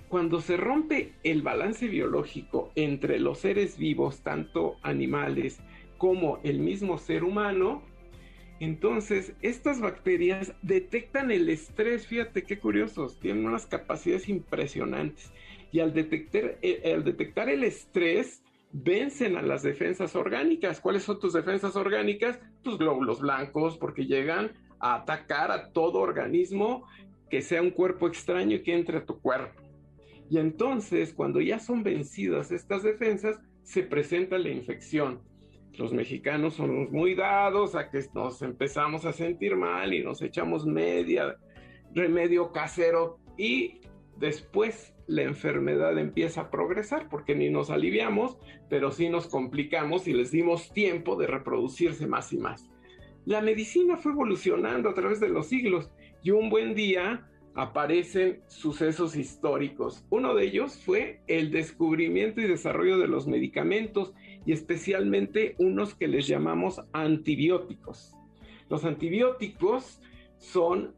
Cuando 0.09 0.41
se 0.41 0.57
rompe 0.57 1.13
el 1.23 1.43
balance 1.43 1.87
biológico 1.87 2.71
entre 2.75 3.19
los 3.19 3.39
seres 3.39 3.77
vivos, 3.77 4.21
tanto 4.21 4.77
animales 4.81 5.59
como 5.97 6.39
el 6.43 6.59
mismo 6.59 6.97
ser 6.97 7.23
humano, 7.23 7.81
entonces 8.59 9.33
estas 9.41 9.79
bacterias 9.81 10.53
detectan 10.61 11.31
el 11.31 11.49
estrés, 11.49 12.07
fíjate 12.07 12.43
qué 12.43 12.59
curiosos, 12.59 13.19
tienen 13.19 13.45
unas 13.45 13.65
capacidades 13.67 14.29
impresionantes. 14.29 15.31
Y 15.71 15.79
al 15.79 15.93
detectar, 15.93 16.57
eh, 16.61 16.93
al 16.93 17.03
detectar 17.03 17.49
el 17.49 17.63
estrés, 17.63 18.41
vencen 18.71 19.37
a 19.37 19.41
las 19.41 19.63
defensas 19.63 20.15
orgánicas. 20.15 20.81
¿Cuáles 20.81 21.03
son 21.03 21.19
tus 21.19 21.33
defensas 21.33 21.75
orgánicas? 21.75 22.39
Tus 22.63 22.77
glóbulos 22.77 23.21
blancos, 23.21 23.77
porque 23.77 24.05
llegan 24.05 24.51
a 24.79 24.95
atacar 24.95 25.51
a 25.51 25.71
todo 25.71 25.99
organismo 25.99 26.87
que 27.29 27.41
sea 27.41 27.61
un 27.61 27.71
cuerpo 27.71 28.07
extraño 28.07 28.55
y 28.55 28.63
que 28.63 28.73
entre 28.73 28.99
a 28.99 29.05
tu 29.05 29.19
cuerpo. 29.19 29.61
Y 30.29 30.39
entonces, 30.39 31.13
cuando 31.13 31.41
ya 31.41 31.59
son 31.59 31.83
vencidas 31.83 32.51
estas 32.51 32.83
defensas, 32.83 33.39
se 33.63 33.83
presenta 33.83 34.37
la 34.37 34.49
infección. 34.49 35.19
Los 35.77 35.93
mexicanos 35.93 36.55
somos 36.55 36.91
muy 36.91 37.13
dados 37.13 37.75
a 37.75 37.89
que 37.89 38.03
nos 38.15 38.41
empezamos 38.41 39.05
a 39.05 39.13
sentir 39.13 39.55
mal 39.55 39.93
y 39.93 40.03
nos 40.03 40.21
echamos 40.23 40.65
media 40.65 41.37
remedio 41.93 42.51
casero 42.51 43.19
y 43.37 43.81
después 44.17 44.95
la 45.05 45.21
enfermedad 45.21 45.97
empieza 45.97 46.41
a 46.41 46.51
progresar 46.51 47.07
porque 47.09 47.35
ni 47.35 47.49
nos 47.49 47.69
aliviamos, 47.69 48.37
pero 48.69 48.91
sí 48.91 49.07
nos 49.09 49.27
complicamos 49.27 50.07
y 50.07 50.13
les 50.13 50.31
dimos 50.31 50.73
tiempo 50.73 51.15
de 51.15 51.27
reproducirse 51.27 52.07
más 52.07 52.33
y 52.33 52.37
más. 52.37 52.69
La 53.25 53.41
medicina 53.41 53.97
fue 53.97 54.13
evolucionando 54.13 54.89
a 54.89 54.93
través 54.95 55.19
de 55.19 55.29
los 55.29 55.47
siglos 55.47 55.91
y 56.23 56.31
un 56.31 56.49
buen 56.49 56.73
día 56.73 57.29
aparecen 57.55 58.41
sucesos 58.47 59.15
históricos. 59.15 60.05
Uno 60.09 60.35
de 60.35 60.45
ellos 60.45 60.77
fue 60.85 61.21
el 61.27 61.51
descubrimiento 61.51 62.41
y 62.41 62.47
desarrollo 62.47 62.97
de 62.97 63.07
los 63.07 63.27
medicamentos 63.27 64.13
y 64.47 64.53
especialmente 64.53 65.55
unos 65.59 65.93
que 65.93 66.07
les 66.07 66.25
llamamos 66.25 66.81
antibióticos. 66.93 68.15
Los 68.69 68.85
antibióticos 68.85 70.01
son 70.37 70.95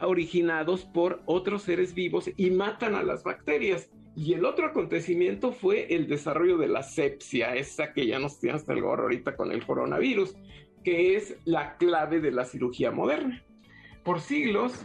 originados 0.00 0.84
por 0.86 1.22
otros 1.26 1.62
seres 1.62 1.94
vivos 1.94 2.28
y 2.36 2.50
matan 2.50 2.96
a 2.96 3.04
las 3.04 3.22
bacterias. 3.22 3.88
Y 4.16 4.32
el 4.32 4.44
otro 4.44 4.66
acontecimiento 4.66 5.52
fue 5.52 5.94
el 5.94 6.08
desarrollo 6.08 6.58
de 6.58 6.66
la 6.66 6.82
sepsia, 6.82 7.54
esa 7.54 7.92
que 7.92 8.08
ya 8.08 8.18
nos 8.18 8.40
tiene 8.40 8.56
hasta 8.56 8.72
el 8.72 8.82
gorro 8.82 9.04
ahorita 9.04 9.36
con 9.36 9.52
el 9.52 9.64
coronavirus, 9.64 10.34
que 10.82 11.14
es 11.14 11.38
la 11.44 11.76
clave 11.76 12.20
de 12.20 12.32
la 12.32 12.44
cirugía 12.44 12.90
moderna. 12.90 13.44
Por 14.02 14.20
siglos, 14.20 14.84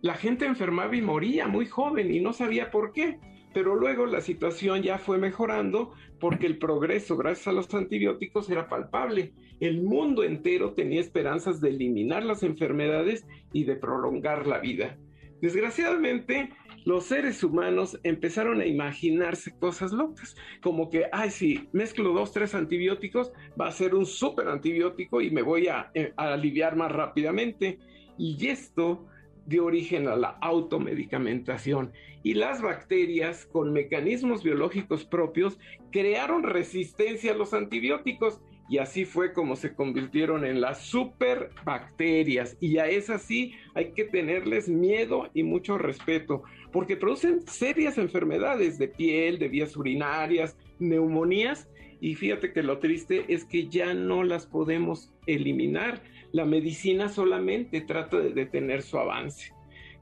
la 0.00 0.14
gente 0.14 0.46
enfermaba 0.46 0.96
y 0.96 1.02
moría 1.02 1.46
muy 1.46 1.66
joven 1.66 2.12
y 2.12 2.18
no 2.18 2.32
sabía 2.32 2.72
por 2.72 2.92
qué 2.92 3.20
pero 3.52 3.74
luego 3.74 4.06
la 4.06 4.20
situación 4.20 4.82
ya 4.82 4.98
fue 4.98 5.18
mejorando 5.18 5.92
porque 6.20 6.46
el 6.46 6.58
progreso 6.58 7.16
gracias 7.16 7.48
a 7.48 7.52
los 7.52 7.72
antibióticos 7.74 8.48
era 8.50 8.68
palpable. 8.68 9.32
El 9.60 9.82
mundo 9.82 10.24
entero 10.24 10.72
tenía 10.72 11.00
esperanzas 11.00 11.60
de 11.60 11.70
eliminar 11.70 12.24
las 12.24 12.42
enfermedades 12.42 13.26
y 13.52 13.64
de 13.64 13.76
prolongar 13.76 14.46
la 14.46 14.58
vida. 14.58 14.98
Desgraciadamente, 15.40 16.50
los 16.84 17.04
seres 17.04 17.42
humanos 17.42 17.98
empezaron 18.02 18.60
a 18.60 18.66
imaginarse 18.66 19.56
cosas 19.58 19.92
locas, 19.92 20.36
como 20.62 20.88
que, 20.88 21.06
ay, 21.12 21.30
si 21.30 21.68
mezclo 21.72 22.12
dos, 22.12 22.32
tres 22.32 22.54
antibióticos, 22.54 23.32
va 23.60 23.68
a 23.68 23.72
ser 23.72 23.94
un 23.94 24.06
súper 24.06 24.48
antibiótico 24.48 25.20
y 25.20 25.30
me 25.30 25.42
voy 25.42 25.68
a, 25.68 25.90
eh, 25.94 26.12
a 26.16 26.32
aliviar 26.32 26.76
más 26.76 26.92
rápidamente. 26.92 27.78
Y 28.18 28.46
esto 28.46 29.06
dio 29.46 29.64
origen 29.64 30.08
a 30.08 30.16
la 30.16 30.38
automedicamentación 30.40 31.92
y 32.22 32.34
las 32.34 32.62
bacterias 32.62 33.46
con 33.46 33.72
mecanismos 33.72 34.42
biológicos 34.42 35.04
propios 35.04 35.58
crearon 35.90 36.42
resistencia 36.42 37.32
a 37.32 37.36
los 37.36 37.52
antibióticos 37.54 38.40
y 38.68 38.78
así 38.78 39.04
fue 39.04 39.32
como 39.32 39.56
se 39.56 39.74
convirtieron 39.74 40.46
en 40.46 40.60
las 40.60 40.78
superbacterias. 40.78 42.56
Y 42.60 42.78
a 42.78 42.88
esas 42.88 43.22
sí 43.22 43.52
hay 43.74 43.92
que 43.92 44.04
tenerles 44.04 44.68
miedo 44.68 45.28
y 45.34 45.42
mucho 45.42 45.76
respeto 45.76 46.42
porque 46.72 46.96
producen 46.96 47.46
serias 47.46 47.98
enfermedades 47.98 48.78
de 48.78 48.88
piel, 48.88 49.38
de 49.38 49.48
vías 49.48 49.76
urinarias, 49.76 50.56
neumonías 50.78 51.68
y 52.02 52.16
fíjate 52.16 52.52
que 52.52 52.64
lo 52.64 52.80
triste 52.80 53.26
es 53.28 53.44
que 53.44 53.68
ya 53.68 53.94
no 53.94 54.24
las 54.24 54.46
podemos 54.46 55.14
eliminar 55.26 56.02
la 56.32 56.44
medicina 56.44 57.08
solamente 57.08 57.80
trata 57.80 58.18
de 58.18 58.32
detener 58.32 58.82
su 58.82 58.98
avance. 58.98 59.52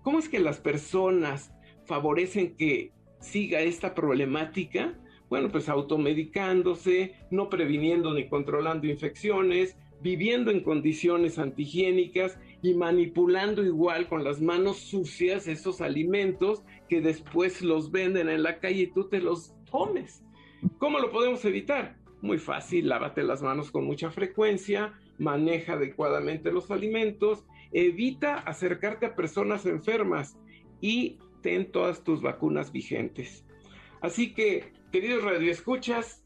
¿Cómo 0.02 0.18
es 0.18 0.30
que 0.30 0.38
las 0.38 0.60
personas 0.60 1.52
favorecen 1.84 2.56
que 2.56 2.92
siga 3.20 3.60
esta 3.60 3.94
problemática? 3.94 4.98
Bueno, 5.28 5.50
pues 5.50 5.68
automedicándose, 5.68 7.16
no 7.30 7.50
previniendo 7.50 8.14
ni 8.14 8.30
controlando 8.30 8.86
infecciones, 8.86 9.76
viviendo 10.00 10.50
en 10.50 10.62
condiciones 10.62 11.38
antihigiénicas 11.38 12.38
y 12.62 12.72
manipulando 12.72 13.62
igual 13.62 14.08
con 14.08 14.24
las 14.24 14.40
manos 14.40 14.78
sucias 14.78 15.46
esos 15.46 15.82
alimentos 15.82 16.62
que 16.88 17.02
después 17.02 17.60
los 17.60 17.90
venden 17.90 18.30
en 18.30 18.42
la 18.42 18.58
calle 18.58 18.84
y 18.84 18.90
tú 18.90 19.06
te 19.06 19.20
los 19.20 19.54
tomes. 19.70 20.22
¿Cómo 20.78 20.98
lo 20.98 21.10
podemos 21.10 21.44
evitar? 21.44 21.96
Muy 22.20 22.38
fácil, 22.38 22.88
lávate 22.88 23.22
las 23.22 23.42
manos 23.42 23.70
con 23.70 23.84
mucha 23.84 24.10
frecuencia, 24.10 24.94
maneja 25.18 25.74
adecuadamente 25.74 26.52
los 26.52 26.70
alimentos, 26.70 27.44
evita 27.72 28.34
acercarte 28.34 29.06
a 29.06 29.14
personas 29.14 29.64
enfermas 29.64 30.36
y 30.80 31.18
ten 31.42 31.70
todas 31.70 32.04
tus 32.04 32.20
vacunas 32.20 32.72
vigentes. 32.72 33.44
Así 34.02 34.34
que, 34.34 34.72
queridos 34.92 35.24
radioescuchas, 35.24 36.22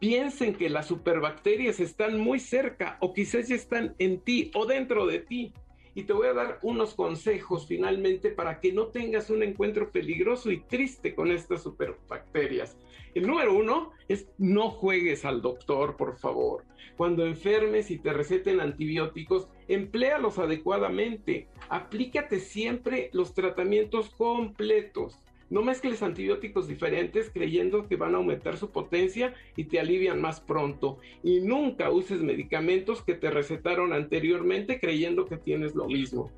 piensen 0.00 0.54
que 0.54 0.68
las 0.68 0.86
superbacterias 0.86 1.80
están 1.80 2.18
muy 2.18 2.40
cerca 2.40 2.98
o 3.00 3.12
quizás 3.12 3.48
ya 3.48 3.54
están 3.54 3.94
en 3.98 4.20
ti 4.20 4.50
o 4.54 4.66
dentro 4.66 5.06
de 5.06 5.20
ti 5.20 5.52
y 5.94 6.02
te 6.02 6.12
voy 6.12 6.26
a 6.26 6.34
dar 6.34 6.58
unos 6.62 6.94
consejos 6.94 7.66
finalmente 7.66 8.30
para 8.30 8.60
que 8.60 8.72
no 8.72 8.88
tengas 8.88 9.30
un 9.30 9.42
encuentro 9.42 9.90
peligroso 9.90 10.50
y 10.50 10.60
triste 10.60 11.14
con 11.14 11.32
estas 11.32 11.62
superbacterias. 11.62 12.76
El 13.16 13.26
número 13.26 13.54
uno 13.54 13.92
es 14.08 14.28
no 14.36 14.68
juegues 14.68 15.24
al 15.24 15.40
doctor, 15.40 15.96
por 15.96 16.18
favor. 16.18 16.64
Cuando 16.98 17.24
enfermes 17.24 17.90
y 17.90 17.96
te 17.96 18.12
receten 18.12 18.60
antibióticos, 18.60 19.48
empléalos 19.68 20.38
adecuadamente. 20.38 21.48
Aplícate 21.70 22.40
siempre 22.40 23.08
los 23.14 23.32
tratamientos 23.32 24.10
completos. 24.10 25.18
No 25.48 25.62
mezcles 25.62 26.02
antibióticos 26.02 26.68
diferentes 26.68 27.30
creyendo 27.30 27.88
que 27.88 27.96
van 27.96 28.14
a 28.14 28.18
aumentar 28.18 28.58
su 28.58 28.70
potencia 28.70 29.32
y 29.56 29.64
te 29.64 29.80
alivian 29.80 30.20
más 30.20 30.42
pronto. 30.42 30.98
Y 31.22 31.40
nunca 31.40 31.90
uses 31.90 32.20
medicamentos 32.20 33.00
que 33.00 33.14
te 33.14 33.30
recetaron 33.30 33.94
anteriormente 33.94 34.78
creyendo 34.78 35.24
que 35.24 35.38
tienes 35.38 35.74
lo 35.74 35.86
mismo. 35.86 36.30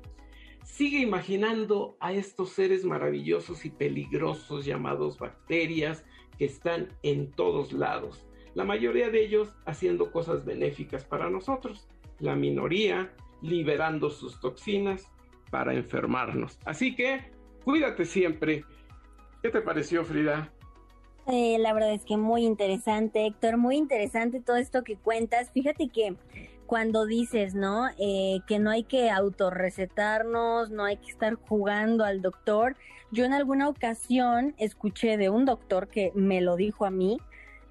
Sigue 0.63 0.99
imaginando 0.99 1.97
a 1.99 2.13
estos 2.13 2.51
seres 2.51 2.85
maravillosos 2.85 3.65
y 3.65 3.69
peligrosos 3.69 4.63
llamados 4.63 5.17
bacterias 5.17 6.05
que 6.39 6.45
están 6.45 6.87
en 7.03 7.29
todos 7.31 7.71
lados. 7.71 8.25
La 8.55 8.63
mayoría 8.63 9.11
de 9.11 9.23
ellos 9.23 9.53
haciendo 9.67 10.11
cosas 10.11 10.43
benéficas 10.43 11.03
para 11.03 11.29
nosotros. 11.29 11.87
La 12.17 12.35
minoría 12.35 13.13
liberando 13.43 14.09
sus 14.09 14.39
toxinas 14.39 15.07
para 15.51 15.75
enfermarnos. 15.75 16.57
Así 16.65 16.95
que 16.95 17.31
cuídate 17.63 18.05
siempre 18.05 18.65
¿Qué 19.41 19.49
te 19.49 19.61
pareció, 19.61 20.03
Frida? 20.03 20.51
Eh, 21.27 21.57
la 21.59 21.73
verdad 21.73 21.93
es 21.93 22.03
que 22.03 22.17
muy 22.17 22.43
interesante, 22.43 23.25
Héctor, 23.25 23.57
muy 23.57 23.77
interesante 23.77 24.41
todo 24.41 24.57
esto 24.57 24.83
que 24.83 24.97
cuentas. 24.97 25.51
Fíjate 25.51 25.87
que 25.87 26.15
cuando 26.69 27.07
dices, 27.07 27.55
¿no? 27.55 27.89
Eh, 27.97 28.41
que 28.45 28.59
no 28.59 28.69
hay 28.69 28.83
que 28.83 29.09
autorrecetarnos, 29.09 30.69
no 30.69 30.85
hay 30.85 30.97
que 30.97 31.09
estar 31.09 31.33
jugando 31.33 32.05
al 32.05 32.21
doctor. 32.21 32.77
Yo 33.11 33.25
en 33.25 33.33
alguna 33.33 33.67
ocasión 33.67 34.53
escuché 34.59 35.17
de 35.17 35.31
un 35.31 35.45
doctor 35.45 35.87
que 35.87 36.11
me 36.13 36.41
lo 36.41 36.57
dijo 36.57 36.85
a 36.85 36.91
mí, 36.91 37.17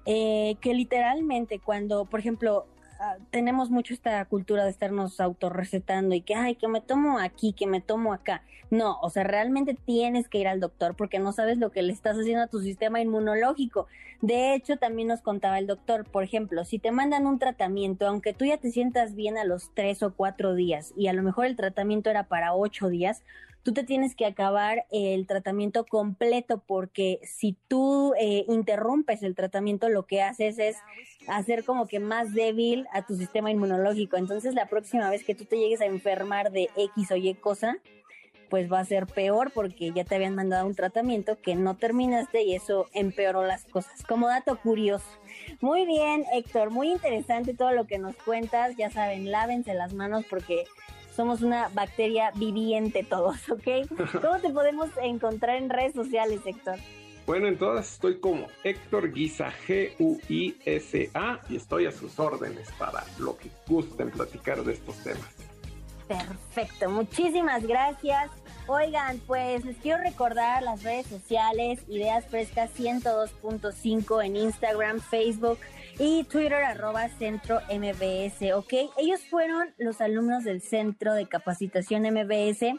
eh, 0.05 0.57
que 0.59 0.73
literalmente 0.73 1.59
cuando, 1.59 2.03
por 2.03 2.19
ejemplo, 2.19 2.67
Ah, 3.01 3.17
tenemos 3.31 3.69
mucho 3.69 3.93
esta 3.93 4.23
cultura 4.25 4.65
de 4.65 4.71
estarnos 4.71 5.21
autorrecetando 5.21 6.15
y 6.15 6.21
que, 6.21 6.35
ay, 6.35 6.55
que 6.55 6.67
me 6.67 6.81
tomo 6.81 7.17
aquí, 7.17 7.53
que 7.53 7.65
me 7.65 7.79
tomo 7.79 8.11
acá. 8.11 8.43
No, 8.71 8.99
o 9.01 9.09
sea, 9.09 9.23
realmente 9.23 9.73
tienes 9.73 10.27
que 10.27 10.39
ir 10.39 10.49
al 10.49 10.59
doctor 10.59 10.95
porque 10.95 11.17
no 11.17 11.31
sabes 11.31 11.57
lo 11.57 11.71
que 11.71 11.81
le 11.81 11.93
estás 11.93 12.17
haciendo 12.17 12.43
a 12.43 12.47
tu 12.47 12.59
sistema 12.59 12.99
inmunológico. 12.99 13.87
De 14.21 14.53
hecho, 14.53 14.75
también 14.75 15.07
nos 15.07 15.21
contaba 15.21 15.59
el 15.59 15.65
doctor, 15.65 16.03
por 16.03 16.23
ejemplo, 16.25 16.65
si 16.65 16.77
te 16.77 16.91
mandan 16.91 17.25
un 17.25 17.39
tratamiento, 17.39 18.05
aunque 18.05 18.33
tú 18.33 18.43
ya 18.43 18.57
te 18.57 18.69
sientas 18.69 19.15
bien 19.15 19.37
a 19.37 19.45
los 19.45 19.73
tres 19.73 20.03
o 20.03 20.13
cuatro 20.13 20.53
días 20.53 20.93
y 20.97 21.07
a 21.07 21.13
lo 21.13 21.23
mejor 21.23 21.45
el 21.45 21.55
tratamiento 21.55 22.09
era 22.09 22.25
para 22.25 22.53
ocho 22.53 22.89
días, 22.89 23.23
tú 23.69 23.73
te 23.75 23.83
tienes 23.83 24.15
que 24.15 24.25
acabar 24.25 24.87
el 24.89 25.27
tratamiento 25.27 25.85
completo 25.85 26.63
porque 26.65 27.19
si 27.21 27.55
tú 27.67 28.15
eh, 28.19 28.43
interrumpes 28.47 29.21
el 29.21 29.35
tratamiento 29.35 29.89
lo 29.89 30.07
que 30.07 30.23
haces 30.23 30.57
es 30.57 30.77
hacer 31.27 31.63
como 31.63 31.87
que 31.87 31.99
más 31.99 32.33
débil 32.33 32.87
a 32.91 33.05
tu 33.05 33.15
sistema 33.15 33.51
inmunológico. 33.51 34.17
Entonces 34.17 34.55
la 34.55 34.65
próxima 34.65 35.07
vez 35.11 35.23
que 35.23 35.35
tú 35.35 35.45
te 35.45 35.59
llegues 35.59 35.81
a 35.81 35.85
enfermar 35.85 36.51
de 36.51 36.71
X 36.75 37.11
o 37.11 37.15
Y 37.15 37.35
cosa, 37.35 37.77
pues 38.49 38.71
va 38.71 38.79
a 38.79 38.85
ser 38.85 39.05
peor 39.05 39.51
porque 39.53 39.91
ya 39.93 40.03
te 40.03 40.15
habían 40.15 40.33
mandado 40.33 40.65
un 40.65 40.73
tratamiento 40.73 41.39
que 41.39 41.53
no 41.53 41.77
terminaste 41.77 42.41
y 42.41 42.55
eso 42.55 42.87
empeoró 42.95 43.45
las 43.45 43.65
cosas. 43.65 44.01
Como 44.01 44.29
dato 44.29 44.59
curioso. 44.59 45.05
Muy 45.61 45.85
bien, 45.85 46.25
Héctor, 46.33 46.71
muy 46.71 46.89
interesante 46.89 47.53
todo 47.53 47.71
lo 47.71 47.85
que 47.85 47.99
nos 47.99 48.15
cuentas. 48.15 48.75
Ya 48.77 48.89
saben, 48.89 49.29
lávense 49.29 49.75
las 49.75 49.93
manos 49.93 50.25
porque 50.27 50.65
somos 51.19 51.41
una 51.41 51.67
bacteria 51.73 52.31
viviente 52.33 53.03
todos, 53.03 53.49
¿ok? 53.49 53.89
¿Cómo 54.21 54.39
te 54.39 54.51
podemos 54.51 54.87
encontrar 55.03 55.57
en 55.57 55.69
redes 55.69 55.93
sociales, 55.93 56.39
Héctor? 56.45 56.77
Bueno, 57.27 57.49
en 57.49 57.57
todas 57.57 57.91
estoy 57.91 58.21
como 58.21 58.47
Héctor 58.63 59.11
Guisa, 59.11 59.51
G-U-I-S-A, 59.67 61.41
y 61.49 61.57
estoy 61.57 61.87
a 61.87 61.91
sus 61.91 62.17
órdenes 62.19 62.71
para 62.79 63.03
lo 63.17 63.35
que 63.35 63.49
gusten 63.67 64.11
platicar 64.11 64.63
de 64.63 64.71
estos 64.71 64.95
temas. 65.03 65.27
Perfecto, 66.07 66.89
muchísimas 66.89 67.67
gracias. 67.67 68.31
Oigan, 68.67 69.19
pues 69.27 69.65
les 69.65 69.75
quiero 69.75 70.01
recordar 70.01 70.63
las 70.63 70.83
redes 70.83 71.07
sociales, 71.07 71.81
Ideas 71.89 72.25
Frescas 72.27 72.71
102.5 72.79 74.25
en 74.25 74.37
Instagram, 74.37 75.01
Facebook 75.01 75.59
y 75.99 76.23
Twitter 76.23 76.63
arroba 76.63 77.09
Centro 77.09 77.59
MBS, 77.69 78.53
¿ok? 78.53 78.73
Ellos 78.97 79.21
fueron 79.29 79.73
los 79.77 79.99
alumnos 79.99 80.45
del 80.45 80.61
Centro 80.61 81.13
de 81.13 81.27
Capacitación 81.27 82.03
MBS. 82.03 82.73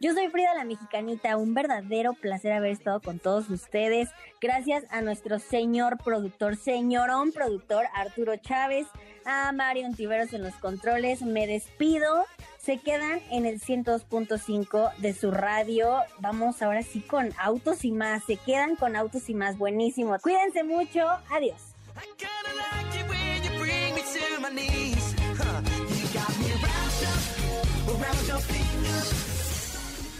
Yo 0.00 0.12
soy 0.12 0.28
Frida 0.28 0.54
la 0.54 0.64
Mexicanita, 0.64 1.36
un 1.36 1.54
verdadero 1.54 2.14
placer 2.14 2.52
haber 2.52 2.72
estado 2.72 3.00
con 3.00 3.20
todos 3.20 3.48
ustedes. 3.48 4.10
Gracias 4.40 4.84
a 4.90 5.02
nuestro 5.02 5.38
señor 5.38 5.98
productor, 6.02 6.56
señorón 6.56 7.30
productor 7.30 7.84
Arturo 7.94 8.36
Chávez, 8.36 8.88
a 9.24 9.52
Mario 9.52 9.88
Tiveros 9.96 10.32
en 10.32 10.42
los 10.42 10.54
controles. 10.56 11.22
Me 11.22 11.46
despido 11.46 12.24
se 12.58 12.78
quedan 12.78 13.20
en 13.30 13.44
el 13.44 13.60
102.5 13.60 14.96
de 14.96 15.12
su 15.12 15.30
radio. 15.30 15.98
Vamos 16.18 16.62
ahora 16.62 16.82
sí 16.82 17.02
con 17.02 17.30
autos 17.38 17.84
y 17.84 17.92
más. 17.92 18.24
Se 18.24 18.36
quedan 18.36 18.76
con 18.76 18.96
autos 18.96 19.28
y 19.28 19.34
más. 19.34 19.58
Buenísimo. 19.58 20.16
Cuídense 20.18 20.64
mucho. 20.64 21.06
Adiós. 21.30 21.73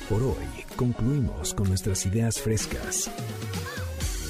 Por 0.09 0.23
hoy 0.23 0.65
concluimos 0.77 1.55
con 1.55 1.69
nuestras 1.69 2.05
ideas 2.07 2.41
frescas. 2.41 3.11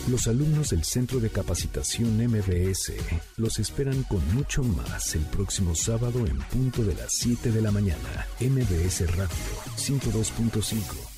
Los 0.08 0.28
alumnos 0.28 0.70
del 0.70 0.84
Centro 0.84 1.18
de 1.18 1.30
Capacitación 1.30 2.16
MBS 2.16 2.92
los 3.36 3.58
esperan 3.58 4.02
con 4.04 4.20
mucho 4.34 4.62
más 4.62 5.14
el 5.14 5.22
próximo 5.22 5.74
sábado 5.74 6.26
en 6.26 6.38
punto 6.38 6.84
de 6.84 6.94
las 6.94 7.12
7 7.12 7.50
de 7.50 7.62
la 7.62 7.70
mañana. 7.70 8.26
MBS 8.40 9.16
Radio 9.16 9.28
102.5 9.76 11.13